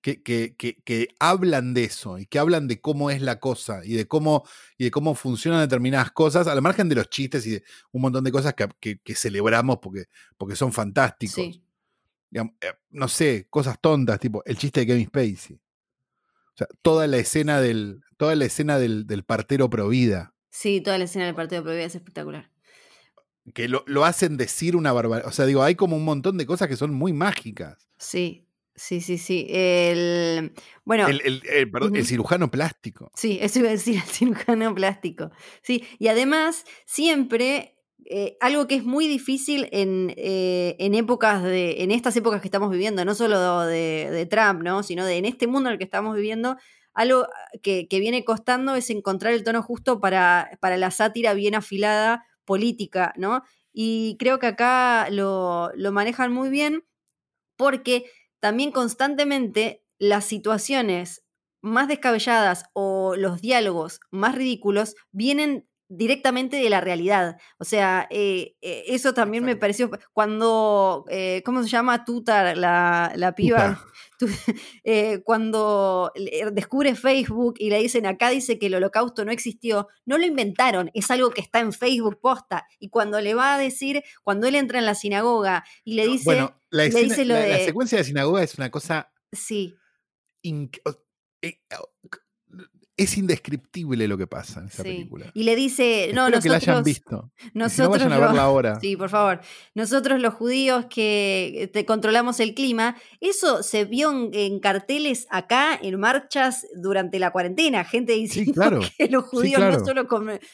que, 0.00 0.54
que, 0.84 1.08
hablan 1.18 1.72
de 1.72 1.84
eso 1.84 2.18
y 2.18 2.26
que 2.26 2.38
hablan 2.38 2.68
de 2.68 2.80
cómo 2.80 3.10
es 3.10 3.22
la 3.22 3.40
cosa 3.40 3.80
y 3.84 3.94
de 3.94 4.06
cómo, 4.06 4.44
y 4.76 4.84
de 4.84 4.90
cómo 4.90 5.14
funcionan 5.14 5.62
determinadas 5.62 6.12
cosas, 6.12 6.46
al 6.46 6.60
margen 6.60 6.90
de 6.90 6.96
los 6.96 7.08
chistes 7.08 7.46
y 7.46 7.52
de 7.52 7.64
un 7.90 8.02
montón 8.02 8.22
de 8.22 8.30
cosas 8.30 8.54
que, 8.54 9.14
celebramos 9.14 9.78
porque, 9.78 10.04
porque 10.36 10.56
son 10.56 10.72
fantásticos. 10.72 11.38
Eh, 11.38 12.42
no 12.90 13.08
sé, 13.08 13.46
cosas 13.48 13.80
tontas, 13.80 14.20
tipo 14.20 14.42
el 14.44 14.58
chiste 14.58 14.80
de 14.80 14.86
Kevin 14.86 15.06
Spacey. 15.06 15.58
O 16.54 16.58
sea, 16.58 16.68
toda 16.82 17.06
la 17.06 17.16
escena 17.16 17.60
del, 17.60 18.00
toda 18.16 18.34
la 18.36 18.44
escena 18.44 18.78
del, 18.78 19.06
del 19.06 19.24
partero 19.24 19.68
vida 19.68 20.34
Sí, 20.50 20.80
toda 20.80 20.98
la 20.98 21.04
escena 21.04 21.26
del 21.26 21.34
partero 21.34 21.64
vida 21.64 21.84
es 21.84 21.96
espectacular. 21.96 22.50
Que 23.52 23.68
lo, 23.68 23.84
lo 23.86 24.04
hacen 24.04 24.36
decir 24.36 24.76
una 24.76 24.92
barbaridad. 24.92 25.28
O 25.28 25.32
sea, 25.32 25.46
digo, 25.46 25.62
hay 25.62 25.74
como 25.74 25.96
un 25.96 26.04
montón 26.04 26.38
de 26.38 26.46
cosas 26.46 26.68
que 26.68 26.76
son 26.76 26.94
muy 26.94 27.12
mágicas. 27.12 27.88
Sí, 27.98 28.44
Sí, 28.76 29.00
sí, 29.00 29.18
sí. 29.18 29.46
El, 29.50 30.52
bueno. 30.84 31.06
El, 31.06 31.42
el, 31.44 32.06
cirujano 32.06 32.50
plástico. 32.50 33.10
Sí, 33.14 33.38
eso 33.40 33.60
iba 33.60 33.68
a 33.68 33.72
decir, 33.72 33.96
el 33.96 34.02
cirujano 34.10 34.74
plástico. 34.74 35.30
Sí, 35.62 35.84
y 35.98 36.08
además, 36.08 36.64
siempre, 36.84 37.73
eh, 38.06 38.36
algo 38.40 38.66
que 38.66 38.74
es 38.74 38.84
muy 38.84 39.08
difícil 39.08 39.68
en, 39.72 40.12
eh, 40.16 40.76
en, 40.78 40.94
épocas 40.94 41.42
de. 41.42 41.82
en 41.82 41.90
estas 41.90 42.16
épocas 42.16 42.40
que 42.40 42.48
estamos 42.48 42.70
viviendo, 42.70 43.04
no 43.04 43.14
solo 43.14 43.60
de, 43.62 44.08
de, 44.10 44.26
Trump, 44.26 44.62
¿no? 44.62 44.82
Sino 44.82 45.04
de 45.06 45.16
en 45.16 45.24
este 45.24 45.46
mundo 45.46 45.68
en 45.68 45.74
el 45.74 45.78
que 45.78 45.84
estamos 45.84 46.14
viviendo, 46.14 46.56
algo 46.92 47.26
que, 47.62 47.88
que 47.88 48.00
viene 48.00 48.24
costando 48.24 48.74
es 48.74 48.90
encontrar 48.90 49.32
el 49.32 49.44
tono 49.44 49.62
justo 49.62 50.00
para, 50.00 50.58
para 50.60 50.76
la 50.76 50.90
sátira 50.90 51.34
bien 51.34 51.54
afilada 51.54 52.24
política, 52.44 53.14
¿no? 53.16 53.42
Y 53.72 54.16
creo 54.18 54.38
que 54.38 54.46
acá 54.46 55.08
lo, 55.10 55.70
lo 55.74 55.90
manejan 55.90 56.32
muy 56.32 56.50
bien 56.50 56.84
porque 57.56 58.04
también 58.40 58.70
constantemente 58.70 59.84
las 59.98 60.24
situaciones 60.24 61.24
más 61.62 61.88
descabelladas 61.88 62.66
o 62.74 63.16
los 63.16 63.40
diálogos 63.40 64.00
más 64.10 64.34
ridículos 64.34 64.94
vienen 65.12 65.66
directamente 65.88 66.56
de 66.56 66.70
la 66.70 66.80
realidad. 66.80 67.36
O 67.58 67.64
sea, 67.64 68.06
eh, 68.10 68.56
eh, 68.62 68.84
eso 68.88 69.14
también 69.14 69.44
me 69.44 69.56
pareció 69.56 69.90
cuando, 70.12 71.04
eh, 71.08 71.42
¿cómo 71.44 71.62
se 71.62 71.68
llama? 71.68 72.04
Tutar, 72.04 72.56
la, 72.56 73.12
la 73.16 73.34
piba. 73.34 73.84
cuando 75.24 76.12
descubre 76.52 76.94
Facebook 76.94 77.54
y 77.58 77.68
le 77.68 77.78
dicen 77.80 78.06
acá 78.06 78.30
dice 78.30 78.58
que 78.58 78.66
el 78.66 78.74
holocausto 78.76 79.24
no 79.24 79.32
existió, 79.32 79.88
no 80.06 80.16
lo 80.16 80.24
inventaron, 80.24 80.90
es 80.94 81.10
algo 81.10 81.30
que 81.30 81.40
está 81.40 81.60
en 81.60 81.72
Facebook 81.72 82.20
posta. 82.20 82.66
Y 82.78 82.88
cuando 82.88 83.20
le 83.20 83.34
va 83.34 83.54
a 83.54 83.58
decir, 83.58 84.02
cuando 84.22 84.46
él 84.46 84.54
entra 84.54 84.78
en 84.78 84.86
la 84.86 84.94
sinagoga 84.94 85.64
y 85.84 85.94
le 85.94 86.06
dice... 86.06 86.24
Bueno, 86.24 86.60
la, 86.70 86.84
la 86.86 87.58
secuencia 87.58 87.98
de 87.98 88.04
sinagoga 88.04 88.42
es 88.42 88.54
una 88.56 88.70
cosa... 88.70 89.12
Sí 89.32 89.76
es 92.96 93.18
indescriptible 93.18 94.06
lo 94.06 94.16
que 94.16 94.26
pasa 94.26 94.60
en 94.60 94.66
esa 94.66 94.82
película. 94.82 95.30
Y 95.34 95.42
le 95.42 95.56
dice, 95.56 96.10
no, 96.14 96.30
nosotros, 96.30 96.42
que 96.42 96.48
la 96.48 96.56
hayan 96.56 96.84
visto. 96.84 97.32
Nosotros 97.52 97.88
no 97.88 97.90
vayan 97.90 98.12
a 98.12 98.18
verla 98.18 98.42
ahora. 98.44 98.80
Sí, 98.80 98.96
por 98.96 99.10
favor. 99.10 99.40
Nosotros 99.74 100.20
los 100.20 100.34
judíos 100.34 100.86
que 100.88 101.70
te 101.72 101.84
controlamos 101.84 102.38
el 102.40 102.54
clima, 102.54 102.96
eso 103.20 103.62
se 103.62 103.84
vio 103.84 104.30
en, 104.32 104.60
carteles 104.60 105.26
acá, 105.30 105.78
en 105.80 105.98
marchas 105.98 106.66
durante 106.76 107.18
la 107.18 107.32
cuarentena, 107.32 107.84
gente 107.84 108.12
diciendo 108.12 108.80
que 108.98 109.08
los 109.08 109.24
judíos 109.24 109.60
no, 109.60 109.84
solo 109.84 110.06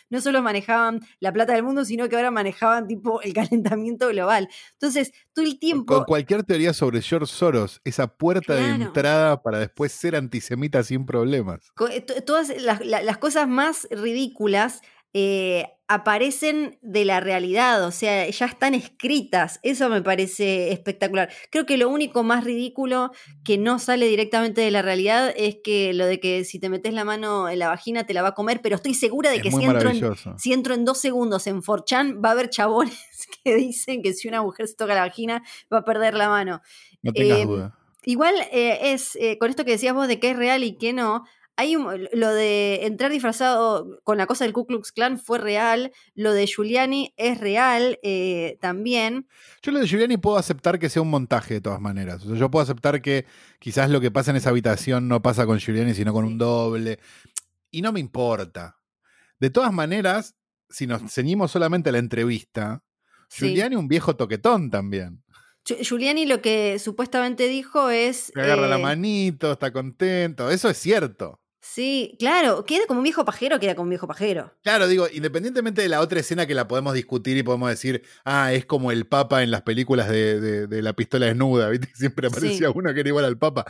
no 0.09 0.21
solo 0.21 0.43
manejaban 0.43 1.01
la 1.21 1.33
plata 1.33 1.53
del 1.53 1.63
mundo, 1.63 1.85
sino 1.85 2.09
que 2.09 2.17
ahora 2.17 2.31
manejaban 2.31 2.87
tipo 2.87 3.21
el 3.23 3.35
calentamiento 3.35 4.09
global. 4.09 4.49
Entonces, 4.73 5.13
todo 5.35 5.45
el 5.45 5.59
tiempo... 5.59 5.95
Con 5.95 6.05
cualquier 6.05 6.43
teoría 6.45 6.73
sobre 6.73 7.03
George 7.03 7.33
Soros, 7.33 7.81
esa 7.85 8.07
puerta 8.07 8.55
de 8.55 8.69
entrada 8.71 9.43
para 9.43 9.59
después 9.59 9.93
ser 9.93 10.17
antisemita 10.17 10.83
sin 10.83 11.05
problemas 11.05 11.71
eh, 11.91 12.01
todas 12.31 12.53
las, 12.63 13.19
cosas 13.19 13.49
más 13.49 13.89
ridículas 13.91 14.83
eh, 15.13 15.67
aparecen 15.89 16.79
de 16.81 17.05
la 17.05 17.19
realidad, 17.19 17.85
o 17.85 17.91
sea, 17.91 18.31
ya 18.31 18.47
están 18.47 18.75
escritas. 18.75 19.59
Eso 19.65 19.89
me 19.89 20.01
parece 20.01 20.71
espectacular. 20.71 21.29
Creo 21.51 21.67
que 21.67 21.77
lo 21.77 21.89
único 21.89 22.23
más 22.23 22.45
ridículo 22.45 23.11
que 23.43 23.59
no 23.59 23.81
sale 23.81 24.07
directamente 24.07 24.61
de 24.61 24.71
la 24.71 24.83
realidad 24.83 25.35
es 25.37 25.57
que 25.65 25.93
lo 25.93 26.07
de 26.07 26.21
que 26.21 26.45
si 26.45 26.61
te 26.61 26.69
metes 26.69 26.95
la 26.95 27.05
mano 27.05 27.49
en 27.49 27.59
la 27.59 27.67
vagina 27.67 28.07
te 28.07 28.15
la 28.15 28.23
va 28.23 28.29
a 28.29 28.35
comer, 28.35 28.61
pero 28.63 28.77
estoy 28.77 28.95
segura 28.95 29.33
de 29.33 29.41
que 29.41 29.51
si 29.51 29.65
entro, 29.65 29.91
en, 29.91 30.39
si 30.39 30.53
entro, 30.53 30.75
en, 30.75 30.85
dos 30.85 31.01
segundos 31.01 31.49
en 31.49 31.65
Forchan 31.65 32.23
va 32.25 32.29
a 32.29 32.33
haber 32.33 32.49
chabones 32.49 32.95
que 33.43 33.57
dicen 33.57 34.03
que 34.03 34.13
si 34.13 34.29
una 34.29 34.43
mujer 34.43 34.69
se 34.69 34.77
toca 34.77 34.95
la 34.95 35.01
vagina 35.01 35.43
va 35.73 35.79
a 35.79 35.85
perder 35.85 36.15
la 36.15 36.29
mano. 36.29 36.61
No 37.03 37.13
tengas 37.13 37.41
em, 37.41 37.49
duda. 37.49 37.77
Igual 38.05 38.35
eh, 38.53 38.93
es, 38.93 39.19
con 39.41 39.51
esto 39.51 39.65
que 39.65 39.73
decías 39.73 39.93
vos 39.93 40.07
de 40.07 40.21
qué 40.21 40.31
es 40.31 40.37
real 40.37 40.63
y 40.63 40.79
qué 40.79 40.93
no, 40.93 41.25
hay 41.61 41.75
lo 41.75 42.33
de 42.33 42.87
entrar 42.87 43.13
disfrazado 43.13 44.01
con 44.03 44.17
la 44.17 44.27
cosa 44.27 44.45
del 44.45 44.55
Ku 44.55 44.67
Klux 44.67 44.93
Klan 44.93 45.19
fue 45.19 45.39
real, 45.39 45.93
lo 46.15 46.33
de 46.33 46.47
Giuliani 46.47 47.13
es 47.19 47.39
real 47.39 47.99
eh, 48.03 48.57
también. 48.63 49.29
Yo 49.63 49.71
lo 49.71 49.79
de 49.79 49.87
Giuliani 49.87 50.17
puedo 50.17 50.39
aceptar 50.39 50.79
que 50.79 50.89
sea 50.89 51.03
un 51.03 51.11
montaje 51.11 51.55
de 51.55 51.61
todas 51.61 51.81
maneras. 51.81 52.23
yo 52.23 52.51
puedo 52.51 52.63
aceptar 52.63 53.03
que 53.03 53.27
quizás 53.59 53.91
lo 53.91 54.01
que 54.01 54.11
pasa 54.11 54.31
en 54.31 54.39
esa 54.39 54.49
habitación 54.49 55.07
no 55.07 55.21
pasa 55.21 55.45
con 55.45 55.59
Giuliani, 55.59 55.93
sino 55.93 56.15
con 56.15 56.25
un 56.25 56.39
doble. 56.39 56.99
Y 57.71 57.83
no 57.83 57.93
me 57.93 58.01
importa. 58.01 58.79
De 59.39 59.51
todas 59.51 59.73
maneras, 59.73 60.37
si 60.71 60.87
nos 60.87 61.13
ceñimos 61.13 61.51
solamente 61.51 61.91
a 61.91 61.93
la 61.93 61.99
entrevista, 61.99 62.83
Giuliani 63.31 63.77
un 63.77 63.87
viejo 63.87 64.17
toquetón 64.17 64.71
también. 64.71 65.23
Giuliani 65.65 66.25
lo 66.25 66.41
que 66.41 66.79
supuestamente 66.79 67.49
dijo 67.49 67.91
es... 67.91 68.33
Me 68.35 68.43
agarra 68.43 68.67
la 68.67 68.79
eh, 68.79 68.83
manito, 68.83 69.53
está 69.53 69.71
contento. 69.73 70.51
Eso 70.51 70.71
es 70.71 70.79
cierto. 70.79 71.40
Sí, 71.63 72.17
claro, 72.19 72.65
queda 72.65 72.87
como 72.87 73.01
un 73.01 73.05
viejo 73.05 73.25
pajero, 73.27 73.61
queda 73.61 73.75
como 73.75 73.85
un 73.85 73.91
viejo 73.91 74.09
pajero. 74.09 74.57
Claro, 74.63 74.89
digo, 74.89 75.07
independientemente 75.13 75.83
de 75.83 75.91
la 75.91 76.01
otra 76.01 76.21
escena 76.21 76.47
que 76.47 76.55
la 76.55 76.67
podemos 76.67 76.95
discutir 76.95 77.37
y 77.37 77.43
podemos 77.43 77.69
decir, 77.69 78.03
ah, 78.25 78.55
es 78.55 78.65
como 78.65 78.91
el 78.91 79.07
Papa 79.07 79.43
en 79.43 79.51
las 79.51 79.61
películas 79.63 80.09
de, 80.09 80.67
la 80.71 80.95
pistola 80.95 81.27
desnuda, 81.27 81.69
¿viste? 81.71 81.89
Siempre 81.95 82.29
aparecía 82.29 82.71
uno 82.71 82.95
que 82.95 83.01
era 83.01 83.09
igual 83.11 83.27
al 83.27 83.37
Papa. 83.37 83.67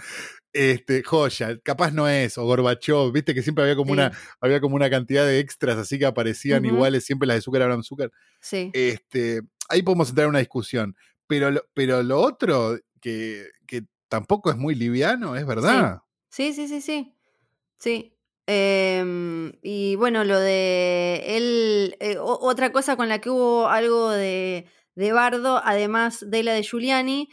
Este, 0.52 1.02
joya, 1.02 1.58
capaz 1.64 1.90
no 1.90 2.08
es, 2.08 2.38
o 2.38 2.44
Gorbachov, 2.44 3.10
viste 3.12 3.34
que 3.34 3.42
siempre 3.42 3.64
había 3.64 3.76
como, 3.76 3.92
una, 3.92 4.12
había 4.40 4.60
como 4.60 4.76
una 4.76 4.88
cantidad 4.88 5.24
de 5.24 5.40
extras 5.40 5.76
así 5.76 5.98
que 5.98 6.06
aparecían 6.06 6.64
iguales, 6.64 7.04
siempre 7.04 7.26
las 7.26 7.38
de 7.38 7.42
Zucker 7.42 7.62
eran 7.62 7.82
Zucker. 7.82 8.12
Sí. 8.40 8.70
Este, 8.72 9.42
ahí 9.68 9.82
podemos 9.82 10.10
entrar 10.10 10.26
en 10.26 10.30
una 10.30 10.38
discusión. 10.38 10.94
Pero 11.26 11.50
lo, 11.50 11.64
pero 11.74 12.02
lo 12.04 12.20
otro, 12.20 12.78
que, 13.00 13.48
que 13.66 13.82
tampoco 14.08 14.50
es 14.50 14.56
muy 14.56 14.76
liviano, 14.76 15.34
es 15.34 15.44
verdad. 15.44 16.02
Sí, 16.28 16.52
sí, 16.52 16.68
sí, 16.68 16.80
sí. 16.80 16.80
Sí. 16.80 17.19
Em, 18.46 19.52
y 19.62 19.94
bueno, 19.96 20.24
lo 20.24 20.38
de 20.40 21.36
él, 21.36 21.96
eh, 22.00 22.16
otra 22.18 22.72
cosa 22.72 22.96
con 22.96 23.08
la 23.08 23.20
que 23.20 23.30
hubo 23.30 23.68
algo 23.68 24.10
de, 24.10 24.66
de 24.96 25.12
bardo, 25.12 25.60
además 25.64 26.24
de 26.28 26.42
la 26.42 26.52
de 26.54 26.62
Giuliani, 26.62 27.28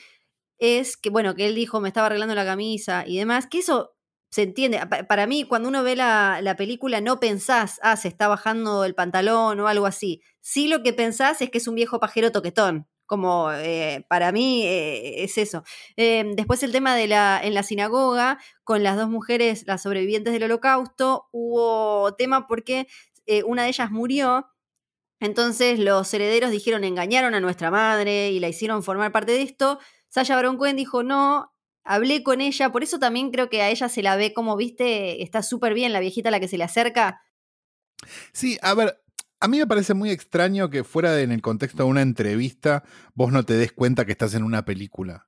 es 0.59 0.97
que, 0.97 1.09
bueno, 1.09 1.35
que 1.35 1.47
él 1.47 1.55
dijo, 1.55 1.81
me 1.81 1.89
estaba 1.89 2.07
arreglando 2.07 2.35
la 2.35 2.45
camisa 2.45 3.05
y 3.07 3.17
demás, 3.17 3.47
que 3.47 3.59
eso 3.59 3.95
se 4.31 4.43
entiende. 4.43 4.79
Para 5.07 5.27
mí, 5.27 5.43
cuando 5.45 5.69
uno 5.69 5.83
ve 5.83 5.95
la, 5.95 6.39
la, 6.41 6.55
película, 6.55 7.01
no 7.01 7.19
pensás, 7.19 7.79
ah, 7.83 7.97
se 7.97 8.07
está 8.09 8.27
bajando 8.27 8.85
el 8.85 8.95
pantalón 8.95 9.59
o 9.59 9.67
algo 9.67 9.85
así. 9.85 10.21
Sí 10.41 10.67
lo 10.67 10.83
que 10.83 10.93
pensás 10.93 11.41
es 11.41 11.49
que 11.49 11.59
es 11.59 11.67
un 11.67 11.75
viejo 11.75 11.99
pajero 11.99 12.31
toquetón. 12.31 12.87
Como 13.07 13.51
eh, 13.51 14.05
para 14.09 14.31
mí 14.31 14.63
eh, 14.65 15.23
es 15.23 15.37
eso. 15.37 15.63
Em, 15.95 16.35
después 16.35 16.61
el 16.61 16.71
tema 16.71 16.95
de 16.95 17.07
la, 17.07 17.41
en 17.43 17.53
la 17.53 17.63
sinagoga, 17.63 18.37
con 18.63 18.83
las 18.83 18.97
dos 18.97 19.09
mujeres, 19.09 19.63
las 19.65 19.81
sobrevivientes 19.81 20.33
del 20.33 20.43
holocausto, 20.43 21.27
hubo 21.31 22.13
tema 22.15 22.47
porque 22.47 22.87
eh, 23.25 23.43
una 23.43 23.63
de 23.63 23.69
ellas 23.69 23.89
murió. 23.89 24.47
Entonces 25.19 25.79
los 25.79 26.13
herederos 26.13 26.51
dijeron 26.51 26.83
engañaron 26.83 27.33
a 27.33 27.39
nuestra 27.39 27.71
madre 27.71 28.29
y 28.31 28.39
la 28.39 28.49
hicieron 28.49 28.83
formar 28.83 29.11
parte 29.11 29.31
de 29.31 29.41
esto. 29.41 29.79
Sasha 30.09 30.35
Baron 30.35 30.57
Cohen 30.57 30.75
dijo 30.75 31.01
no, 31.01 31.51
hablé 31.83 32.21
con 32.21 32.41
ella, 32.41 32.71
por 32.71 32.83
eso 32.83 32.99
también 32.99 33.31
creo 33.31 33.49
que 33.49 33.61
a 33.61 33.69
ella 33.69 33.89
se 33.89 34.03
la 34.03 34.15
ve 34.15 34.33
como, 34.33 34.55
viste, 34.57 35.23
está 35.23 35.41
súper 35.41 35.73
bien 35.73 35.93
la 35.93 35.99
viejita 35.99 36.29
a 36.29 36.31
la 36.31 36.39
que 36.39 36.47
se 36.47 36.57
le 36.57 36.65
acerca. 36.65 37.21
Sí, 38.33 38.57
a 38.61 38.73
ver, 38.75 39.01
a 39.39 39.47
mí 39.47 39.57
me 39.57 39.67
parece 39.67 39.93
muy 39.93 40.09
extraño 40.09 40.69
que 40.69 40.83
fuera 40.83 41.11
de, 41.11 41.23
en 41.23 41.31
el 41.31 41.41
contexto 41.41 41.83
de 41.83 41.89
una 41.89 42.01
entrevista 42.01 42.83
vos 43.13 43.31
no 43.31 43.43
te 43.43 43.53
des 43.53 43.71
cuenta 43.71 44.05
que 44.05 44.11
estás 44.11 44.33
en 44.33 44.43
una 44.43 44.65
película. 44.65 45.27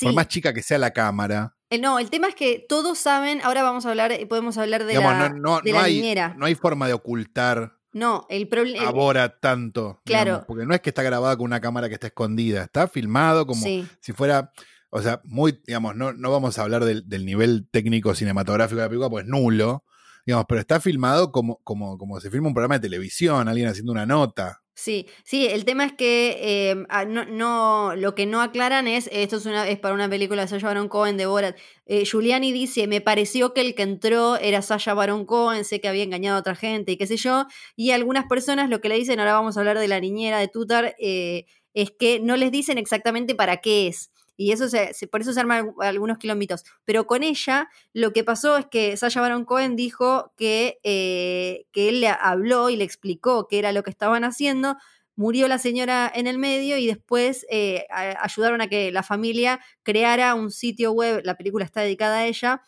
Por 0.00 0.14
más 0.14 0.28
chica 0.28 0.54
que 0.54 0.62
sea 0.62 0.78
la 0.78 0.92
cámara. 0.92 1.56
Eh, 1.68 1.78
no, 1.78 1.98
el 1.98 2.08
tema 2.08 2.28
es 2.28 2.34
que 2.34 2.64
todos 2.66 2.98
saben, 2.98 3.40
ahora 3.42 3.62
vamos 3.62 3.84
a 3.84 3.90
hablar, 3.90 4.12
eh, 4.12 4.26
podemos 4.26 4.56
hablar 4.56 4.84
de 4.84 4.94
la, 4.94 5.28
no, 5.30 5.60
de 5.60 5.72
la 5.72 5.82
hay, 5.82 5.96
niñera. 5.96 6.34
No 6.38 6.46
hay 6.46 6.54
forma 6.54 6.86
de 6.86 6.94
ocultar 6.94 7.78
no, 7.92 8.26
el 8.30 8.48
problema. 8.48 8.88
Ahora 8.88 9.38
tanto. 9.38 10.00
Claro. 10.04 10.44
porque 10.46 10.64
no 10.64 10.74
es 10.74 10.80
que 10.80 10.90
está 10.90 11.02
grabada 11.02 11.36
con 11.36 11.44
una 11.44 11.60
cámara 11.60 11.88
que 11.88 11.94
está 11.94 12.06
escondida, 12.06 12.64
está 12.64 12.88
filmado 12.88 13.46
como 13.46 13.62
si 13.62 14.12
fuera. 14.14 14.52
O 14.94 15.00
sea, 15.00 15.22
muy, 15.24 15.58
digamos, 15.66 15.96
no, 15.96 16.12
no 16.12 16.30
vamos 16.30 16.58
a 16.58 16.62
hablar 16.62 16.84
del, 16.84 17.08
del, 17.08 17.24
nivel 17.24 17.66
técnico 17.70 18.14
cinematográfico 18.14 18.76
de 18.76 18.82
la 18.82 18.88
película, 18.90 19.08
pues 19.08 19.26
nulo, 19.26 19.84
digamos, 20.26 20.46
pero 20.48 20.60
está 20.60 20.80
filmado 20.80 21.32
como, 21.32 21.56
como, 21.64 21.98
como 21.98 22.20
se 22.20 22.30
filma 22.30 22.48
un 22.48 22.54
programa 22.54 22.76
de 22.76 22.88
televisión, 22.88 23.48
alguien 23.48 23.68
haciendo 23.68 23.92
una 23.92 24.06
nota. 24.06 24.62
Sí, 24.74 25.06
sí, 25.22 25.46
el 25.46 25.66
tema 25.66 25.84
es 25.84 25.92
que 25.92 26.86
ah, 26.88 27.04
no, 27.04 27.26
no, 27.26 27.94
lo 27.94 28.14
que 28.14 28.24
no 28.24 28.40
aclaran 28.40 28.88
es, 28.88 29.08
esto 29.12 29.36
es, 29.36 29.44
una, 29.44 29.68
es 29.68 29.78
para 29.78 29.94
una 29.94 30.08
película 30.08 30.42
de 30.42 30.48
Sasha 30.48 30.66
Baron 30.66 30.88
Cohen 30.88 31.18
de 31.18 31.26
Borat. 31.26 31.58
Eh, 31.84 32.04
Giuliani 32.06 32.52
dice, 32.52 32.86
me 32.86 33.02
pareció 33.02 33.52
que 33.52 33.60
el 33.60 33.74
que 33.74 33.82
entró 33.82 34.36
era 34.36 34.62
Sasha 34.62 34.94
Baron 34.94 35.26
Cohen, 35.26 35.64
sé 35.64 35.80
que 35.80 35.88
había 35.88 36.02
engañado 36.02 36.38
a 36.38 36.40
otra 36.40 36.54
gente 36.54 36.92
y 36.92 36.96
qué 36.96 37.06
sé 37.06 37.18
yo. 37.18 37.46
Y 37.76 37.90
algunas 37.90 38.26
personas 38.26 38.70
lo 38.70 38.80
que 38.80 38.88
le 38.88 38.94
dicen, 38.96 39.20
ahora 39.20 39.34
vamos 39.34 39.56
a 39.56 39.60
hablar 39.60 39.78
de 39.78 39.88
la 39.88 40.00
niñera 40.00 40.38
de 40.38 40.48
Tutar, 40.48 40.96
eh, 40.98 41.44
es 41.74 41.90
que 41.90 42.20
no 42.20 42.36
les 42.36 42.50
dicen 42.50 42.78
exactamente 42.78 43.34
para 43.34 43.58
qué 43.58 43.88
es. 43.88 44.10
Y 44.42 44.50
eso 44.50 44.68
se, 44.68 44.92
por 45.06 45.20
eso 45.20 45.32
se 45.32 45.38
arman 45.38 45.72
algunos 45.78 46.18
kilómetros. 46.18 46.64
Pero 46.84 47.06
con 47.06 47.22
ella, 47.22 47.68
lo 47.92 48.12
que 48.12 48.24
pasó 48.24 48.56
es 48.56 48.66
que 48.66 48.96
Sasha 48.96 49.20
Baron 49.20 49.44
Cohen 49.44 49.76
dijo 49.76 50.32
que, 50.36 50.80
eh, 50.82 51.66
que 51.70 51.88
él 51.88 52.00
le 52.00 52.08
habló 52.08 52.68
y 52.68 52.74
le 52.74 52.82
explicó 52.82 53.46
qué 53.46 53.60
era 53.60 53.70
lo 53.70 53.84
que 53.84 53.90
estaban 53.90 54.24
haciendo. 54.24 54.76
Murió 55.14 55.46
la 55.46 55.58
señora 55.58 56.10
en 56.12 56.26
el 56.26 56.38
medio 56.38 56.76
y 56.76 56.88
después 56.88 57.46
eh, 57.50 57.86
ayudaron 57.90 58.60
a 58.62 58.66
que 58.66 58.90
la 58.90 59.04
familia 59.04 59.60
creara 59.84 60.34
un 60.34 60.50
sitio 60.50 60.90
web. 60.90 61.20
La 61.22 61.36
película 61.36 61.64
está 61.64 61.82
dedicada 61.82 62.18
a 62.18 62.26
ella. 62.26 62.62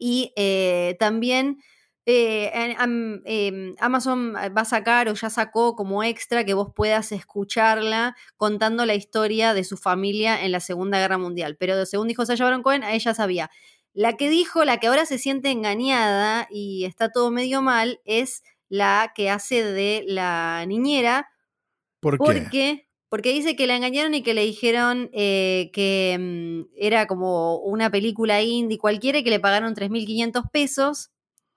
Y 0.00 0.32
eh, 0.34 0.96
también 0.98 1.62
eh, 2.10 2.74
em, 3.26 3.74
Amazon 3.80 4.34
va 4.34 4.62
a 4.62 4.64
sacar 4.64 5.10
o 5.10 5.14
ya 5.14 5.28
sacó 5.28 5.76
como 5.76 6.02
extra 6.02 6.42
que 6.44 6.54
vos 6.54 6.72
puedas 6.74 7.12
escucharla 7.12 8.16
contando 8.38 8.86
la 8.86 8.94
historia 8.94 9.52
de 9.52 9.62
su 9.62 9.76
familia 9.76 10.42
en 10.42 10.52
la 10.52 10.60
Segunda 10.60 10.98
Guerra 10.98 11.18
Mundial. 11.18 11.58
Pero 11.60 11.84
según 11.84 12.08
dijo 12.08 12.24
Sasha 12.24 12.44
Baron 12.44 12.62
Cohen, 12.62 12.82
ella 12.82 13.12
sabía. 13.12 13.50
La 13.92 14.16
que 14.16 14.30
dijo, 14.30 14.64
la 14.64 14.78
que 14.78 14.86
ahora 14.86 15.04
se 15.04 15.18
siente 15.18 15.50
engañada 15.50 16.48
y 16.50 16.86
está 16.86 17.10
todo 17.10 17.30
medio 17.30 17.60
mal, 17.60 18.00
es 18.06 18.42
la 18.70 19.12
que 19.14 19.28
hace 19.28 19.62
de 19.62 20.04
la 20.06 20.64
niñera. 20.66 21.28
¿Por 22.00 22.16
qué? 22.16 22.24
Porque, 22.24 22.88
porque 23.10 23.32
dice 23.34 23.54
que 23.54 23.66
la 23.66 23.76
engañaron 23.76 24.14
y 24.14 24.22
que 24.22 24.32
le 24.32 24.46
dijeron 24.46 25.10
eh, 25.12 25.70
que 25.74 26.16
mm, 26.18 26.74
era 26.74 27.06
como 27.06 27.58
una 27.58 27.90
película 27.90 28.40
indie 28.40 28.78
cualquiera 28.78 29.18
y 29.18 29.24
que 29.24 29.30
le 29.30 29.40
pagaron 29.40 29.74
3.500 29.74 30.50
pesos 30.50 31.10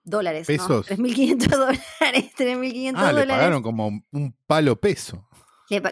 dólares. 0.04 0.48
¿Pesos? 0.48 0.90
3.500 0.90 1.48
dólares, 1.50 2.32
3.500 2.38 2.94
ah, 2.96 3.06
dólares. 3.08 3.28
le 3.28 3.34
pagaron 3.34 3.62
como 3.64 3.88
un 3.88 4.36
palo 4.48 4.80
peso. 4.80 5.28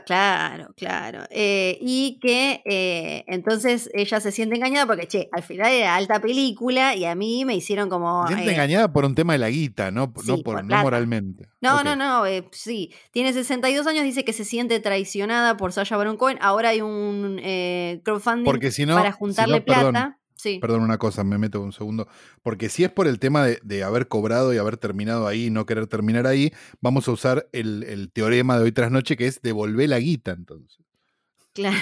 claro, 0.06 0.74
claro. 0.76 1.24
Eh, 1.30 1.78
y 1.82 2.20
que 2.22 2.62
eh, 2.66 3.24
entonces 3.28 3.90
ella 3.94 4.20
se 4.20 4.32
siente 4.32 4.56
engañada 4.56 4.86
porque, 4.86 5.08
che, 5.08 5.30
al 5.32 5.44
final 5.44 5.72
era 5.72 5.96
alta 5.96 6.20
película 6.20 6.96
y 6.96 7.06
a 7.06 7.16
mí 7.16 7.46
me 7.46 7.56
hicieron 7.56 7.90
como... 7.90 8.28
Se 8.28 8.34
siente 8.34 8.52
eh, 8.52 8.54
engañada 8.56 8.92
por 8.92 9.06
un 9.06 9.16
tema 9.16 9.34
de 9.34 9.40
la 9.40 9.50
guita, 9.50 9.92
no, 9.92 10.14
no, 10.26 10.38
por, 10.40 10.64
no 10.64 10.82
moralmente. 10.82 11.48
No, 11.62 11.84
no, 11.84 11.96
no, 11.96 12.24
sí. 12.52 12.94
Tiene 13.12 13.32
62 13.34 13.88
años, 13.88 14.04
dice 14.04 14.26
que 14.26 14.34
se 14.34 14.44
siente 14.44 14.80
traicionada 14.80 15.56
por 15.56 15.72
Sasha 15.72 15.98
Baron 15.98 16.18
Cohen. 16.18 16.38
Ahora 16.42 16.70
hay 16.70 16.82
un 16.82 17.40
crowdfunding 18.04 18.88
para 18.88 19.12
juntarle 19.12 19.62
plata. 19.62 19.92
Perdón 19.92 20.20
una 20.80 20.98
cosa, 20.98 21.24
me 21.24 21.38
meto 21.38 21.62
un 21.62 21.74
segundo. 21.74 22.08
Porque 22.42 22.70
si 22.70 22.84
es 22.84 22.92
por 22.92 23.08
el 23.08 23.20
tema 23.20 23.46
de, 23.46 23.84
haber 23.84 24.08
cobrado 24.08 24.54
y 24.54 24.58
haber 24.58 24.78
terminado 24.78 25.28
ahí 25.28 25.48
y 25.48 25.50
no 25.50 25.66
querer 25.66 25.88
terminar 25.88 26.28
ahí, 26.28 26.52
vamos 26.82 27.08
a 27.08 27.12
usar 27.12 27.50
el, 27.52 28.12
teorema 28.14 28.58
de 28.58 28.64
hoy 28.64 28.72
tras 28.72 28.92
noche 28.92 29.18
que 29.18 29.28
es 29.28 29.42
devolver 29.42 29.90
la 29.90 30.00
guita 30.00 30.32
entonces. 30.32 30.86
Claro, 31.54 31.78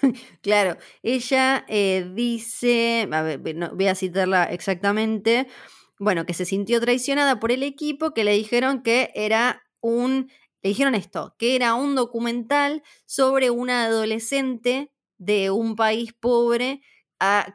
claro. 0.42 0.76
Ella 1.02 1.64
eh, 1.68 2.10
dice, 2.14 3.08
a 3.10 3.22
ver, 3.22 3.38
voy 3.38 3.86
a 3.86 3.94
citarla 3.94 4.44
exactamente, 4.44 5.46
bueno, 5.98 6.26
que 6.26 6.34
se 6.34 6.44
sintió 6.44 6.80
traicionada 6.80 7.38
por 7.38 7.52
el 7.52 7.62
equipo, 7.62 8.12
que 8.12 8.24
le 8.24 8.32
dijeron 8.32 8.82
que 8.82 9.10
era 9.14 9.62
un, 9.80 10.30
le 10.62 10.68
dijeron 10.70 10.94
esto, 10.94 11.34
que 11.38 11.54
era 11.54 11.74
un 11.74 11.94
documental 11.94 12.82
sobre 13.06 13.50
una 13.50 13.84
adolescente 13.84 14.90
de 15.18 15.50
un 15.50 15.76
país 15.76 16.12
pobre 16.12 16.82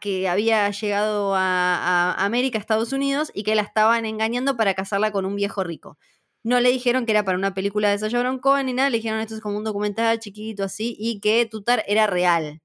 que 0.01 0.28
había 0.28 0.70
llegado 0.70 1.34
a, 1.36 2.13
América, 2.18 2.57
Estados 2.57 2.93
Unidos, 2.93 3.32
y 3.34 3.43
que 3.43 3.55
la 3.55 3.61
estaban 3.61 4.05
engañando 4.05 4.55
para 4.57 4.74
casarla 4.74 5.11
con 5.11 5.26
un 5.26 5.36
viejo 5.36 5.63
rico. 5.63 5.97
No 6.43 6.59
le 6.59 6.72
dijeron 6.72 7.05
que 7.05 7.11
era 7.11 7.26
para 7.26 7.38
una 7.38 7.53
película 7.53 7.89
de 7.89 7.97
Sasha 7.97 8.18
Baron 8.18 8.39
Cohen 8.39 8.68
ni 8.68 8.74
nada, 8.74 8.89
le 8.89 8.97
dijeron 8.97 9.20
esto 9.20 9.36
es 9.36 9.41
como 9.41 9.57
un 9.57 9.63
documental 9.63 10.20
chiquito 10.20 10.63
así, 10.63 10.95
y 10.97 11.20
que 11.20 11.45
Tutar 11.45 11.84
era 11.88 12.07
real. 12.07 12.61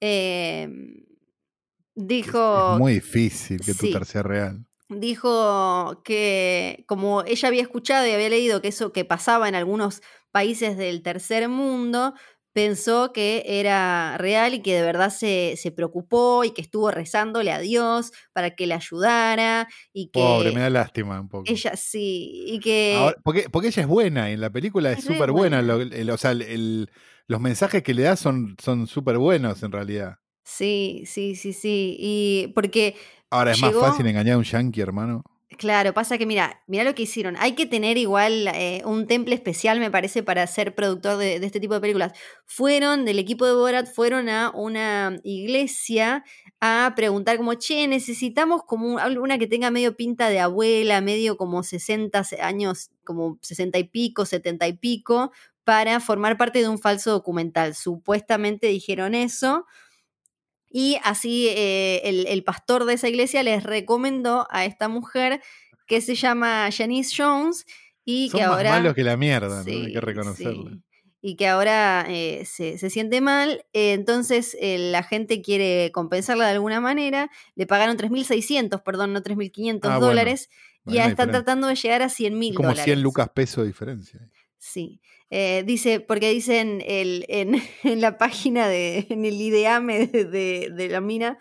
Em, 0.00 1.04
dijo... 1.94 2.72
Es 2.74 2.78
muy 2.78 2.94
difícil 2.94 3.60
que 3.60 3.74
Tutar 3.74 4.04
sea 4.04 4.22
real. 4.22 4.66
Dijo 4.88 6.02
que 6.04 6.84
como 6.86 7.22
ella 7.24 7.48
había 7.48 7.62
escuchado 7.62 8.06
y 8.06 8.12
había 8.12 8.28
leído 8.28 8.62
que 8.62 8.68
eso 8.68 8.92
que 8.92 9.04
pasaba 9.04 9.48
en 9.48 9.56
algunos 9.56 10.00
países 10.30 10.76
del 10.76 11.02
tercer 11.02 11.48
mundo, 11.48 12.14
pensó 12.56 13.12
que 13.12 13.42
era 13.44 14.16
real 14.16 14.54
y 14.54 14.62
que 14.62 14.74
de 14.76 14.80
verdad 14.80 15.10
se, 15.10 15.58
preocupó 15.76 16.42
y 16.42 16.52
que 16.52 16.62
estuvo 16.62 16.90
rezándole 16.90 17.52
a 17.52 17.58
Dios 17.58 18.12
para 18.32 18.56
que 18.56 18.66
le 18.66 18.72
ayudara 18.72 19.68
y 19.92 20.06
que... 20.06 20.20
Pobre, 20.20 20.52
me 20.52 20.62
da 20.62 20.70
lástima 20.70 21.20
un 21.20 21.28
poco. 21.28 21.44
Ella 21.46 21.76
sí, 21.76 22.44
y 22.46 22.58
que... 22.60 23.12
porque, 23.22 23.50
porque 23.50 23.68
ella 23.68 23.82
es 23.82 23.86
buena, 23.86 24.30
en 24.30 24.40
la 24.40 24.48
película 24.48 24.90
es 24.90 25.04
súper 25.04 25.32
buena, 25.32 25.60
o 25.60 26.16
sea, 26.16 26.32
los 26.32 27.40
mensajes 27.42 27.82
que 27.82 27.92
le 27.92 28.04
da 28.04 28.16
son 28.16 28.56
súper 28.86 29.18
buenos 29.18 29.62
en 29.62 29.72
realidad. 29.72 30.16
Sí, 30.42 31.02
sí, 31.04 31.36
sí, 31.36 31.52
sí, 31.52 31.94
y 32.00 32.52
porque... 32.54 32.96
Ahora 33.28 33.52
es 33.52 33.60
más 33.60 33.74
fácil 33.74 34.06
engañar 34.06 34.36
a 34.36 34.38
un 34.38 34.44
yankee, 34.44 34.80
hermano. 34.80 35.24
Claro, 35.50 35.94
pasa 35.94 36.18
que 36.18 36.26
mira, 36.26 36.62
mira 36.66 36.82
lo 36.82 36.94
que 36.94 37.02
hicieron. 37.04 37.36
Hay 37.38 37.52
que 37.54 37.66
tener 37.66 37.98
igual 37.98 38.48
eh, 38.48 38.82
un 38.84 39.06
temple 39.06 39.34
especial, 39.36 39.78
me 39.78 39.92
parece, 39.92 40.24
para 40.24 40.44
ser 40.48 40.74
productor 40.74 41.18
de, 41.18 41.36
este 41.36 41.60
tipo 41.60 41.74
de 41.74 41.80
películas. 41.80 42.12
Fueron, 42.46 43.04
del 43.04 43.20
equipo 43.20 43.46
de 43.46 43.52
Borat, 43.52 43.86
fueron 43.86 44.28
a 44.28 44.50
una 44.50 45.18
iglesia 45.22 46.24
a 46.60 46.92
preguntar 46.96 47.36
como, 47.36 47.54
che, 47.54 47.86
necesitamos 47.86 48.62
como 48.66 48.96
una 48.96 49.38
que 49.38 49.46
tenga 49.46 49.70
medio 49.70 49.96
pinta 49.96 50.28
de 50.30 50.40
abuela, 50.40 51.00
medio 51.00 51.36
como 51.36 51.62
60 51.62 52.22
años, 52.42 52.90
como 53.04 53.38
60 53.40 53.78
y 53.78 53.84
pico, 53.84 54.26
70 54.26 54.66
y 54.66 54.72
pico, 54.72 55.30
para 55.62 56.00
formar 56.00 56.36
parte 56.36 56.58
de 56.58 56.68
un 56.68 56.80
falso 56.80 57.12
documental. 57.12 57.76
Supuestamente 57.76 58.66
dijeron 58.66 59.14
eso 59.14 59.64
y 60.78 60.98
así 61.02 61.48
eh, 61.48 62.02
el, 62.28 62.44
pastor 62.44 62.84
de 62.84 62.92
esa 62.92 63.08
iglesia 63.08 63.42
les 63.42 63.62
recomendó 63.62 64.46
a 64.50 64.66
esta 64.66 64.88
mujer 64.88 65.40
que 65.86 66.02
se 66.02 66.14
llama 66.14 66.68
Janice 66.70 67.14
Jones 67.16 67.64
y 68.04 68.28
que 68.28 68.42
ahora... 68.42 68.68
Más 68.68 68.80
malos 68.80 68.94
que 68.94 69.02
la 69.02 69.16
mierda, 69.16 69.62
hay 69.66 69.94
que 69.94 70.00
reconocerlo. 70.02 70.72
Y 71.22 71.36
que 71.36 71.48
ahora 71.48 72.04
eh, 72.10 72.44
se, 72.44 72.76
siente 72.90 73.22
mal, 73.22 73.64
eh, 73.72 73.94
entonces 73.94 74.54
la 74.60 75.02
gente 75.02 75.40
quiere 75.40 75.92
compensarla 75.94 76.44
de 76.44 76.52
alguna 76.52 76.82
manera, 76.82 77.30
le 77.54 77.66
pagaron 77.66 77.96
3.600, 77.96 78.82
perdón, 78.82 79.14
no 79.14 79.22
3.500 79.22 79.80
ah, 79.84 79.98
dólares, 79.98 80.50
y 80.84 80.96
ya 80.96 81.06
están 81.06 81.30
tratando 81.30 81.68
de 81.68 81.74
llegar 81.74 82.02
a 82.02 82.08
100.000 82.08 82.52
dólares. 82.52 82.54
Como 82.54 82.74
100 82.74 83.00
lucas 83.00 83.30
peso 83.30 83.62
de 83.62 83.68
diferencia. 83.68 84.30
Sí. 84.58 85.00
Eh, 85.30 85.64
dice, 85.66 86.00
porque 86.00 86.30
dicen 86.30 86.82
el, 86.86 87.24
en, 87.28 88.00
la 88.00 88.18
página 88.18 88.68
de, 88.68 89.06
en 89.10 89.24
el 89.24 89.40
ideame 89.40 90.06
de, 90.06 90.88
la 90.90 91.00
mina, 91.00 91.38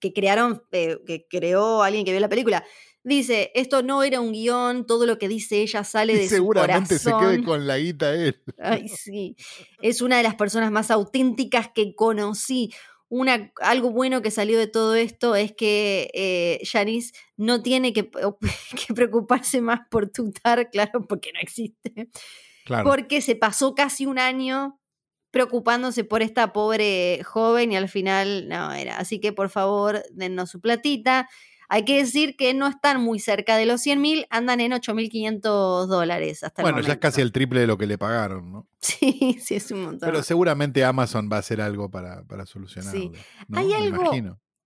que 0.00 0.12
crearon, 0.12 0.62
eh, 0.72 0.98
que 1.06 1.26
creó 1.28 1.82
alguien 1.82 2.04
que 2.04 2.12
vio 2.12 2.20
la 2.20 2.28
película. 2.28 2.64
Dice, 3.04 3.52
esto 3.54 3.82
no 3.82 4.02
era 4.02 4.20
un 4.20 4.32
guion, 4.32 4.84
todo 4.84 5.06
lo 5.06 5.18
que 5.18 5.28
dice 5.28 5.62
ella 5.62 5.84
sale 5.84 6.14
de 6.14 6.28
seguramente 6.28 6.98
su 6.98 7.10
corazón. 7.10 7.30
se 7.30 7.36
quede 7.36 7.44
con 7.46 7.66
la 7.66 7.78
guita 7.78 8.12
él. 8.14 8.42
Ay, 8.58 8.88
sí. 8.88 9.36
Es 9.80 10.02
una 10.02 10.18
de 10.18 10.24
las 10.24 10.34
personas 10.34 10.70
más 10.70 10.90
auténticas 10.90 11.70
que 11.74 11.94
conocí. 11.94 12.70
una, 13.08 13.52
algo 13.62 13.92
bueno 13.92 14.20
que 14.20 14.30
salió 14.30 14.58
de 14.58 14.66
todo 14.66 14.94
esto 14.94 15.36
es 15.36 15.54
que 15.54 16.10
eh, 16.12 16.60
Janice 16.64 17.12
no 17.36 17.62
tiene 17.62 17.92
que, 17.92 18.10
que, 18.86 18.94
preocuparse 18.94 19.62
más 19.62 19.80
por 19.90 20.10
tutar, 20.10 20.68
claro, 20.70 21.06
porque 21.06 21.30
no 21.32 21.40
existe. 21.40 22.10
Claro. 22.68 22.84
Porque 22.84 23.22
se 23.22 23.34
pasó 23.34 23.74
casi 23.74 24.04
un 24.04 24.18
año 24.18 24.78
preocupándose 25.30 26.04
por 26.04 26.20
esta 26.20 26.52
pobre 26.52 27.22
joven 27.24 27.72
y 27.72 27.76
al 27.76 27.88
final 27.88 28.46
no 28.46 28.72
era. 28.72 28.98
Así 28.98 29.20
que 29.20 29.32
por 29.32 29.48
favor, 29.48 30.02
dennos 30.12 30.50
su 30.50 30.60
platita. 30.60 31.26
Hay 31.70 31.86
que 31.86 31.96
decir 31.96 32.36
que 32.36 32.52
no 32.52 32.66
están 32.66 33.00
muy 33.00 33.20
cerca 33.20 33.56
de 33.56 33.64
los 33.64 33.80
100 33.80 34.00
mil, 34.02 34.26
andan 34.28 34.60
en 34.60 34.72
8.500 34.72 35.86
dólares 35.86 36.42
hasta 36.42 36.60
bueno, 36.60 36.78
el 36.78 36.84
ya 36.84 36.92
es 36.92 36.98
casi 36.98 37.22
el 37.22 37.32
triple 37.32 37.60
de 37.60 37.66
lo 37.66 37.78
que 37.78 37.86
le 37.86 37.96
pagaron, 37.96 38.52
¿no? 38.52 38.68
Sí, 38.80 39.38
sí, 39.42 39.54
es 39.54 39.70
un 39.70 39.82
montón. 39.82 40.10
Pero 40.10 40.22
seguramente 40.22 40.84
Amazon 40.84 41.30
va 41.32 41.36
a 41.36 41.40
hacer 41.40 41.62
algo 41.62 41.90
para, 41.90 42.22
para 42.24 42.44
solucionarlo. 42.44 43.00
Sí. 43.00 43.12
Hay 43.54 43.72
algo. 43.72 44.12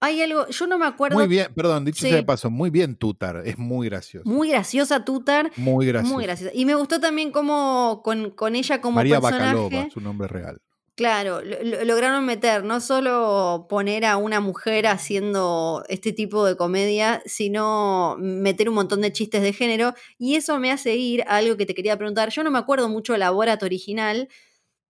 Hay 0.02 0.20
algo, 0.20 0.48
yo 0.48 0.66
no 0.66 0.78
me 0.78 0.86
acuerdo. 0.86 1.16
Muy 1.16 1.28
bien, 1.28 1.46
perdón, 1.54 1.84
dicho 1.84 2.00
sea 2.00 2.16
de 2.16 2.24
paso, 2.24 2.50
muy 2.50 2.70
bien 2.70 2.96
Tutar, 2.96 3.42
es 3.44 3.56
muy 3.56 3.88
gracioso. 3.88 4.28
Muy 4.28 4.50
graciosa 4.50 5.04
Tutar. 5.04 5.52
Muy 5.56 5.86
graciosa. 5.86 6.12
Muy 6.12 6.24
graciosa. 6.24 6.52
Y 6.52 6.64
me 6.64 6.74
gustó 6.74 6.98
también 6.98 7.30
como 7.30 8.02
con, 8.02 8.30
con 8.32 8.56
ella 8.56 8.80
como 8.80 8.96
María 8.96 9.20
personaje. 9.20 9.54
Bacalova, 9.54 9.90
su 9.90 10.00
nombre 10.00 10.26
real. 10.26 10.60
Claro, 10.96 11.40
lograron 11.40 12.26
meter 12.26 12.64
no 12.64 12.80
solo 12.80 13.66
poner 13.68 14.04
a 14.04 14.16
una 14.16 14.40
mujer 14.40 14.88
haciendo 14.88 15.84
este 15.88 16.12
tipo 16.12 16.44
de 16.44 16.56
comedia, 16.56 17.22
sino 17.24 18.16
meter 18.18 18.68
un 18.68 18.74
montón 18.74 19.00
de 19.02 19.12
chistes 19.12 19.40
de 19.40 19.52
género. 19.52 19.94
Y 20.18 20.34
eso 20.34 20.58
me 20.58 20.72
hace 20.72 20.96
ir 20.96 21.22
a 21.22 21.36
algo 21.36 21.56
que 21.56 21.64
te 21.64 21.74
quería 21.74 21.96
preguntar. 21.96 22.30
Yo 22.30 22.42
no 22.42 22.50
me 22.50 22.58
acuerdo 22.58 22.88
mucho 22.88 23.14
de 23.14 23.20
la 23.20 23.30
Borat 23.30 23.62
original, 23.62 24.28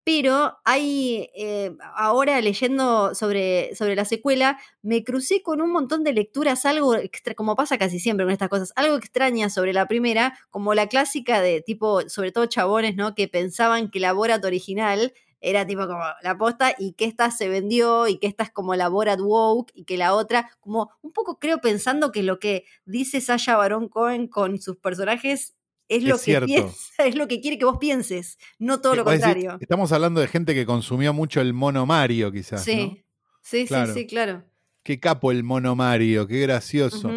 pero 0.04 0.58
hay, 0.66 1.30
eh, 1.36 1.76
ahora 1.96 2.42
leyendo 2.42 3.14
sobre, 3.14 3.76
sobre 3.76 3.96
la 3.96 4.06
secuela, 4.06 4.60
me 4.82 5.04
crucé 5.04 5.44
con 5.44 5.62
un 5.62 5.72
montón 5.72 6.04
de 6.04 6.14
lecturas, 6.14 6.66
algo 6.66 6.96
extra, 6.96 7.36
como 7.36 7.56
pasa 7.56 7.78
casi 7.78 8.00
siempre 8.00 8.26
con 8.26 8.34
estas 8.34 8.50
cosas, 8.50 8.74
algo 8.76 8.96
extraña 8.96 9.50
sobre 9.50 9.74
la 9.74 9.88
primera, 9.88 10.38
como 10.50 10.74
la 10.74 10.88
clásica 10.88 11.42
de 11.42 11.62
tipo, 11.62 12.10
sobre 12.10 12.32
todo 12.32 12.48
chabones, 12.48 12.96
¿no? 12.96 13.14
Que 13.14 13.28
pensaban 13.28 13.92
que 13.92 14.00
la 14.00 14.14
Borat 14.14 14.44
original 14.44 15.14
era 15.42 15.66
tipo 15.66 15.88
como 15.88 16.04
la 16.22 16.38
posta 16.38 16.74
y 16.78 16.94
que 16.94 17.06
esta 17.06 17.32
se 17.32 17.50
vendió 17.50 18.08
y 18.08 18.20
que 18.20 18.28
esta 18.28 18.44
es 18.44 18.52
como 18.52 18.76
la 18.76 18.90
Borat 18.90 19.20
Woke 19.20 19.72
y 19.74 19.86
que 19.86 19.98
la 19.98 20.14
otra, 20.14 20.52
como 20.62 20.92
un 21.02 21.12
poco 21.12 21.40
creo 21.40 21.60
pensando 21.60 22.12
que 22.12 22.24
lo 22.24 22.40
que 22.40 22.66
dice 22.86 23.22
Sasha 23.22 23.58
Baron 23.58 23.90
Cohen 23.90 24.28
con 24.28 24.60
sus 24.60 24.78
personajes 24.78 25.56
es 25.92 26.04
lo, 26.04 26.18
que 26.18 26.42
piensa, 26.46 26.76
es 27.06 27.16
lo 27.16 27.28
que 27.28 27.42
quiere 27.42 27.58
que 27.58 27.66
vos 27.66 27.78
pienses, 27.78 28.38
no 28.60 28.80
todo 28.80 28.96
lo 28.96 29.04
contrario. 29.04 29.58
estamos 29.60 29.92
hablando 29.92 30.22
de 30.22 30.28
gente 30.28 30.54
que 30.54 30.66
consumió 30.66 31.14
mucho 31.14 31.42
el 31.42 31.54
mono 31.54 31.86
Mario, 31.86 32.32
quizás. 32.32 32.64
Sí, 32.64 33.04
sí, 33.42 33.68
sí, 33.68 33.76
sí, 33.94 34.08
claro. 34.08 34.44
Qué 34.84 35.00
capo 35.00 35.32
el 35.32 35.44
mono 35.44 35.76
Mario, 35.76 36.28
qué 36.28 36.40
gracioso. 36.40 37.12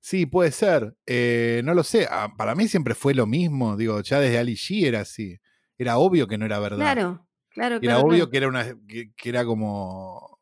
Sí, 0.00 0.26
puede 0.26 0.52
ser. 0.52 0.94
Eh, 1.06 1.62
no 1.64 1.74
lo 1.74 1.82
sé. 1.82 2.06
Ah, 2.10 2.32
para 2.36 2.54
mí 2.54 2.68
siempre 2.68 2.94
fue 2.94 3.14
lo 3.14 3.26
mismo. 3.26 3.76
Digo, 3.76 4.00
ya 4.00 4.20
desde 4.20 4.38
Ali 4.38 4.54
G 4.54 4.86
era 4.86 5.00
así. 5.00 5.38
Era 5.76 5.98
obvio 5.98 6.26
que 6.26 6.38
no 6.38 6.46
era 6.46 6.58
verdad. 6.58 6.78
Claro, 6.78 7.26
claro. 7.50 7.78
Era 7.80 7.98
obvio 7.98 8.30
que 8.30 8.36
era 8.36 8.48
una. 8.48 8.64
Que, 8.86 9.10
era 9.24 9.44
como. 9.44 10.38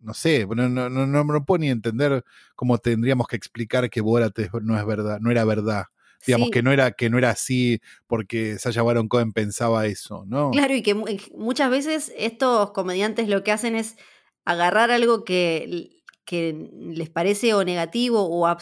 No 0.00 0.14
sé, 0.14 0.46
no, 0.46 0.68
no, 0.68 0.88
no, 0.88 1.06
no, 1.06 1.44
puedo 1.44 1.58
ni 1.58 1.68
entender 1.68 2.24
cómo 2.54 2.78
tendríamos 2.78 3.26
que 3.26 3.36
explicar 3.36 3.90
que 3.90 4.00
Borat 4.00 4.38
no 4.62 4.78
es 4.78 4.86
verdad, 4.86 5.20
no 5.20 5.30
era 5.30 5.44
verdad. 5.44 5.84
Digamos 6.26 6.50
que 6.50 6.62
no 6.62 6.72
era 6.72 6.92
que 6.92 7.08
no 7.08 7.18
era 7.18 7.30
así 7.30 7.80
porque 8.06 8.58
Sasha 8.58 8.82
Baron 8.82 9.08
Cohen 9.08 9.32
pensaba 9.32 9.86
eso, 9.86 10.24
¿no? 10.26 10.50
Claro, 10.50 10.74
y 10.74 10.82
que 10.82 10.94
muchas 11.34 11.70
veces 11.70 12.12
estos 12.16 12.72
comediantes 12.72 13.28
lo 13.28 13.42
que 13.42 13.52
hacen 13.52 13.74
es 13.74 13.96
agarrar 14.44 14.90
algo 14.90 15.24
que, 15.24 16.02
que 16.24 16.70
les 16.72 17.10
parece 17.10 17.54
o 17.54 17.64
negativo 17.64 18.28
o, 18.30 18.56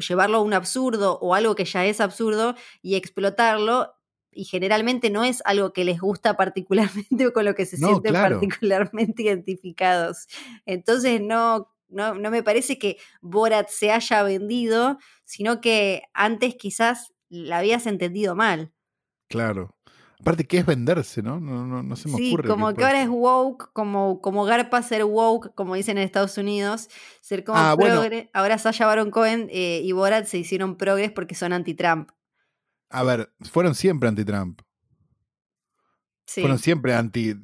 llevarlo 0.00 0.38
a 0.38 0.42
un 0.42 0.54
absurdo 0.54 1.18
o 1.20 1.34
algo 1.34 1.54
que 1.54 1.64
ya 1.64 1.84
es 1.84 2.00
absurdo 2.00 2.56
y 2.82 2.96
explotarlo 2.96 3.94
y 4.32 4.44
generalmente 4.44 5.10
no 5.10 5.22
es 5.24 5.42
algo 5.44 5.72
que 5.72 5.84
les 5.84 6.00
gusta 6.00 6.36
particularmente 6.36 7.26
o 7.26 7.32
con 7.32 7.44
lo 7.44 7.54
que 7.54 7.66
se 7.66 7.76
sienten 7.76 8.14
particularmente 8.14 9.22
identificados. 9.24 10.26
Entonces 10.66 11.20
no, 11.20 11.72
no, 11.92 12.14
no, 12.14 12.30
me 12.30 12.42
parece 12.42 12.78
que 12.78 12.98
Borat 13.20 13.68
se 13.68 13.92
haya 13.92 14.22
vendido, 14.22 14.98
sino 15.24 15.60
que 15.60 16.02
antes 16.14 16.54
quizás 16.56 17.12
la 17.28 17.58
habías 17.58 17.86
entendido 17.86 18.34
mal. 18.34 18.72
Claro. 19.28 19.74
Aparte, 20.20 20.46
¿qué 20.46 20.58
es 20.58 20.66
venderse, 20.66 21.20
no? 21.20 21.40
No, 21.40 21.66
no, 21.66 21.82
no 21.82 21.96
se 21.96 22.08
me 22.08 22.16
sí, 22.16 22.28
ocurre. 22.32 22.48
como 22.48 22.72
que 22.74 22.84
ahora 22.84 23.02
es 23.02 23.08
woke, 23.08 23.72
como, 23.72 24.20
como 24.20 24.44
Garpa 24.44 24.80
ser 24.82 25.04
woke, 25.04 25.52
como 25.56 25.74
dicen 25.74 25.98
en 25.98 26.04
Estados 26.04 26.38
Unidos, 26.38 26.88
ser 27.20 27.42
como 27.42 27.58
ah, 27.58 27.76
progre. 27.76 28.30
Ahora 28.32 28.56
Sasha 28.58 28.86
Baron 28.86 29.10
Cohen 29.10 29.48
eh, 29.50 29.80
y 29.82 29.90
Borat 29.90 30.26
se 30.26 30.38
hicieron 30.38 30.76
progres 30.76 31.10
porque 31.10 31.34
son 31.34 31.52
anti-Trump. 31.52 32.10
A 32.90 33.02
ver, 33.02 33.32
fueron 33.50 33.74
siempre 33.74 34.08
anti-Trump. 34.08 34.62
Sí. 36.24 36.40
Fueron 36.40 36.60
siempre 36.60 36.94
anti. 36.94 37.34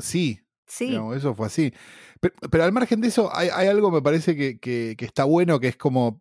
Sí. 0.00 0.40
Sí. 0.66 0.98
eso 1.14 1.34
fue 1.34 1.46
así. 1.46 1.72
Pero, 2.20 2.64
al 2.64 2.72
margen 2.72 3.00
de 3.00 3.08
eso, 3.08 3.30
hay, 3.34 3.48
algo 3.48 3.90
me 3.90 4.02
parece 4.02 4.36
que, 4.36 4.58
que, 4.58 4.96
está 4.98 5.24
bueno, 5.24 5.60
que 5.60 5.68
es 5.68 5.76
como, 5.76 6.18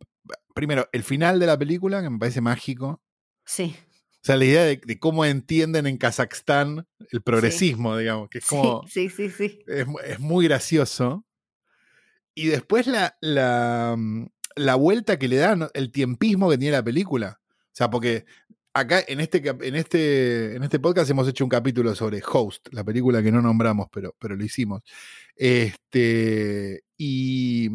primero, 0.53 0.87
el 0.91 1.03
final 1.03 1.39
de 1.39 1.47
la 1.47 1.57
película, 1.57 2.01
que 2.01 2.09
me 2.09 2.19
parece 2.19 2.41
mágico. 2.41 3.01
Sí. 3.45 3.75
O 4.21 4.25
sea, 4.25 4.37
la 4.37 4.45
idea 4.45 4.63
de, 4.63 4.99
cómo 4.99 5.23
entienden 5.25 5.87
en 5.87 5.97
Kazajstán 5.97 6.87
el 7.11 7.21
progresismo, 7.21 7.97
digamos, 7.97 8.29
que 8.29 8.39
es 8.39 8.45
como... 8.45 8.83
Sí, 8.87 9.09
sí, 9.09 9.29
sí. 9.29 9.59
Es, 9.67 10.19
muy 10.19 10.45
gracioso. 10.45 11.25
Y 12.33 12.47
después 12.47 12.87
la, 12.87 13.17
la, 13.21 13.95
mm, 13.97 14.25
la 14.55 14.75
vuelta 14.75 15.19
que 15.19 15.27
le 15.27 15.37
dan, 15.37 15.69
el 15.73 15.91
tiempismo 15.91 16.49
que 16.49 16.57
tiene 16.57 16.73
la 16.73 16.83
película. 16.83 17.39
O 17.49 17.77
sea, 17.77 17.89
porque 17.89 18.25
acá 18.75 19.01
en 19.07 19.21
este, 19.21 19.41
en 19.47 19.75
este, 19.75 20.55
en 20.55 20.63
este 20.63 20.79
podcast 20.79 21.09
hemos 21.09 21.27
hecho 21.29 21.45
un 21.45 21.49
capítulo 21.49 21.95
sobre 21.95 22.21
Host, 22.21 22.67
la 22.71 22.83
película 22.83 23.23
que 23.23 23.31
no 23.31 23.41
nombramos, 23.41 23.87
pero, 23.91 24.15
pero 24.19 24.35
lo 24.35 24.43
hicimos. 24.43 24.83
Este, 25.35 26.83
y, 26.97 27.69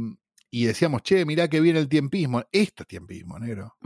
y 0.51 0.65
decíamos, 0.67 1.03
che, 1.03 1.25
mirá 1.25 1.49
que 1.49 1.63
viene 1.63 1.79
el 1.79 1.89
tiempismo. 1.89 2.45
Este 2.53 2.85
tiempismo, 2.85 3.39
negro. 3.39 3.77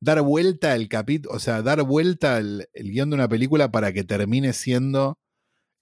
Dar 0.00 0.22
vuelta 0.22 0.74
el 0.74 0.88
capítulo, 0.88 1.36
o 1.36 1.38
sea, 1.38 1.62
dar 1.62 1.82
vuelta 1.82 2.38
el, 2.38 2.68
el 2.72 2.90
guion 2.90 3.10
de 3.10 3.16
una 3.16 3.28
película 3.28 3.70
para 3.70 3.92
que 3.92 4.02
termine 4.02 4.54
siendo 4.54 5.18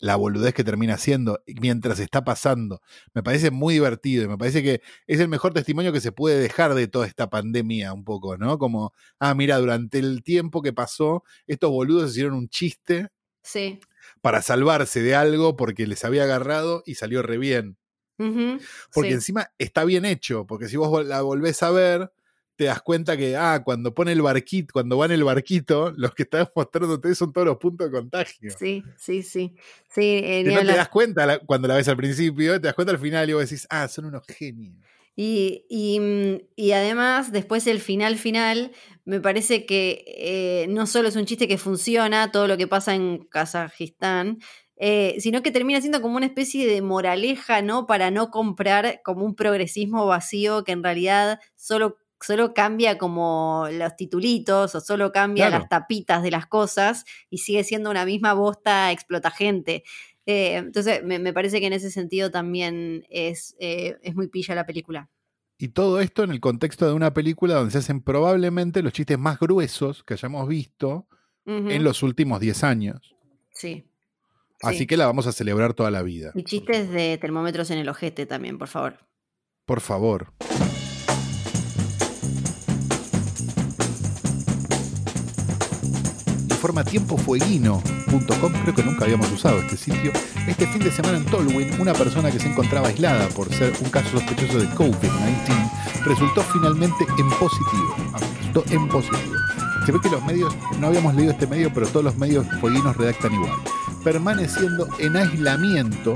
la 0.03 0.17
boludez 0.17 0.53
que 0.53 0.65
termina 0.65 0.99
siendo 0.99 1.41
mientras 1.61 2.01
está 2.01 2.25
pasando. 2.25 2.83
Me 3.15 3.23
parece 3.23 3.53
muy 3.53 3.75
divertido 3.75 4.25
y 4.25 4.29
me 4.29 4.37
parece 4.37 4.61
que 4.61 4.83
es 5.07 5.21
el 5.21 5.29
mejor 5.29 5.55
testimonio 5.55 5.93
que 5.93 6.01
se 6.01 6.11
puede 6.11 6.41
dejar 6.41 6.75
de 6.75 6.89
toda 6.89 7.07
esta 7.07 7.31
pandemia 7.31 7.93
un 7.93 8.03
poco, 8.03 8.37
¿no? 8.37 8.59
Como, 8.59 8.93
ah, 9.21 9.33
mira, 9.37 9.59
durante 9.59 10.01
el 10.01 10.25
tiempo 10.25 10.61
que 10.61 10.73
pasó, 10.73 11.23
estos 11.47 11.71
boludos 11.71 12.11
hicieron 12.11 12.35
un 12.35 12.49
chiste 12.49 13.11
sí. 13.45 13.79
para 14.21 14.43
salvarse 14.43 15.03
de 15.03 15.15
algo 15.15 15.57
porque 15.57 15.87
les 15.87 16.05
había 16.05 16.25
agarrado 16.25 16.83
y 16.85 16.97
salió 16.97 17.23
re 17.23 17.39
bien. 17.39 17.79
porque 18.93 19.13
encima 19.13 19.53
está 19.59 19.85
bien 19.85 20.05
hecho, 20.05 20.49
porque 20.49 20.69
si 20.69 20.77
vos 20.77 21.07
la 21.07 21.23
volvés 21.23 21.63
a 21.63 21.71
ver, 21.71 22.13
te 22.57 22.65
das 22.65 22.83
cuenta 22.83 23.17
que, 23.17 23.37
ah, 23.37 23.63
cuando 23.65 23.95
pone 23.95 24.13
el 24.13 24.23
barquito, 24.23 24.73
cuando 24.73 24.99
va 24.99 25.07
en 25.07 25.13
el 25.13 25.25
barquito, 25.25 25.93
los 25.97 26.15
que 26.15 26.25
estás 26.25 26.51
mostrándote 26.55 27.15
son 27.15 27.33
todos 27.33 27.47
los 27.47 27.57
puntos 27.59 27.91
de 27.91 27.99
contagio. 27.99 28.51
Sí, 28.59 28.83
sí, 28.97 29.23
sí. 29.23 29.55
sí 29.89 30.21
eh, 30.23 30.43
no 30.45 30.61
te 30.61 30.77
das 30.77 30.89
cuenta 30.89 31.39
cuando 31.41 31.69
la 31.69 31.77
ves 31.77 31.89
al 31.89 31.97
principio, 31.97 32.61
te 32.61 32.67
das 32.67 32.75
cuenta 32.75 32.93
al 32.93 32.99
final 32.99 33.29
y 33.29 33.33
vos 33.33 33.43
decís, 33.43 33.67
ah, 33.71 33.89
son 33.89 34.07
unos 34.07 34.23
genios. 34.27 34.77
Y, 35.15 35.67
y, 35.69 36.01
mm, 36.01 36.41
y 36.57 36.73
además, 36.73 37.33
después 37.33 37.67
el 37.67 37.81
final 37.81 38.17
final, 38.17 38.73
me 39.05 39.21
parece 39.21 39.67
que 39.67 40.05
eh, 40.07 40.67
no 40.71 40.87
solo 40.87 41.09
es 41.09 41.17
un 41.17 41.27
chiste 41.27 41.49
que 41.49 41.59
funciona, 41.59 42.33
todo 42.33 42.49
lo 42.49 42.57
que 42.57 42.67
pasa 42.67 42.95
en 42.95 43.25
Kazajistán, 43.25 44.39
eh, 44.77 45.17
sino 45.21 45.43
que 45.43 45.53
termina 45.53 45.81
siendo 45.81 46.01
como 46.01 46.17
una 46.17 46.27
especie 46.27 46.67
de 46.67 46.83
moraleja, 46.83 47.63
¿no? 47.63 47.87
Para 47.87 48.11
no 48.11 48.31
comprar 48.31 49.01
como 49.05 49.25
un 49.25 49.35
progresismo 49.37 50.07
vacío 50.07 50.65
que 50.65 50.73
en 50.73 50.83
realidad 50.83 51.41
solo 51.57 51.99
solo 52.25 52.55
cambia 52.55 52.99
como 52.99 53.67
los 53.71 53.97
titulitos 53.97 54.75
o 54.75 54.81
solo 54.81 55.13
cambia 55.13 55.51
las 55.51 55.69
tapitas 55.69 56.23
de 56.23 56.31
las 56.31 56.47
cosas 56.47 57.05
y 57.31 57.39
sigue 57.39 57.65
siendo 57.65 57.91
una 57.91 58.05
misma 58.05 58.35
bosta 58.35 58.93
explota 58.93 59.31
gente. 59.31 59.85
Eh, 60.27 60.57
entonces, 60.57 61.03
me, 61.05 61.33
parece 61.33 61.61
que 61.61 61.67
en 61.67 61.73
ese 61.73 61.91
sentido 61.91 62.31
también 62.31 63.05
es, 63.11 63.57
eh, 63.59 63.99
es 64.03 64.15
muy 64.15 64.29
pilla 64.29 64.55
la 64.55 64.67
película. 64.67 65.11
Y 65.59 65.69
todo 65.69 66.01
esto 66.01 66.25
en 66.25 66.31
el 66.31 66.41
contexto 66.41 66.87
de 66.87 66.93
una 66.93 67.15
película 67.15 67.55
donde 67.55 67.71
se 67.71 67.79
hacen 67.79 68.01
probablemente 68.01 68.83
los 68.83 68.93
chistes 68.93 69.19
más 69.19 69.39
gruesos 69.39 70.03
que 70.03 70.15
hayamos 70.15 70.49
visto 70.49 71.07
en 71.45 71.83
los 71.83 72.03
últimos 72.03 72.41
10 72.41 72.65
años. 72.65 73.17
Sí. 73.51 73.85
Así 74.63 74.87
que 74.87 74.97
la 74.97 75.07
vamos 75.07 75.27
a 75.27 75.33
celebrar 75.33 75.75
toda 75.75 75.91
la 75.91 76.03
vida. 76.03 76.33
Y 76.35 76.45
chistes 76.45 76.91
de 76.91 77.19
termómetros 77.19 77.71
en 77.71 77.79
el 77.79 77.89
ojete 77.89 78.27
también, 78.27 78.59
por 78.59 78.69
favor. 78.69 78.99
Por 79.65 79.81
favor. 79.81 80.33
Plataforma 86.63 86.85
tiempofueguino.com, 86.85 88.53
creo 88.63 88.75
que 88.75 88.85
nunca 88.85 89.05
habíamos 89.05 89.33
usado 89.33 89.59
este 89.59 89.77
sitio. 89.77 90.13
Este 90.47 90.65
fin 90.69 90.81
de 90.81 90.93
semana 90.93 91.19
en 91.19 91.25
Tolwyn, 91.25 91.81
una 91.81 91.93
persona 91.93 92.31
que 92.31 92.39
se 92.39 92.49
encontraba 92.49 92.87
aislada 92.87 93.29
por 93.31 93.53
ser 93.53 93.73
un 93.83 93.91
caso 93.91 94.11
sospechoso 94.11 94.61
de 94.61 94.69
COVID-19 94.69 96.05
resultó 96.05 96.41
finalmente 96.53 97.05
en 97.19 97.29
positivo. 97.31 97.97
Ah, 98.15 98.19
resultó 98.39 98.65
en 98.73 98.89
positivo. 98.89 99.35
Se 99.85 99.91
ve 99.91 99.99
que 100.01 100.11
los 100.11 100.25
medios, 100.25 100.55
no 100.79 100.87
habíamos 100.87 101.17
leído 101.17 101.33
este 101.33 101.49
medio, 101.49 101.73
pero 101.75 101.89
todos 101.89 102.05
los 102.05 102.17
medios 102.17 102.47
fueguinos 102.61 102.97
redactan 102.97 103.35
igual. 103.35 103.59
Permaneciendo 104.05 104.87
en 105.01 105.17
aislamiento 105.17 106.15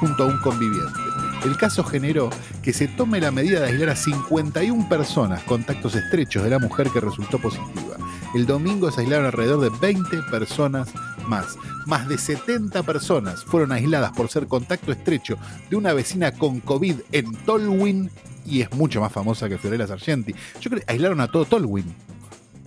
junto 0.00 0.22
a 0.22 0.26
un 0.28 0.40
conviviente. 0.40 0.98
El 1.44 1.58
caso 1.58 1.84
generó 1.84 2.30
que 2.62 2.72
se 2.72 2.88
tome 2.88 3.20
la 3.20 3.30
medida 3.30 3.60
de 3.60 3.66
aislar 3.66 3.90
a 3.90 3.96
51 3.96 4.88
personas, 4.88 5.42
contactos 5.42 5.94
estrechos 5.94 6.42
de 6.42 6.48
la 6.48 6.58
mujer 6.58 6.88
que 6.88 7.00
resultó 7.00 7.38
positiva. 7.38 7.98
El 8.34 8.46
domingo 8.46 8.90
se 8.90 9.02
aislaron 9.02 9.26
alrededor 9.26 9.60
de 9.60 9.70
20 9.78 10.22
personas 10.30 10.92
más. 11.28 11.56
Más 11.86 12.08
de 12.08 12.18
70 12.18 12.82
personas 12.82 13.44
fueron 13.44 13.70
aisladas 13.70 14.10
por 14.10 14.28
ser 14.28 14.48
contacto 14.48 14.90
estrecho 14.90 15.38
de 15.70 15.76
una 15.76 15.92
vecina 15.92 16.32
con 16.32 16.58
COVID 16.58 16.96
en 17.12 17.32
Tolwyn 17.44 18.10
y 18.44 18.62
es 18.62 18.72
mucho 18.72 19.00
más 19.00 19.12
famosa 19.12 19.48
que 19.48 19.56
Fiorella 19.56 19.86
Sargenti. 19.86 20.34
Yo 20.60 20.68
creo 20.68 20.82
que 20.82 20.92
aislaron 20.92 21.20
a 21.20 21.28
todo 21.28 21.44
Tolwyn. 21.44 21.94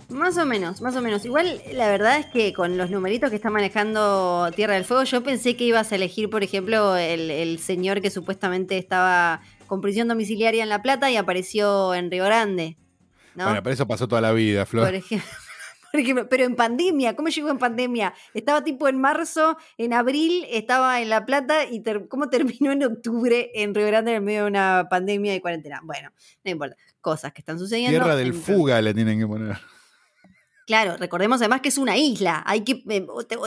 Más 0.08 0.38
o 0.38 0.46
menos, 0.46 0.80
más 0.80 0.96
o 0.96 1.02
menos. 1.02 1.26
Igual 1.26 1.60
la 1.74 1.88
verdad 1.88 2.18
es 2.18 2.26
que 2.26 2.54
con 2.54 2.78
los 2.78 2.90
numeritos 2.90 3.28
que 3.28 3.36
está 3.36 3.50
manejando 3.50 4.50
Tierra 4.56 4.72
del 4.72 4.86
Fuego, 4.86 5.04
yo 5.04 5.22
pensé 5.22 5.54
que 5.54 5.64
ibas 5.64 5.92
a 5.92 5.96
elegir, 5.96 6.30
por 6.30 6.42
ejemplo, 6.42 6.96
el, 6.96 7.58
señor 7.58 8.00
que 8.00 8.08
supuestamente 8.10 8.78
estaba 8.78 9.42
con 9.66 9.82
prisión 9.82 10.08
domiciliaria 10.08 10.62
en 10.62 10.70
La 10.70 10.80
Plata 10.80 11.10
y 11.10 11.16
apareció 11.16 11.94
en 11.94 12.10
Río 12.10 12.24
Grande. 12.24 12.78
Bueno, 13.34 13.62
pero 13.62 13.74
eso 13.74 13.86
pasó 13.86 14.08
toda 14.08 14.22
la 14.22 14.32
vida, 14.32 14.64
Flor. 14.64 14.86
Por 14.86 14.94
ejemplo, 14.94 15.28
pero 16.28 16.44
en 16.44 16.56
pandemia, 16.56 17.16
¿cómo 17.16 17.28
llegó 17.28 17.50
en 17.50 17.58
pandemia? 17.58 18.14
Estaba 18.34 18.62
tipo 18.64 18.88
en 18.88 19.00
marzo, 19.00 19.56
en 19.76 19.92
abril 19.92 20.46
estaba 20.50 21.00
en 21.00 21.08
La 21.08 21.24
Plata 21.26 21.64
y 21.64 21.82
¿cómo 22.08 22.28
terminó 22.30 22.72
en 22.72 22.84
octubre 22.84 23.50
en 23.54 23.74
Río 23.74 23.86
Grande 23.86 24.14
en 24.14 24.24
medio 24.24 24.42
de 24.42 24.48
una 24.48 24.86
pandemia 24.90 25.34
y 25.34 25.40
cuarentena? 25.40 25.80
Bueno, 25.82 26.10
no 26.44 26.50
importa, 26.50 26.76
cosas 27.00 27.32
que 27.32 27.40
están 27.40 27.58
sucediendo. 27.58 27.98
Tierra 27.98 28.16
del 28.16 28.34
Fuga 28.34 28.80
le 28.82 28.94
tienen 28.94 29.18
que 29.18 29.26
poner. 29.26 29.58
Claro, 30.68 30.98
recordemos 30.98 31.40
además 31.40 31.62
que 31.62 31.70
es 31.70 31.78
una 31.78 31.96
isla, 31.96 32.42
hay 32.46 32.62
que 32.62 32.84
eh, 32.90 33.06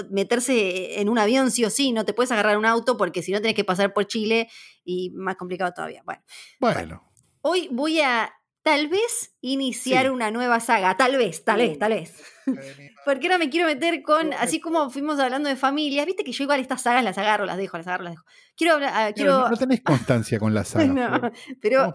meterse 0.09 0.99
en 0.99 1.07
un 1.07 1.19
avión 1.19 1.51
sí 1.51 1.63
o 1.63 1.69
sí, 1.69 1.91
no 1.91 2.03
te 2.03 2.13
puedes 2.13 2.31
agarrar 2.31 2.57
un 2.57 2.65
auto 2.65 2.97
porque 2.97 3.21
si 3.21 3.31
no 3.31 3.39
tenés 3.39 3.53
que 3.53 3.63
pasar 3.63 3.93
por 3.93 4.07
Chile 4.07 4.49
y 4.83 5.11
más 5.11 5.35
complicado 5.35 5.71
todavía. 5.71 6.01
Bueno, 6.03 6.23
bueno. 6.59 7.11
hoy 7.41 7.69
voy 7.71 8.01
a 8.01 8.33
tal 8.63 8.87
vez 8.87 9.35
iniciar 9.41 10.11
una 10.11 10.31
nueva 10.31 10.59
saga, 10.59 10.95
tal 10.95 11.17
vez, 11.17 11.43
tal 11.43 11.57
vez, 11.57 11.79
tal 11.79 11.93
vez. 11.93 12.23
porque 13.05 13.27
ahora 13.27 13.37
me 13.37 13.49
quiero 13.49 13.67
meter 13.67 14.01
con, 14.01 14.33
así 14.33 14.59
como 14.59 14.89
fuimos 14.89 15.19
hablando 15.19 15.49
de 15.49 15.55
familias, 15.55 16.05
viste 16.05 16.23
que 16.23 16.31
yo 16.31 16.43
igual 16.43 16.59
estas 16.59 16.81
sagas 16.81 17.03
las 17.03 17.17
agarro, 17.17 17.45
las 17.45 17.57
dejo, 17.57 17.77
las 17.77 17.87
agarro, 17.87 18.03
las 18.03 18.13
dejo. 18.13 18.25
Quiero 18.55 18.73
hablar, 18.73 18.91
ah, 18.93 19.11
quiero... 19.13 19.49
No, 19.49 19.57
tenés 19.57 19.81
constancia 19.85 20.39
con 20.39 20.53
las 20.53 20.69
sagas. 20.69 20.87
no, 20.87 21.31
pero, 21.61 21.93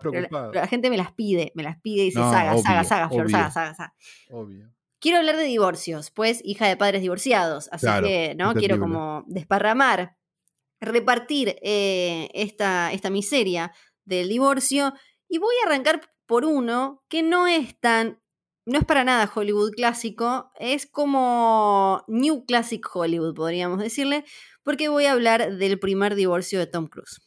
la, 0.53 0.67
gente 0.67 0.91
me 0.91 0.97
las 0.97 1.13
pide, 1.13 1.53
me 1.55 1.63
las 1.63 1.81
pide 1.81 2.03
y 2.03 2.07
dice 2.07 2.21
saga, 2.21 2.57
saga, 2.59 2.85
saga, 2.85 3.09
Flor, 3.09 3.31
saga, 3.31 3.51
saga, 3.51 3.75
saga. 3.75 3.95
Obvio. 4.31 4.73
Quiero 4.99 5.19
hablar 5.19 5.37
de 5.37 5.45
divorcios, 5.45 6.11
pues 6.11 6.41
hija 6.43 6.67
de 6.67 6.77
padres 6.77 7.03
divorciados, 7.03 7.69
así 7.71 7.87
que 8.03 8.35
no 8.37 8.55
quiero 8.55 8.81
como 8.81 9.25
desparramar, 9.27 10.17
repartir 10.81 11.57
eh, 11.63 12.29
esta, 12.35 12.93
esta 12.93 13.11
miseria 13.11 13.73
del 14.05 14.29
divorcio 14.29 14.95
y 15.29 15.39
voy 15.39 15.55
a 15.63 15.69
arrancar 15.69 16.01
por 16.27 16.45
uno 16.45 17.05
que 17.09 17.23
no 17.23 17.47
es 17.47 17.79
tan, 17.79 18.21
no 18.65 18.79
es 18.79 18.85
para 18.85 19.05
nada 19.05 19.31
Hollywood 19.33 19.73
clásico, 19.73 20.51
es 20.59 20.87
como 20.87 22.05
New 22.09 22.45
Classic 22.47 22.85
Hollywood, 22.93 23.35
podríamos 23.35 23.79
decirle, 23.79 24.25
porque 24.63 24.89
voy 24.89 25.07
a 25.07 25.13
hablar 25.13 25.57
del 25.57 25.79
primer 25.79 26.15
divorcio 26.15 26.59
de 26.59 26.67
Tom 26.67 26.89
Cruise. 26.89 27.21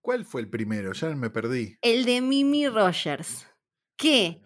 ¿Cuál 0.00 0.24
fue 0.24 0.40
el 0.40 0.48
primero? 0.48 0.92
Ya 0.92 1.08
me 1.16 1.30
perdí. 1.30 1.78
El 1.82 2.04
de 2.04 2.20
Mimi 2.20 2.68
Rogers. 2.68 3.46
¿Qué? 3.96 4.40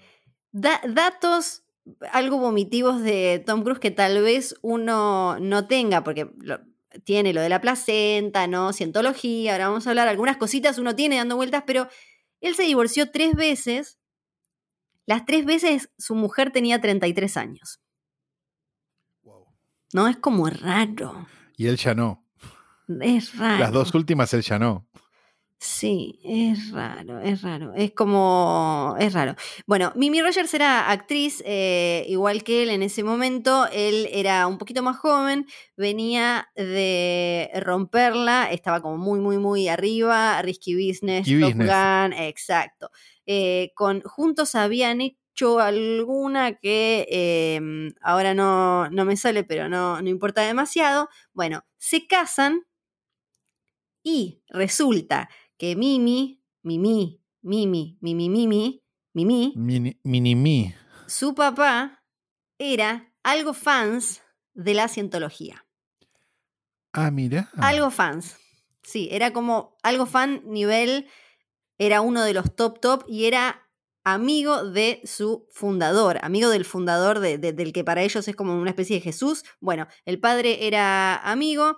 datos 0.53 1.65
algo 2.13 2.39
vomitivos 2.39 3.03
de 3.03 3.43
Tom 3.45 3.63
Cruise 3.63 3.79
que 3.79 3.91
tal 3.91 4.23
vez 4.23 4.55
uno 4.63 5.39
no 5.39 5.67
tenga, 5.67 6.03
porque 6.03 6.31
tiene 7.05 7.33
lo 7.33 7.41
de 7.41 7.49
la 7.49 7.61
placenta, 7.61 8.47
¿no? 8.47 8.73
Cientología, 8.73 9.53
ahora 9.53 9.69
vamos 9.69 9.87
a 9.87 9.91
hablar, 9.91 10.09
algunas 10.09 10.37
cositas 10.37 10.79
uno 10.79 10.97
tiene 10.97 11.17
dando 11.17 11.37
vueltas, 11.37 11.65
pero 11.67 11.89
él 12.41 12.55
se 12.55 12.65
divorció 12.65 13.11
tres 13.11 13.35
veces. 13.35 13.99
Las 15.07 15.25
tres 15.25 15.45
veces 15.45 15.91
su 15.99 16.15
mujer 16.15 16.53
tenía 16.53 16.81
33 16.81 17.37
años. 17.37 17.81
No, 19.93 20.07
es 20.07 20.17
como 20.17 20.49
raro. 20.49 21.27
Y 21.57 21.67
él 21.67 21.77
ya 21.77 21.95
no. 21.95 22.25
Es 23.01 23.37
raro. 23.37 23.59
Las 23.59 23.73
dos 23.73 23.95
últimas 23.95 24.33
él 24.35 24.43
ya 24.43 24.59
no. 24.59 24.87
Sí, 25.63 26.19
es 26.25 26.71
raro, 26.71 27.21
es 27.21 27.43
raro, 27.43 27.75
es 27.75 27.93
como, 27.93 28.97
es 28.99 29.13
raro. 29.13 29.35
Bueno, 29.67 29.93
Mimi 29.95 30.23
Rogers 30.23 30.55
era 30.55 30.91
actriz, 30.91 31.43
eh, 31.45 32.07
igual 32.09 32.43
que 32.45 32.63
él 32.63 32.71
en 32.71 32.83
ese 32.83 33.05
momento, 33.05 33.69
él 33.71 34.09
era 34.11 34.47
un 34.47 34.57
poquito 34.57 34.83
más 34.83 34.97
joven, 34.97 35.45
venía 35.77 36.49
de 36.57 37.51
romperla, 37.63 38.51
estaba 38.51 38.81
como 38.81 38.97
muy, 38.97 39.21
muy, 39.21 39.37
muy 39.37 39.69
arriba, 39.69 40.41
Risky 40.41 40.75
Business, 40.75 41.27
Top 41.27 41.53
Gun, 41.53 42.15
exacto. 42.15 42.91
Eh, 43.27 43.73
con, 43.75 44.01
juntos 44.01 44.55
habían 44.55 45.03
hecho 45.03 45.61
alguna 45.61 46.55
que 46.55 47.07
em, 47.11 47.93
ahora 48.01 48.33
no, 48.33 48.89
no 48.89 49.05
me 49.05 49.19
sale, 49.19 49.45
pero 49.45 49.69
no, 49.69 50.01
no 50.01 50.09
importa 50.09 50.41
demasiado. 50.41 51.11
Bueno, 51.35 51.67
se 51.77 52.07
casan 52.07 52.63
y 54.03 54.43
resulta 54.49 55.29
que 55.61 55.77
Mimi, 55.77 56.43
Mimi, 56.63 57.21
Mimi, 57.43 57.99
Mimi, 58.01 58.29
Mimi, 58.31 58.83
Mimi, 59.13 59.53
Mini, 59.55 60.35
Mini 60.35 60.75
su 61.07 61.35
papá 61.35 62.03
era 62.59 63.13
algo 63.23 63.53
fans 63.53 64.23
de 64.55 64.73
la 64.73 64.89
cientología. 64.89 65.67
Ah, 66.95 67.11
mira. 67.11 67.51
Algo 67.59 67.91
fans. 67.91 68.39
Sí, 68.83 69.11
era 69.13 69.35
como 69.35 69.77
algo 69.83 70.07
fan 70.07 70.43
nivel, 70.47 71.09
era 71.77 72.01
uno 72.01 72.23
de 72.23 72.33
los 72.33 72.57
top 72.57 72.81
top 72.81 73.05
y 73.07 73.27
era 73.27 73.69
amigo 74.03 74.65
de 74.65 75.03
su 75.05 75.47
fundador, 75.51 76.21
amigo 76.23 76.49
del 76.49 76.65
fundador 76.65 77.21
del 77.21 77.73
que 77.75 77.85
para 77.85 78.03
ellos 78.03 78.27
es 78.29 78.35
como 78.35 78.59
una 78.59 78.71
especie 78.71 78.97
de 78.97 79.03
Jesús. 79.03 79.45
Bueno, 79.61 79.89
el 80.07 80.21
padre 80.21 80.67
era 80.67 81.17
amigo 81.19 81.77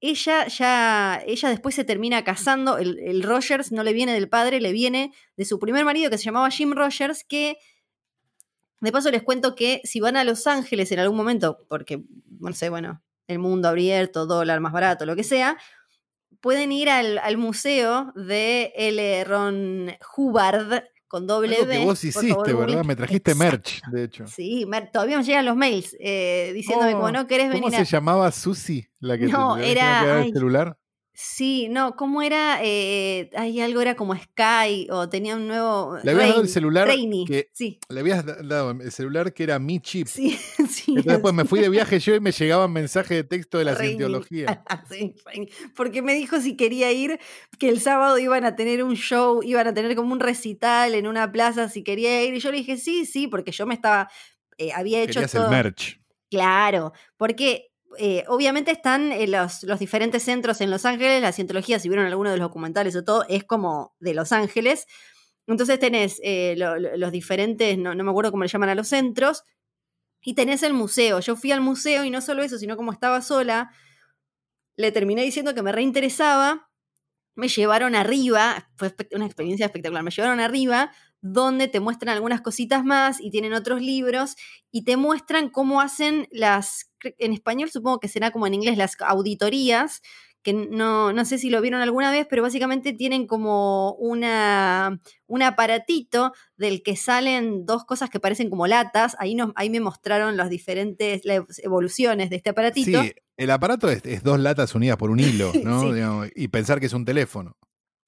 ella 0.00 0.46
ya, 0.46 1.22
ella 1.26 1.50
después 1.50 1.74
se 1.74 1.84
termina 1.84 2.24
casando, 2.24 2.78
el, 2.78 3.22
Rogers 3.22 3.70
no 3.70 3.84
le 3.84 3.92
viene 3.92 4.14
del 4.14 4.28
padre, 4.28 4.60
le 4.60 4.72
viene 4.72 5.12
de 5.36 5.44
su 5.44 5.58
primer 5.58 5.84
marido 5.84 6.10
que 6.10 6.18
se 6.18 6.24
llamaba 6.24 6.50
Jim 6.50 6.72
Rogers, 6.72 7.24
que 7.24 7.58
de 8.80 8.92
paso 8.92 9.10
les 9.10 9.22
cuento 9.22 9.54
que 9.54 9.82
si 9.84 10.00
van 10.00 10.16
a 10.16 10.24
Los 10.24 10.46
Ángeles 10.46 10.90
en 10.92 11.00
algún 11.00 11.18
momento, 11.18 11.66
porque, 11.68 12.02
no 12.38 12.52
sé, 12.54 12.70
bueno, 12.70 13.02
el 13.26 13.38
mundo 13.38 13.68
abierto, 13.68 14.26
dólar 14.26 14.60
más 14.60 14.72
barato, 14.72 15.04
lo 15.04 15.16
que 15.16 15.24
sea, 15.24 15.58
pueden 16.40 16.72
ir 16.72 16.88
al, 16.88 17.18
al 17.18 17.36
museo 17.36 18.12
de 18.16 18.72
L. 18.74 19.24
Ron 19.24 19.92
Hubbard, 20.16 20.84
con 21.10 21.26
doble 21.26 21.56
Algo 21.56 21.68
que 21.68 21.84
vos 21.84 22.04
hiciste, 22.04 22.54
¿verdad? 22.54 22.84
Me 22.84 22.94
trajiste 22.94 23.34
merch, 23.34 23.82
de 23.90 24.04
hecho. 24.04 24.28
Sí, 24.28 24.64
todavía 24.92 25.18
me 25.18 25.24
llegan 25.24 25.44
los 25.44 25.56
mails 25.56 25.96
eh, 25.98 26.52
diciéndome 26.54 26.92
como 26.92 27.10
no 27.10 27.26
querés 27.26 27.48
venir. 27.48 27.64
¿Cómo 27.64 27.76
se 27.76 27.84
llamaba 27.84 28.30
Susi? 28.30 28.86
La 29.00 29.18
que 29.18 29.26
no, 29.26 29.56
era. 29.56 30.22
el 30.22 30.32
celular? 30.32 30.78
Sí, 31.22 31.68
no, 31.68 31.96
¿cómo 31.96 32.22
era? 32.22 32.60
Eh, 32.62 33.28
hay 33.36 33.60
algo, 33.60 33.82
era 33.82 33.94
como 33.94 34.16
Sky 34.16 34.88
o 34.90 35.10
tenía 35.10 35.36
un 35.36 35.48
nuevo. 35.48 35.98
Le 36.02 36.12
habías 36.12 36.28
dado 36.30 36.40
el 36.40 36.48
celular. 36.48 36.88
Que, 36.88 37.50
sí. 37.52 37.78
Le 37.90 38.00
habías 38.00 38.24
dado 38.24 38.70
el 38.70 38.90
celular 38.90 39.34
que 39.34 39.42
era 39.42 39.58
mi 39.58 39.80
chip. 39.80 40.06
Sí, 40.06 40.30
sí. 40.70 40.92
Entonces, 40.92 41.12
después 41.12 41.34
me 41.34 41.44
fui 41.44 41.60
de 41.60 41.68
viaje 41.68 42.00
yo 42.00 42.14
y 42.14 42.20
me 42.20 42.32
llegaban 42.32 42.72
mensajes 42.72 43.18
de 43.18 43.24
texto 43.24 43.58
de 43.58 43.64
la 43.66 43.76
cientología. 43.76 44.64
sí, 44.90 45.14
porque 45.76 46.00
me 46.00 46.14
dijo 46.14 46.40
si 46.40 46.56
quería 46.56 46.90
ir, 46.90 47.20
que 47.58 47.68
el 47.68 47.82
sábado 47.82 48.18
iban 48.18 48.46
a 48.46 48.56
tener 48.56 48.82
un 48.82 48.94
show, 48.94 49.42
iban 49.42 49.66
a 49.66 49.74
tener 49.74 49.94
como 49.96 50.14
un 50.14 50.20
recital 50.20 50.94
en 50.94 51.06
una 51.06 51.30
plaza, 51.30 51.68
si 51.68 51.84
quería 51.84 52.24
ir. 52.24 52.32
Y 52.32 52.40
yo 52.40 52.50
le 52.50 52.56
dije, 52.56 52.78
sí, 52.78 53.04
sí, 53.04 53.26
porque 53.26 53.52
yo 53.52 53.66
me 53.66 53.74
estaba. 53.74 54.08
Eh, 54.56 54.72
había 54.72 55.02
hecho. 55.02 55.20
Todo. 55.26 55.44
el 55.44 55.50
merch. 55.50 56.00
Claro, 56.30 56.94
porque 57.18 57.69
eh, 57.98 58.24
obviamente 58.28 58.70
están 58.70 59.12
eh, 59.12 59.26
los, 59.26 59.60
diferentes 59.78 60.22
centros 60.22 60.60
en 60.60 60.70
Los 60.70 60.84
Ángeles, 60.84 61.20
la 61.20 61.32
cientología, 61.32 61.78
si 61.78 61.88
vieron 61.88 62.06
alguno 62.06 62.30
de 62.30 62.36
los 62.36 62.48
documentales 62.48 62.94
o 62.96 63.04
todo, 63.04 63.24
es 63.28 63.44
como 63.44 63.94
de 63.98 64.14
Los 64.14 64.32
Ángeles. 64.32 64.86
Entonces 65.46 65.78
tenés 65.78 66.20
eh, 66.22 66.54
los 66.56 67.10
diferentes, 67.12 67.76
no, 67.76 67.94
me 67.94 68.10
acuerdo 68.10 68.30
cómo 68.30 68.44
le 68.44 68.48
llaman 68.48 68.68
a 68.68 68.74
los 68.74 68.88
centros, 68.88 69.42
y 70.22 70.34
tenés 70.34 70.62
el 70.62 70.74
museo. 70.74 71.20
Yo 71.20 71.34
fui 71.34 71.50
al 71.50 71.60
museo 71.60 72.04
y 72.04 72.10
no 72.10 72.20
solo 72.20 72.42
eso, 72.42 72.58
sino 72.58 72.76
como 72.76 72.92
estaba 72.92 73.22
sola, 73.22 73.70
le 74.76 74.92
terminé 74.92 75.22
diciendo 75.22 75.54
que 75.54 75.62
me 75.62 75.72
reinteresaba, 75.72 76.70
me 77.34 77.48
llevaron 77.48 77.94
arriba, 77.94 78.70
fue 78.76 78.94
una 79.12 79.26
experiencia 79.26 79.66
espectacular, 79.66 80.04
me 80.04 80.10
llevaron 80.10 80.40
arriba 80.40 80.92
donde 81.22 81.68
te 81.68 81.80
muestran 81.80 82.14
algunas 82.14 82.40
cositas 82.40 82.84
más 82.84 83.20
y 83.20 83.30
tienen 83.30 83.52
otros 83.52 83.80
libros 83.80 84.36
y 84.70 84.84
te 84.84 84.96
muestran 84.96 85.50
cómo 85.50 85.80
hacen 85.80 86.28
las, 86.30 86.90
en 87.18 87.32
español 87.32 87.70
supongo 87.70 88.00
que 88.00 88.08
será 88.08 88.30
como 88.30 88.46
en 88.46 88.54
inglés, 88.54 88.78
las 88.78 88.96
auditorías, 89.00 90.00
que 90.42 90.54
no, 90.54 91.12
no 91.12 91.24
sé 91.26 91.36
si 91.36 91.50
lo 91.50 91.60
vieron 91.60 91.82
alguna 91.82 92.10
vez, 92.10 92.26
pero 92.28 92.42
básicamente 92.42 92.94
tienen 92.94 93.26
como 93.26 93.92
una, 93.94 94.98
un 95.26 95.42
aparatito 95.42 96.32
del 96.56 96.82
que 96.82 96.96
salen 96.96 97.66
dos 97.66 97.84
cosas 97.84 98.08
que 98.08 98.20
parecen 98.20 98.48
como 98.48 98.66
latas. 98.66 99.16
Ahí, 99.18 99.34
nos, 99.34 99.52
ahí 99.54 99.68
me 99.68 99.80
mostraron 99.80 100.38
las 100.38 100.48
diferentes 100.48 101.20
evoluciones 101.58 102.30
de 102.30 102.36
este 102.36 102.50
aparatito. 102.50 103.02
Sí, 103.02 103.12
el 103.36 103.50
aparato 103.50 103.90
es, 103.90 104.22
dos 104.22 104.40
latas 104.40 104.74
unidas 104.74 104.96
por 104.96 105.10
un 105.10 105.20
hilo, 105.20 105.52
¿no? 105.62 106.24
y 106.34 106.48
pensar 106.48 106.80
que 106.80 106.86
es 106.86 106.94
un 106.94 107.04
teléfono 107.04 107.58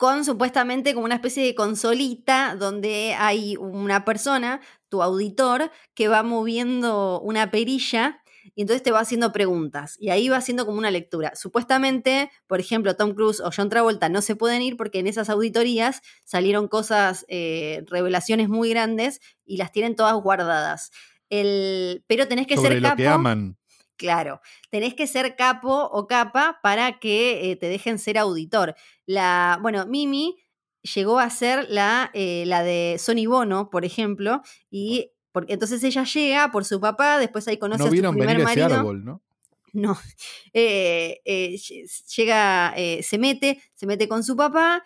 con 0.02 0.24
supuestamente 0.24 0.94
como 0.94 1.04
una 1.04 1.14
especie 1.14 1.44
de 1.44 1.54
consolita 1.54 2.56
donde 2.56 3.14
hay 3.16 3.56
una 3.56 4.04
persona, 4.04 4.60
tu 4.88 5.00
auditor, 5.00 5.70
que 5.94 6.08
va 6.08 6.24
moviendo 6.24 7.20
una 7.20 7.52
perilla 7.52 8.20
y 8.56 8.62
entonces 8.62 8.82
te 8.82 8.90
va 8.90 8.98
haciendo 8.98 9.30
preguntas 9.30 9.96
y 10.00 10.10
ahí 10.10 10.28
va 10.28 10.38
haciendo 10.38 10.66
como 10.66 10.76
una 10.76 10.90
lectura. 10.90 11.36
Supuestamente, 11.36 12.32
por 12.48 12.58
ejemplo, 12.58 12.96
Tom 12.96 13.14
Cruise 13.14 13.38
o 13.38 13.50
John 13.56 13.68
Travolta 13.68 14.08
no 14.08 14.22
se 14.22 14.34
pueden 14.34 14.60
ir 14.62 14.76
porque 14.76 14.98
en 14.98 15.06
esas 15.06 15.30
auditorías 15.30 16.00
salieron 16.24 16.66
cosas, 16.66 17.24
eh, 17.28 17.84
revelaciones 17.86 18.48
muy 18.48 18.70
grandes 18.70 19.20
y 19.44 19.56
las 19.56 19.70
tienen 19.70 19.94
todas 19.94 20.14
guardadas. 20.14 20.90
El, 21.30 22.02
pero 22.08 22.26
tenés 22.26 22.48
que 22.48 22.56
ser 22.56 22.82
capo. 22.82 22.96
que 22.96 23.06
aman. 23.06 23.56
Claro, 24.02 24.40
tenés 24.68 24.94
que 24.94 25.06
ser 25.06 25.36
capo 25.36 25.88
o 25.92 26.08
capa 26.08 26.58
para 26.60 26.98
que 26.98 27.52
eh, 27.52 27.54
te 27.54 27.68
dejen 27.68 28.00
ser 28.00 28.18
auditor. 28.18 28.74
La, 29.06 29.60
bueno, 29.62 29.86
Mimi 29.86 30.42
llegó 30.82 31.20
a 31.20 31.30
ser 31.30 31.68
la, 31.70 32.10
eh, 32.12 32.42
la 32.48 32.64
de 32.64 32.96
Sony 32.98 33.28
Bono, 33.28 33.70
por 33.70 33.84
ejemplo, 33.84 34.42
y 34.72 35.12
porque 35.30 35.52
entonces 35.52 35.84
ella 35.84 36.02
llega 36.02 36.50
por 36.50 36.64
su 36.64 36.80
papá, 36.80 37.20
después 37.20 37.46
ahí 37.46 37.58
conoce 37.58 37.84
a 37.84 37.86
su 37.86 37.92
primer 37.92 38.42
marido. 38.42 38.66
Ese 38.66 38.74
árbol, 38.74 39.04
¿no? 39.04 39.22
No, 39.72 39.96
eh, 40.52 41.20
llega, 42.16 42.74
se 43.02 43.18
mete, 43.18 43.62
se 43.72 43.86
mete 43.86 44.08
con 44.08 44.24
su 44.24 44.34
papá 44.34 44.82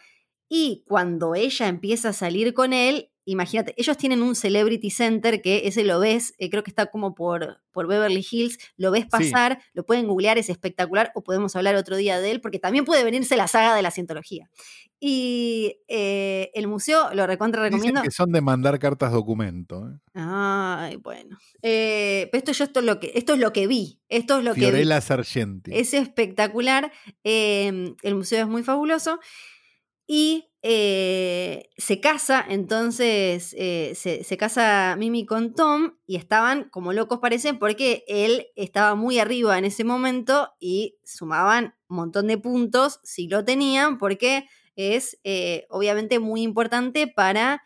y 0.47 0.85
cuando 0.87 1.35
ella 1.35 1.69
empieza 1.69 2.11
a 2.11 2.13
salir 2.13 2.53
con 2.53 2.75
él, 2.75 3.11
imagínate, 3.27 3.75
ellos 3.77 3.97
tienen 3.97 4.23
un 4.23 4.35
Celebrity 4.35 4.91
Center 4.91 5.43
que 5.43 5.67
ese 5.67 5.85
lo 5.85 5.99
ves, 5.99 6.35
eh, 6.39 6.49
creo 6.49 6.63
que 6.63 6.71
está 6.71 6.87
como 6.87 7.15
por, 7.15 7.61
por 7.73 7.89
Beverly 7.89 8.25
Hills, 8.29 8.59
lo 8.77 8.91
ves 8.93 9.05
pasar, 9.07 9.61
lo 9.75 9.85
pueden 9.85 10.07
googlear, 10.07 10.39
es 10.39 10.49
espectacular, 10.49 11.11
o 11.15 11.23
podemos 11.23 11.55
hablar 11.57 11.75
otro 11.75 11.97
día 11.97 12.21
de 12.21 12.31
él, 12.31 12.41
porque 12.41 12.59
también 12.59 12.85
puede 12.85 13.05
venirse 13.05 13.37
la 13.37 13.49
saga 13.49 13.75
de 13.75 13.83
la 13.83 13.91
cientología. 13.91 14.49
Y 15.01 15.81
eh, 15.89 16.51
el 16.55 16.69
museo 16.69 17.13
lo 17.13 17.27
recontra 17.27 17.63
recomiendo. 17.63 18.01
que 18.01 18.11
son 18.11 18.33
de 18.33 18.41
mandar 18.41 18.79
cartas 18.79 19.13
documento. 19.13 19.91
¿eh? 19.91 19.99
Ay, 20.15 20.97
bueno. 20.97 21.37
esto 21.61 22.53
yo 22.53 22.65
esto 22.65 22.81
es 22.81 22.87
lo 22.87 22.99
que 22.99 23.13
esto 23.15 23.35
es 23.35 23.41
lo 23.41 23.53
que 23.53 23.67
vi. 23.67 24.01
Esto 24.09 24.39
es 24.39 24.45
lo 24.45 24.55
que 24.55 24.71
vi. 24.71 25.01
Sargenti. 25.01 25.73
Es 25.75 25.93
espectacular. 25.93 26.91
el 27.25 28.15
museo 28.15 28.43
es 28.43 28.49
muy 28.49 28.63
fabuloso. 28.63 29.19
Y 30.07 30.51
eh, 30.69 31.71
se 31.77 32.01
casa, 32.01 32.45
entonces 32.49 33.55
eh, 33.57 33.93
se, 33.95 34.37
casa 34.37 34.97
Mimi 34.99 35.25
con 35.25 35.55
Tom 35.55 35.93
y 36.09 36.17
estaban 36.17 36.69
como 36.71 36.93
locos 36.93 37.21
parecen 37.21 37.61
porque 37.61 38.03
él 38.09 38.49
estaba 38.57 38.97
muy 38.97 39.21
arriba 39.21 39.59
en 39.59 39.65
ese 39.65 39.85
momento 39.85 40.49
y 40.59 40.99
sumaban 41.05 41.77
un 41.89 41.99
montón 41.99 42.27
de 42.27 42.39
puntos 42.39 42.99
si 43.05 43.29
lo 43.29 43.45
tenían 43.45 43.97
porque 43.97 44.49
es 44.75 45.21
eh, 45.23 45.67
obviamente 45.71 46.19
muy 46.19 46.43
importante 46.43 47.07
para 47.07 47.63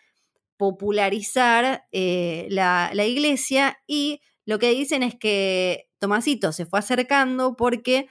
popularizar 0.59 1.85
la, 1.91 2.91
la 2.93 3.07
iglesia 3.07 3.79
y 3.87 4.21
lo 4.45 4.59
que 4.59 4.73
dicen 4.73 5.03
es 5.03 5.15
que 5.15 5.89
Tomasito 5.99 6.53
se 6.53 6.67
fue 6.67 6.81
acercando 6.81 7.57
porque 7.57 8.09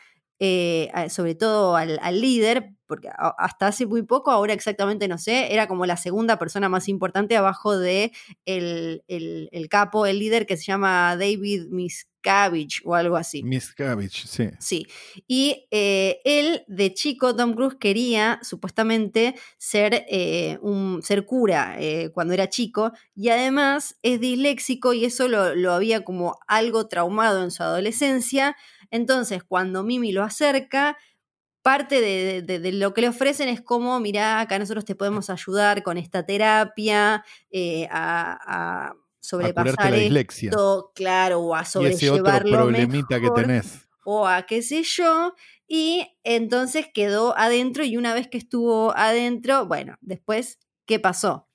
sobre 1.10 1.36
todo 1.36 1.76
al, 1.76 2.00
líder, 2.20 2.72
porque 2.90 3.10
hasta 3.38 3.68
hace 3.68 3.86
muy 3.86 4.02
poco, 4.02 4.32
ahora 4.32 4.52
exactamente 4.52 5.08
no 5.08 5.18
sé, 5.18 5.54
era 5.54 5.68
como 5.68 5.86
la 5.86 5.96
segunda 5.96 6.38
persona 6.38 6.68
más 6.68 6.90
importante 6.90 7.38
abajo 7.38 7.78
de 7.78 8.12
el, 8.46 9.02
capo, 9.70 10.06
el 10.06 10.20
líder 10.20 10.46
que 10.46 10.58
se 10.58 10.66
llama 10.66 11.16
David 11.16 11.68
Miscavige 11.70 12.82
o 12.84 12.96
algo 12.96 13.16
así. 13.16 13.44
Miscavige, 13.44 14.28
sí. 14.28 14.50
Sí. 14.60 14.88
Y 15.28 15.68
eh, 15.72 16.20
él, 16.26 16.64
de 16.68 16.94
chico, 16.94 17.36
Tom 17.36 17.54
Cruise 17.54 17.78
quería 17.80 18.40
supuestamente 18.42 19.36
ser 19.58 20.06
eh, 20.10 20.58
un 20.62 21.02
ser 21.02 21.26
cura 21.26 21.78
cuando 22.14 22.34
era 22.34 22.50
chico, 22.50 22.92
y 23.16 23.30
además 23.30 23.98
es 24.02 24.20
disléxico 24.20 24.94
y 24.94 25.06
eso 25.06 25.28
lo, 25.28 25.56
lo 25.56 25.72
había 25.72 26.04
como 26.04 26.38
algo 26.48 26.88
traumado 26.88 27.44
en 27.44 27.52
su 27.52 27.64
adolescencia 27.64 28.58
entonces, 28.92 29.44
cuando 29.44 29.84
Mimi 29.84 30.12
lo 30.12 30.24
acerca, 30.24 30.98
parte 31.62 32.02
de, 32.02 32.72
lo 32.74 32.94
que 32.94 33.02
le 33.02 33.10
ofrecen 33.10 33.50
es 33.50 33.62
como, 33.62 34.00
mira, 34.00 34.40
acá 34.40 34.60
nosotros 34.60 34.86
te 34.86 34.96
podemos 34.96 35.30
ayudar 35.30 35.84
con 35.84 35.98
esta 35.98 36.26
terapia, 36.26 37.24
eh, 37.52 37.88
a, 37.92 38.94
sobrepasar 39.22 39.94
esto, 39.94 40.92
claro, 40.96 41.42
o 41.42 41.56
a 41.56 41.66
sobrellevarlo 41.66 42.50
y 42.50 42.54
problemita 42.54 43.20
que 43.20 43.30
tenés. 43.32 43.88
O 44.06 44.26
a 44.28 44.44
qué 44.44 44.62
sé 44.62 44.84
yo. 44.84 45.36
Y 45.68 46.08
entonces 46.24 46.88
quedó 46.92 47.38
adentro 47.38 47.84
y 47.84 47.98
una 47.98 48.14
vez 48.14 48.28
que 48.28 48.40
estuvo 48.40 48.96
adentro, 48.98 49.68
bueno, 49.68 49.98
después, 50.02 50.58
¿qué 50.88 51.00
pasó? 51.00 51.48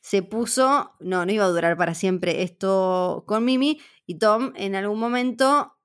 Se 0.00 0.22
puso, 0.22 0.96
no, 0.98 1.26
no 1.26 1.32
iba 1.32 1.44
a 1.44 1.48
durar 1.48 1.76
para 1.76 1.94
siempre 1.94 2.42
esto 2.42 3.24
con 3.28 3.44
Mimi 3.44 3.80
y 4.06 4.18
Tom 4.18 4.52
en 4.56 4.74
algún 4.74 4.98
momento 4.98 5.76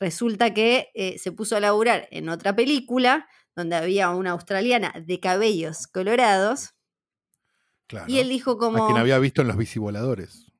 resulta 0.00 0.52
que 0.54 0.90
eh, 0.94 1.18
se 1.18 1.32
puso 1.32 1.56
a 1.56 1.60
laburar 1.60 2.06
en 2.10 2.28
otra 2.28 2.54
película 2.54 3.26
donde 3.54 3.76
había 3.76 4.10
una 4.10 4.32
australiana 4.32 4.92
de 5.04 5.20
cabellos 5.20 5.86
colorados. 5.86 6.74
Y 8.06 8.18
él 8.18 8.28
dijo 8.28 8.58
como... 8.58 8.84
A 8.84 8.88
quien 8.88 8.98
había 8.98 9.18
visto 9.18 9.40
en 9.42 9.48
los 9.48 9.56
bicivoladores. 9.56 10.52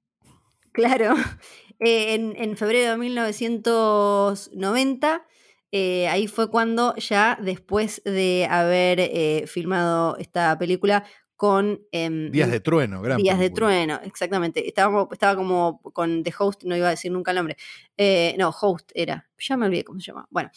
Claro. 0.72 1.14
Eh, 1.78 2.14
en, 2.14 2.56
febrero 2.56 2.92
de 2.92 2.96
1990, 2.96 5.26
eh, 5.72 6.08
ahí 6.08 6.26
fue 6.26 6.50
cuando 6.50 6.96
ya 6.96 7.36
después 7.38 8.00
de 8.06 8.48
haber 8.50 9.46
filmado 9.46 10.16
esta 10.16 10.58
película, 10.58 11.04
con... 11.36 11.82
Em, 11.92 12.30
Días 12.30 12.50
de 12.50 12.60
Trueno, 12.60 13.02
gran 13.02 13.18
Días 13.18 13.38
de 13.38 13.50
Trueno, 13.50 14.00
exactamente. 14.02 14.66
Estaba, 14.66 15.06
estaba 15.10 15.36
como 15.36 15.80
con 15.92 16.22
The 16.22 16.34
Host, 16.36 16.64
no 16.64 16.76
iba 16.76 16.88
a 16.88 16.90
decir 16.90 17.12
nunca 17.12 17.30
el 17.30 17.36
nombre. 17.36 17.56
Eh, 17.96 18.34
no, 18.38 18.50
Host 18.50 18.90
era. 18.94 19.28
Ya 19.38 19.56
me 19.56 19.66
olvidé 19.66 19.84
cómo 19.84 20.00
se 20.00 20.06
llama. 20.06 20.26
Bueno, 20.30 20.50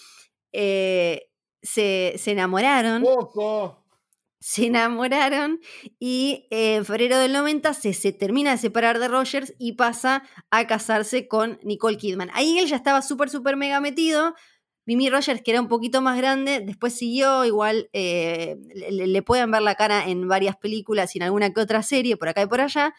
eh, 0.51 1.29
se, 1.61 2.15
se, 2.17 2.31
enamoraron. 2.31 3.03
¡Poco! 3.03 3.85
Se 4.39 4.67
enamoraron 4.67 5.59
y 5.99 6.47
en 6.49 6.85
febrero 6.85 7.17
del 7.17 7.33
90 7.33 7.73
se, 7.73 7.93
se, 7.93 8.13
termina 8.13 8.51
de 8.51 8.57
separar 8.57 8.97
de 8.97 9.09
Rogers 9.09 9.53
y 9.59 9.73
pasa 9.73 10.23
a 10.49 10.65
casarse 10.65 11.27
con 11.27 11.59
Nicole 11.61 11.97
Kidman. 11.97 12.29
Ahí 12.33 12.57
él 12.57 12.67
ya 12.67 12.77
estaba 12.77 13.01
súper, 13.01 13.29
súper 13.29 13.57
mega 13.57 13.81
metido, 13.81 14.33
Mimi 14.89 15.07
Rogers, 15.07 15.43
que 15.43 15.51
era 15.51 15.61
un 15.61 15.67
poquito 15.67 16.01
más 16.01 16.17
grande, 16.17 16.61
después 16.61 16.93
siguió, 16.93 17.45
igual 17.45 17.91
eh, 17.93 18.57
le, 18.73 19.21
pueden 19.21 19.51
ver 19.51 19.61
la 19.61 19.75
cara 19.75 20.09
en 20.09 20.27
varias 20.27 20.57
películas 20.57 21.15
y 21.15 21.19
en 21.19 21.25
alguna 21.25 21.53
que 21.53 21.61
otra 21.61 21.83
serie, 21.83 22.17
por 22.17 22.27
acá 22.27 22.41
y 22.41 22.47
por 22.47 22.59
allá. 22.59 22.95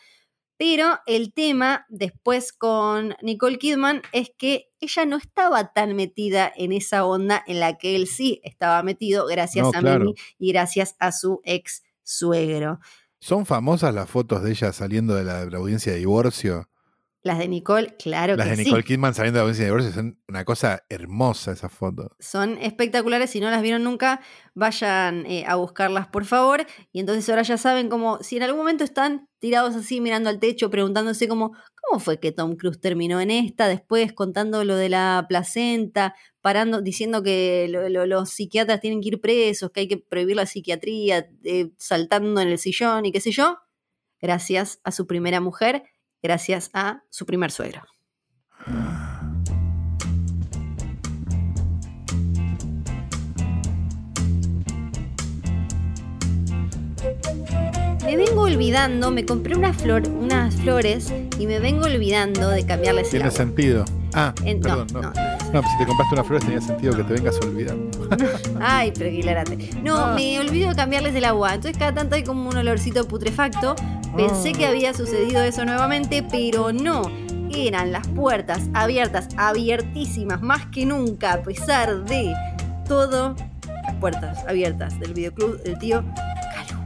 Pero 0.56 1.00
el 1.06 1.32
tema 1.32 1.86
después 1.88 2.52
con 2.52 3.16
Nicole 3.22 3.58
Kidman 3.58 4.02
es 4.12 4.30
que 4.38 4.68
ella 4.78 5.04
no 5.04 5.16
estaba 5.16 5.72
tan 5.72 5.96
metida 5.96 6.52
en 6.54 6.70
esa 6.70 7.04
onda 7.04 7.42
en 7.48 7.58
la 7.58 7.76
que 7.76 7.96
él 7.96 8.06
sí 8.06 8.40
estaba 8.44 8.84
metido, 8.84 9.26
gracias 9.26 9.66
a 9.74 9.82
Mimi 9.82 10.14
y 10.38 10.52
gracias 10.52 10.94
a 11.00 11.10
su 11.10 11.40
ex 11.42 11.82
suegro. 12.04 12.78
¿Son 13.18 13.46
famosas 13.46 13.92
las 13.92 14.08
fotos 14.08 14.44
de 14.44 14.52
ella 14.52 14.72
saliendo 14.72 15.16
de 15.16 15.24
la 15.24 15.40
audiencia 15.58 15.90
de 15.90 15.98
divorcio? 15.98 16.68
Las 17.22 17.38
de 17.38 17.48
Nicole, 17.48 17.96
claro 17.98 18.34
Las 18.34 18.46
que 18.46 18.52
sí. 18.52 18.56
Las 18.56 18.58
de 18.58 18.64
Nicole 18.64 18.84
Kidman 18.84 19.12
saliendo 19.12 19.38
de 19.38 19.40
la 19.40 19.42
audiencia 19.42 19.64
de 19.64 19.70
divorcio 19.70 19.92
son 19.92 20.18
una 20.26 20.44
cosa 20.46 20.84
hermosa 20.88 21.52
esa 21.52 21.68
foto. 21.68 22.16
Son 22.18 22.56
espectaculares, 22.58 23.30
si 23.30 23.40
no 23.40 23.50
las 23.50 23.60
vieron 23.60 23.84
nunca, 23.84 24.22
vayan 24.54 25.26
eh, 25.26 25.44
a 25.46 25.56
buscarlas 25.56 26.08
por 26.08 26.24
favor. 26.24 26.66
Y 26.92 27.00
entonces 27.00 27.28
ahora 27.28 27.42
ya 27.42 27.58
saben 27.58 27.90
como, 27.90 28.22
si 28.22 28.38
en 28.38 28.44
algún 28.44 28.60
momento 28.60 28.84
están 28.84 29.28
tirados 29.38 29.76
así 29.76 30.00
mirando 30.00 30.30
al 30.30 30.38
techo, 30.38 30.70
preguntándose 30.70 31.28
como, 31.28 31.52
¿cómo 31.82 32.00
fue 32.00 32.18
que 32.18 32.32
Tom 32.32 32.56
Cruise 32.56 32.80
terminó 32.80 33.20
en 33.20 33.30
esta? 33.30 33.68
Después 33.68 34.14
contando 34.14 34.64
lo 34.64 34.76
de 34.76 34.88
la 34.88 35.26
placenta, 35.28 36.14
parando, 36.40 36.80
diciendo 36.80 37.22
que 37.22 37.66
los 37.68 38.30
psiquiatras 38.30 38.80
tienen 38.80 39.02
que 39.02 39.08
ir 39.08 39.20
presos, 39.20 39.70
que 39.72 39.80
hay 39.80 39.88
que 39.88 39.98
prohibir 39.98 40.36
la 40.36 40.46
psiquiatría, 40.46 41.28
eh, 41.44 41.70
saltando 41.76 42.40
en 42.40 42.48
el 42.48 42.58
sillón 42.58 43.04
y 43.04 43.12
qué 43.12 43.20
sé 43.20 43.30
yo. 43.30 43.58
Gracias 44.22 44.80
a 44.84 44.92
su 44.92 45.06
primera 45.06 45.40
mujer 45.40 45.84
gracias 46.22 46.70
a 46.74 47.02
su 47.10 47.26
primer 47.26 47.50
suegro. 47.50 47.82
Le 58.06 58.16
vengo 58.16 58.42
olvidando, 58.42 59.10
me 59.10 59.24
compré 59.24 59.54
una 59.56 59.72
flor, 59.72 60.08
unas 60.08 60.54
flores 60.56 61.12
y 61.38 61.46
me 61.46 61.60
vengo 61.60 61.84
olvidando 61.86 62.48
de 62.48 62.64
cambiarles 62.66 63.06
el 63.06 63.10
Tiene 63.10 63.26
agua. 63.26 63.36
sentido. 63.36 63.84
Ah, 64.14 64.34
En- 64.44 64.60
perdón, 64.60 64.88
no. 64.92 65.02
no, 65.02 65.12
No, 65.12 65.52
no. 65.52 65.60
pues 65.62 65.72
si 65.72 65.78
te 65.78 65.86
compraste 65.86 66.14
una 66.14 66.24
flor 66.24 66.40
tenía 66.40 66.60
sentido 66.60 66.96
que 66.96 67.04
te 67.04 67.12
vengas 67.12 67.36
olvidando. 67.42 67.90
Ay, 68.60 68.92
pero 68.96 69.08
hilarante. 69.10 69.70
No, 69.82 69.96
Ah. 69.96 70.14
me 70.16 70.40
olvido 70.40 70.70
de 70.70 70.76
cambiarles 70.76 71.14
el 71.14 71.24
agua. 71.24 71.54
Entonces 71.54 71.78
cada 71.78 71.94
tanto 71.94 72.16
hay 72.16 72.24
como 72.24 72.48
un 72.48 72.56
olorcito 72.56 73.06
putrefacto. 73.06 73.76
Pensé 74.16 74.50
Ah. 74.50 74.58
que 74.58 74.66
había 74.66 74.92
sucedido 74.94 75.42
eso 75.42 75.64
nuevamente, 75.64 76.22
pero 76.22 76.72
no. 76.72 77.02
Eran 77.54 77.90
las 77.92 78.06
puertas 78.08 78.68
abiertas, 78.74 79.28
abiertísimas, 79.36 80.40
más 80.42 80.66
que 80.66 80.86
nunca, 80.86 81.34
a 81.34 81.42
pesar 81.42 82.04
de 82.04 82.32
todo. 82.86 83.34
Las 83.84 83.94
puertas 83.96 84.44
abiertas 84.46 84.98
del 85.00 85.14
videoclub 85.14 85.62
del 85.62 85.78
tío 85.78 86.04
Calu. 86.54 86.80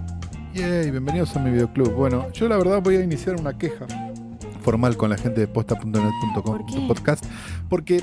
Yay, 0.54 0.90
bienvenidos 0.90 1.36
a 1.36 1.40
mi 1.40 1.50
videoclub. 1.50 1.92
Bueno, 1.92 2.30
yo 2.32 2.48
la 2.48 2.56
verdad 2.56 2.80
voy 2.82 2.96
a 2.96 3.00
iniciar 3.02 3.36
una 3.38 3.56
queja 3.58 3.86
formal 4.62 4.96
con 4.96 5.10
la 5.10 5.18
gente 5.18 5.40
de 5.40 5.46
posta.net.com 5.48 6.88
podcast 6.88 7.24
porque 7.68 8.00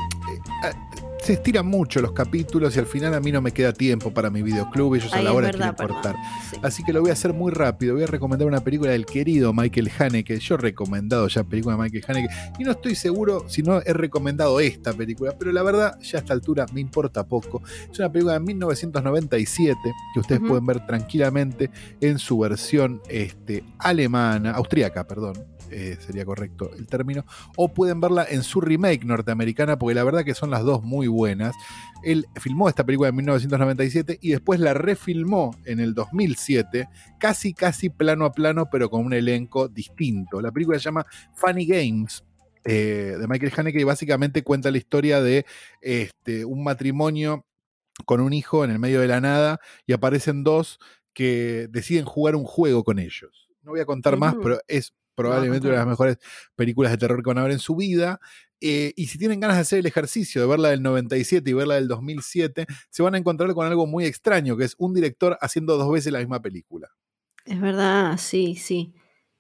se 1.21 1.33
estiran 1.33 1.67
mucho 1.67 2.01
los 2.01 2.13
capítulos 2.13 2.75
y 2.75 2.79
al 2.79 2.87
final 2.87 3.13
a 3.13 3.19
mí 3.19 3.31
no 3.31 3.41
me 3.41 3.51
queda 3.51 3.73
tiempo 3.73 4.11
para 4.11 4.29
mi 4.31 4.41
videoclub, 4.41 4.95
ellos 4.95 5.13
a 5.13 5.21
la 5.21 5.33
hora 5.33 5.47
verdad, 5.47 5.75
quieren 5.75 5.93
cortar. 5.93 6.15
Sí. 6.49 6.57
Así 6.63 6.83
que 6.83 6.91
lo 6.93 7.01
voy 7.01 7.11
a 7.11 7.13
hacer 7.13 7.33
muy 7.33 7.51
rápido. 7.51 7.93
Voy 7.93 8.03
a 8.03 8.07
recomendar 8.07 8.47
una 8.47 8.61
película 8.63 8.91
del 8.91 9.05
querido 9.05 9.53
Michael 9.53 9.91
Haneke. 9.97 10.39
Yo 10.39 10.55
he 10.55 10.57
recomendado 10.57 11.27
ya 11.27 11.43
película 11.43 11.75
de 11.75 11.83
Michael 11.83 12.03
Haneke 12.07 12.33
y 12.57 12.63
no 12.63 12.71
estoy 12.71 12.95
seguro 12.95 13.45
si 13.47 13.61
no 13.61 13.81
he 13.81 13.93
recomendado 13.93 14.59
esta 14.59 14.93
película, 14.93 15.35
pero 15.37 15.51
la 15.51 15.61
verdad, 15.61 15.99
ya 16.01 16.17
a 16.17 16.21
esta 16.21 16.33
altura 16.33 16.65
me 16.73 16.81
importa 16.81 17.25
poco. 17.27 17.61
Es 17.91 17.99
una 17.99 18.11
película 18.11 18.33
de 18.33 18.39
1997 18.39 19.77
que 20.13 20.19
ustedes 20.19 20.41
pueden 20.41 20.65
ver 20.65 20.85
tranquilamente 20.87 21.69
en 21.99 22.17
su 22.17 22.39
versión 22.39 23.01
este, 23.07 23.63
alemana, 23.77 24.51
austríaca, 24.51 25.05
perdón. 25.05 25.33
eh, 25.71 25.97
sería 26.05 26.25
correcto 26.25 26.71
el 26.77 26.85
término, 26.87 27.25
o 27.55 27.69
pueden 27.69 28.01
verla 28.01 28.25
en 28.29 28.43
su 28.43 28.61
remake 28.61 29.05
norteamericana, 29.05 29.79
porque 29.79 29.95
la 29.95 30.03
verdad 30.03 30.23
que 30.23 30.35
son 30.35 30.49
las 30.49 30.63
dos 30.63 30.83
muy 30.83 31.07
buenas. 31.11 31.55
Él 32.03 32.25
filmó 32.39 32.67
esta 32.67 32.83
película 32.83 33.09
en 33.09 33.15
1997 33.15 34.17
y 34.21 34.31
después 34.31 34.59
la 34.59 34.73
refilmó 34.73 35.55
en 35.65 35.79
el 35.79 35.93
2007, 35.93 36.87
casi 37.19 37.53
casi 37.53 37.89
plano 37.89 38.25
a 38.25 38.31
plano, 38.31 38.69
pero 38.71 38.89
con 38.89 39.05
un 39.05 39.13
elenco 39.13 39.67
distinto. 39.67 40.41
La 40.41 40.51
película 40.51 40.79
se 40.79 40.85
llama 40.85 41.05
Funny 41.35 41.65
Games. 41.65 42.23
eh, 42.63 43.15
de 43.19 43.27
Michael 43.27 43.53
Haneke 43.57 43.81
y 43.81 43.83
básicamente 43.83 44.43
cuenta 44.43 44.69
la 44.69 44.77
historia 44.77 45.19
de 45.19 45.45
este, 45.81 46.45
un 46.45 46.63
matrimonio 46.63 47.43
con 48.05 48.21
un 48.21 48.33
hijo 48.33 48.63
en 48.63 48.71
el 48.71 48.79
medio 48.79 49.01
de 49.01 49.07
la 49.07 49.19
nada 49.19 49.59
y 49.87 49.93
aparecen 49.93 50.43
dos 50.43 50.79
que 51.13 51.67
deciden 51.71 52.05
jugar 52.05 52.35
un 52.35 52.45
juego 52.45 52.83
con 52.83 52.99
ellos. 52.99 53.49
No 53.63 53.71
voy 53.71 53.79
a 53.79 53.85
contar 53.85 54.17
más, 54.17 54.35
pero 54.41 54.59
es 54.67 54.93
probablemente 55.15 55.67
una 55.67 55.75
de 55.75 55.81
las 55.81 55.87
mejores 55.87 56.17
películas 56.55 56.91
de 56.91 56.97
terror 56.97 57.21
que 57.21 57.29
van 57.29 57.37
a 57.37 57.43
ver 57.43 57.51
en 57.51 57.59
su 57.59 57.75
vida. 57.75 58.19
Eh, 58.61 58.93
y 58.95 59.07
si 59.07 59.17
tienen 59.17 59.39
ganas 59.39 59.57
de 59.57 59.61
hacer 59.61 59.79
el 59.79 59.87
ejercicio 59.87 60.39
de 60.39 60.47
verla 60.47 60.69
del 60.69 60.83
97 60.83 61.49
y 61.49 61.53
verla 61.53 61.75
del 61.75 61.87
2007, 61.87 62.67
se 62.89 63.03
van 63.03 63.15
a 63.15 63.17
encontrar 63.17 63.53
con 63.53 63.65
algo 63.65 63.87
muy 63.87 64.05
extraño, 64.05 64.55
que 64.55 64.65
es 64.65 64.75
un 64.77 64.93
director 64.93 65.37
haciendo 65.41 65.77
dos 65.77 65.91
veces 65.91 66.13
la 66.13 66.19
misma 66.19 66.41
película. 66.41 66.89
Es 67.45 67.59
verdad, 67.59 68.17
sí, 68.17 68.55
sí. 68.55 68.93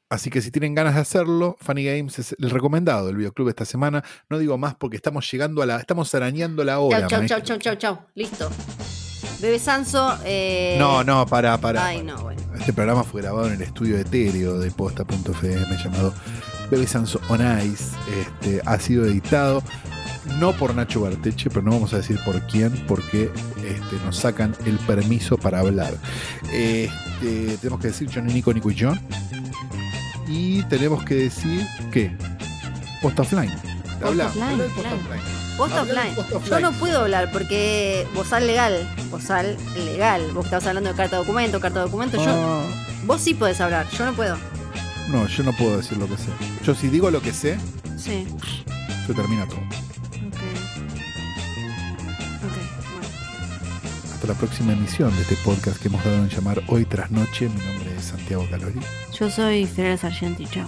Así 0.09 0.29
que 0.29 0.41
si 0.41 0.51
tienen 0.51 0.75
ganas 0.75 0.95
de 0.95 1.01
hacerlo, 1.01 1.55
Funny 1.61 1.85
Games 1.85 2.19
es 2.19 2.35
el 2.37 2.49
recomendado 2.49 3.07
del 3.07 3.15
videoclub 3.15 3.47
esta 3.47 3.63
semana. 3.63 4.03
No 4.29 4.39
digo 4.39 4.57
más 4.57 4.75
porque 4.75 4.97
estamos 4.97 5.31
llegando 5.31 5.61
a 5.61 5.65
la. 5.65 5.77
estamos 5.77 6.13
arañando 6.13 6.65
la 6.65 6.79
hora. 6.79 7.07
Chau, 7.07 7.25
chau, 7.25 7.39
chau, 7.39 7.41
chau, 7.41 7.57
chau, 7.59 7.75
chau. 7.75 7.99
Listo. 8.15 8.49
Bebe 9.39 9.57
Sanso. 9.57 10.17
Eh... 10.25 10.75
No, 10.77 11.03
no, 11.05 11.25
para, 11.25 11.57
para. 11.59 11.85
Ay, 11.85 12.03
no, 12.03 12.21
bueno. 12.23 12.41
Este 12.59 12.73
programa 12.73 13.05
fue 13.05 13.21
grabado 13.21 13.47
en 13.47 13.53
el 13.53 13.61
estudio 13.61 13.97
etéreo 13.97 14.59
de 14.59 14.69
posta.fm 14.71 15.77
llamado 15.81 16.13
Bebe 16.71 16.87
Sanso 16.87 17.19
On 17.29 17.41
Ice. 17.61 17.91
Este, 18.19 18.61
ha 18.65 18.79
sido 18.79 19.05
editado 19.05 19.61
no 20.39 20.53
por 20.53 20.73
Nacho 20.73 21.01
Barteche, 21.01 21.49
pero 21.49 21.61
no 21.63 21.71
vamos 21.71 21.93
a 21.93 21.97
decir 21.97 22.19
por 22.23 22.39
quién, 22.47 22.71
porque 22.87 23.31
este, 23.57 23.95
nos 24.05 24.17
sacan 24.17 24.55
el 24.65 24.77
permiso 24.79 25.37
para 25.37 25.59
hablar. 25.59 25.93
Este, 26.51 27.57
tenemos 27.59 27.79
que 27.79 27.87
decir 27.87 28.09
Johnny 28.13 28.33
Nico, 28.33 28.53
Nico 28.53 28.71
y 28.71 28.79
John. 28.79 28.99
Y 30.27 30.63
tenemos 30.63 31.03
que 31.03 31.15
decir 31.15 31.65
que 31.91 32.15
Posta 33.01 33.23
Offline. 33.23 33.51
Habla, 34.03 34.27
Offline, 34.27 34.57
claro. 34.57 34.95
Offline. 34.95 35.41
Post 35.57 35.75
offline. 35.75 36.15
post 36.15 36.47
Yo 36.49 36.59
no 36.59 36.71
puedo 36.71 37.01
hablar 37.01 37.29
porque 37.31 38.07
bozal 38.15 38.47
legal. 38.47 38.89
Bozal 39.11 39.57
legal. 39.85 40.31
Vos 40.33 40.45
estabas 40.45 40.65
hablando 40.65 40.89
de 40.89 40.95
carta 40.95 41.17
de 41.17 41.23
documento, 41.23 41.59
carta 41.59 41.79
de 41.79 41.85
documento. 41.85 42.17
Yo, 42.17 42.23
Ah, 42.27 42.63
vos 43.05 43.21
sí 43.21 43.33
podés 43.33 43.59
hablar, 43.61 43.85
yo 43.91 44.05
no 44.05 44.13
puedo. 44.13 44.37
No, 45.11 45.27
yo 45.27 45.43
no 45.43 45.53
puedo 45.53 45.77
decir 45.77 45.97
lo 45.97 46.07
que 46.07 46.17
sé. 46.17 46.29
Yo 46.63 46.73
si 46.75 46.87
digo 46.89 47.11
lo 47.11 47.21
que 47.21 47.33
sé, 47.33 47.57
Sí. 47.97 48.25
se 49.07 49.13
termina 49.13 49.45
todo. 49.47 49.59
Ok. 49.59 50.41
Ok, 52.43 52.57
bueno. 52.93 53.07
Hasta 54.13 54.27
la 54.27 54.33
próxima 54.35 54.73
emisión 54.73 55.13
de 55.15 55.21
este 55.21 55.35
podcast 55.37 55.77
que 55.81 55.87
hemos 55.87 56.03
dado 56.03 56.17
en 56.17 56.29
llamar 56.29 56.61
Hoy 56.67 56.85
tras 56.85 57.11
Noche. 57.11 57.49
Mi 57.49 57.65
nombre 57.65 57.95
es 57.97 58.05
Santiago 58.05 58.47
Calori. 58.49 58.79
Yo 59.19 59.29
soy 59.29 59.65
Ferrer 59.65 59.97
Sargenti, 59.97 60.45
chao. 60.47 60.67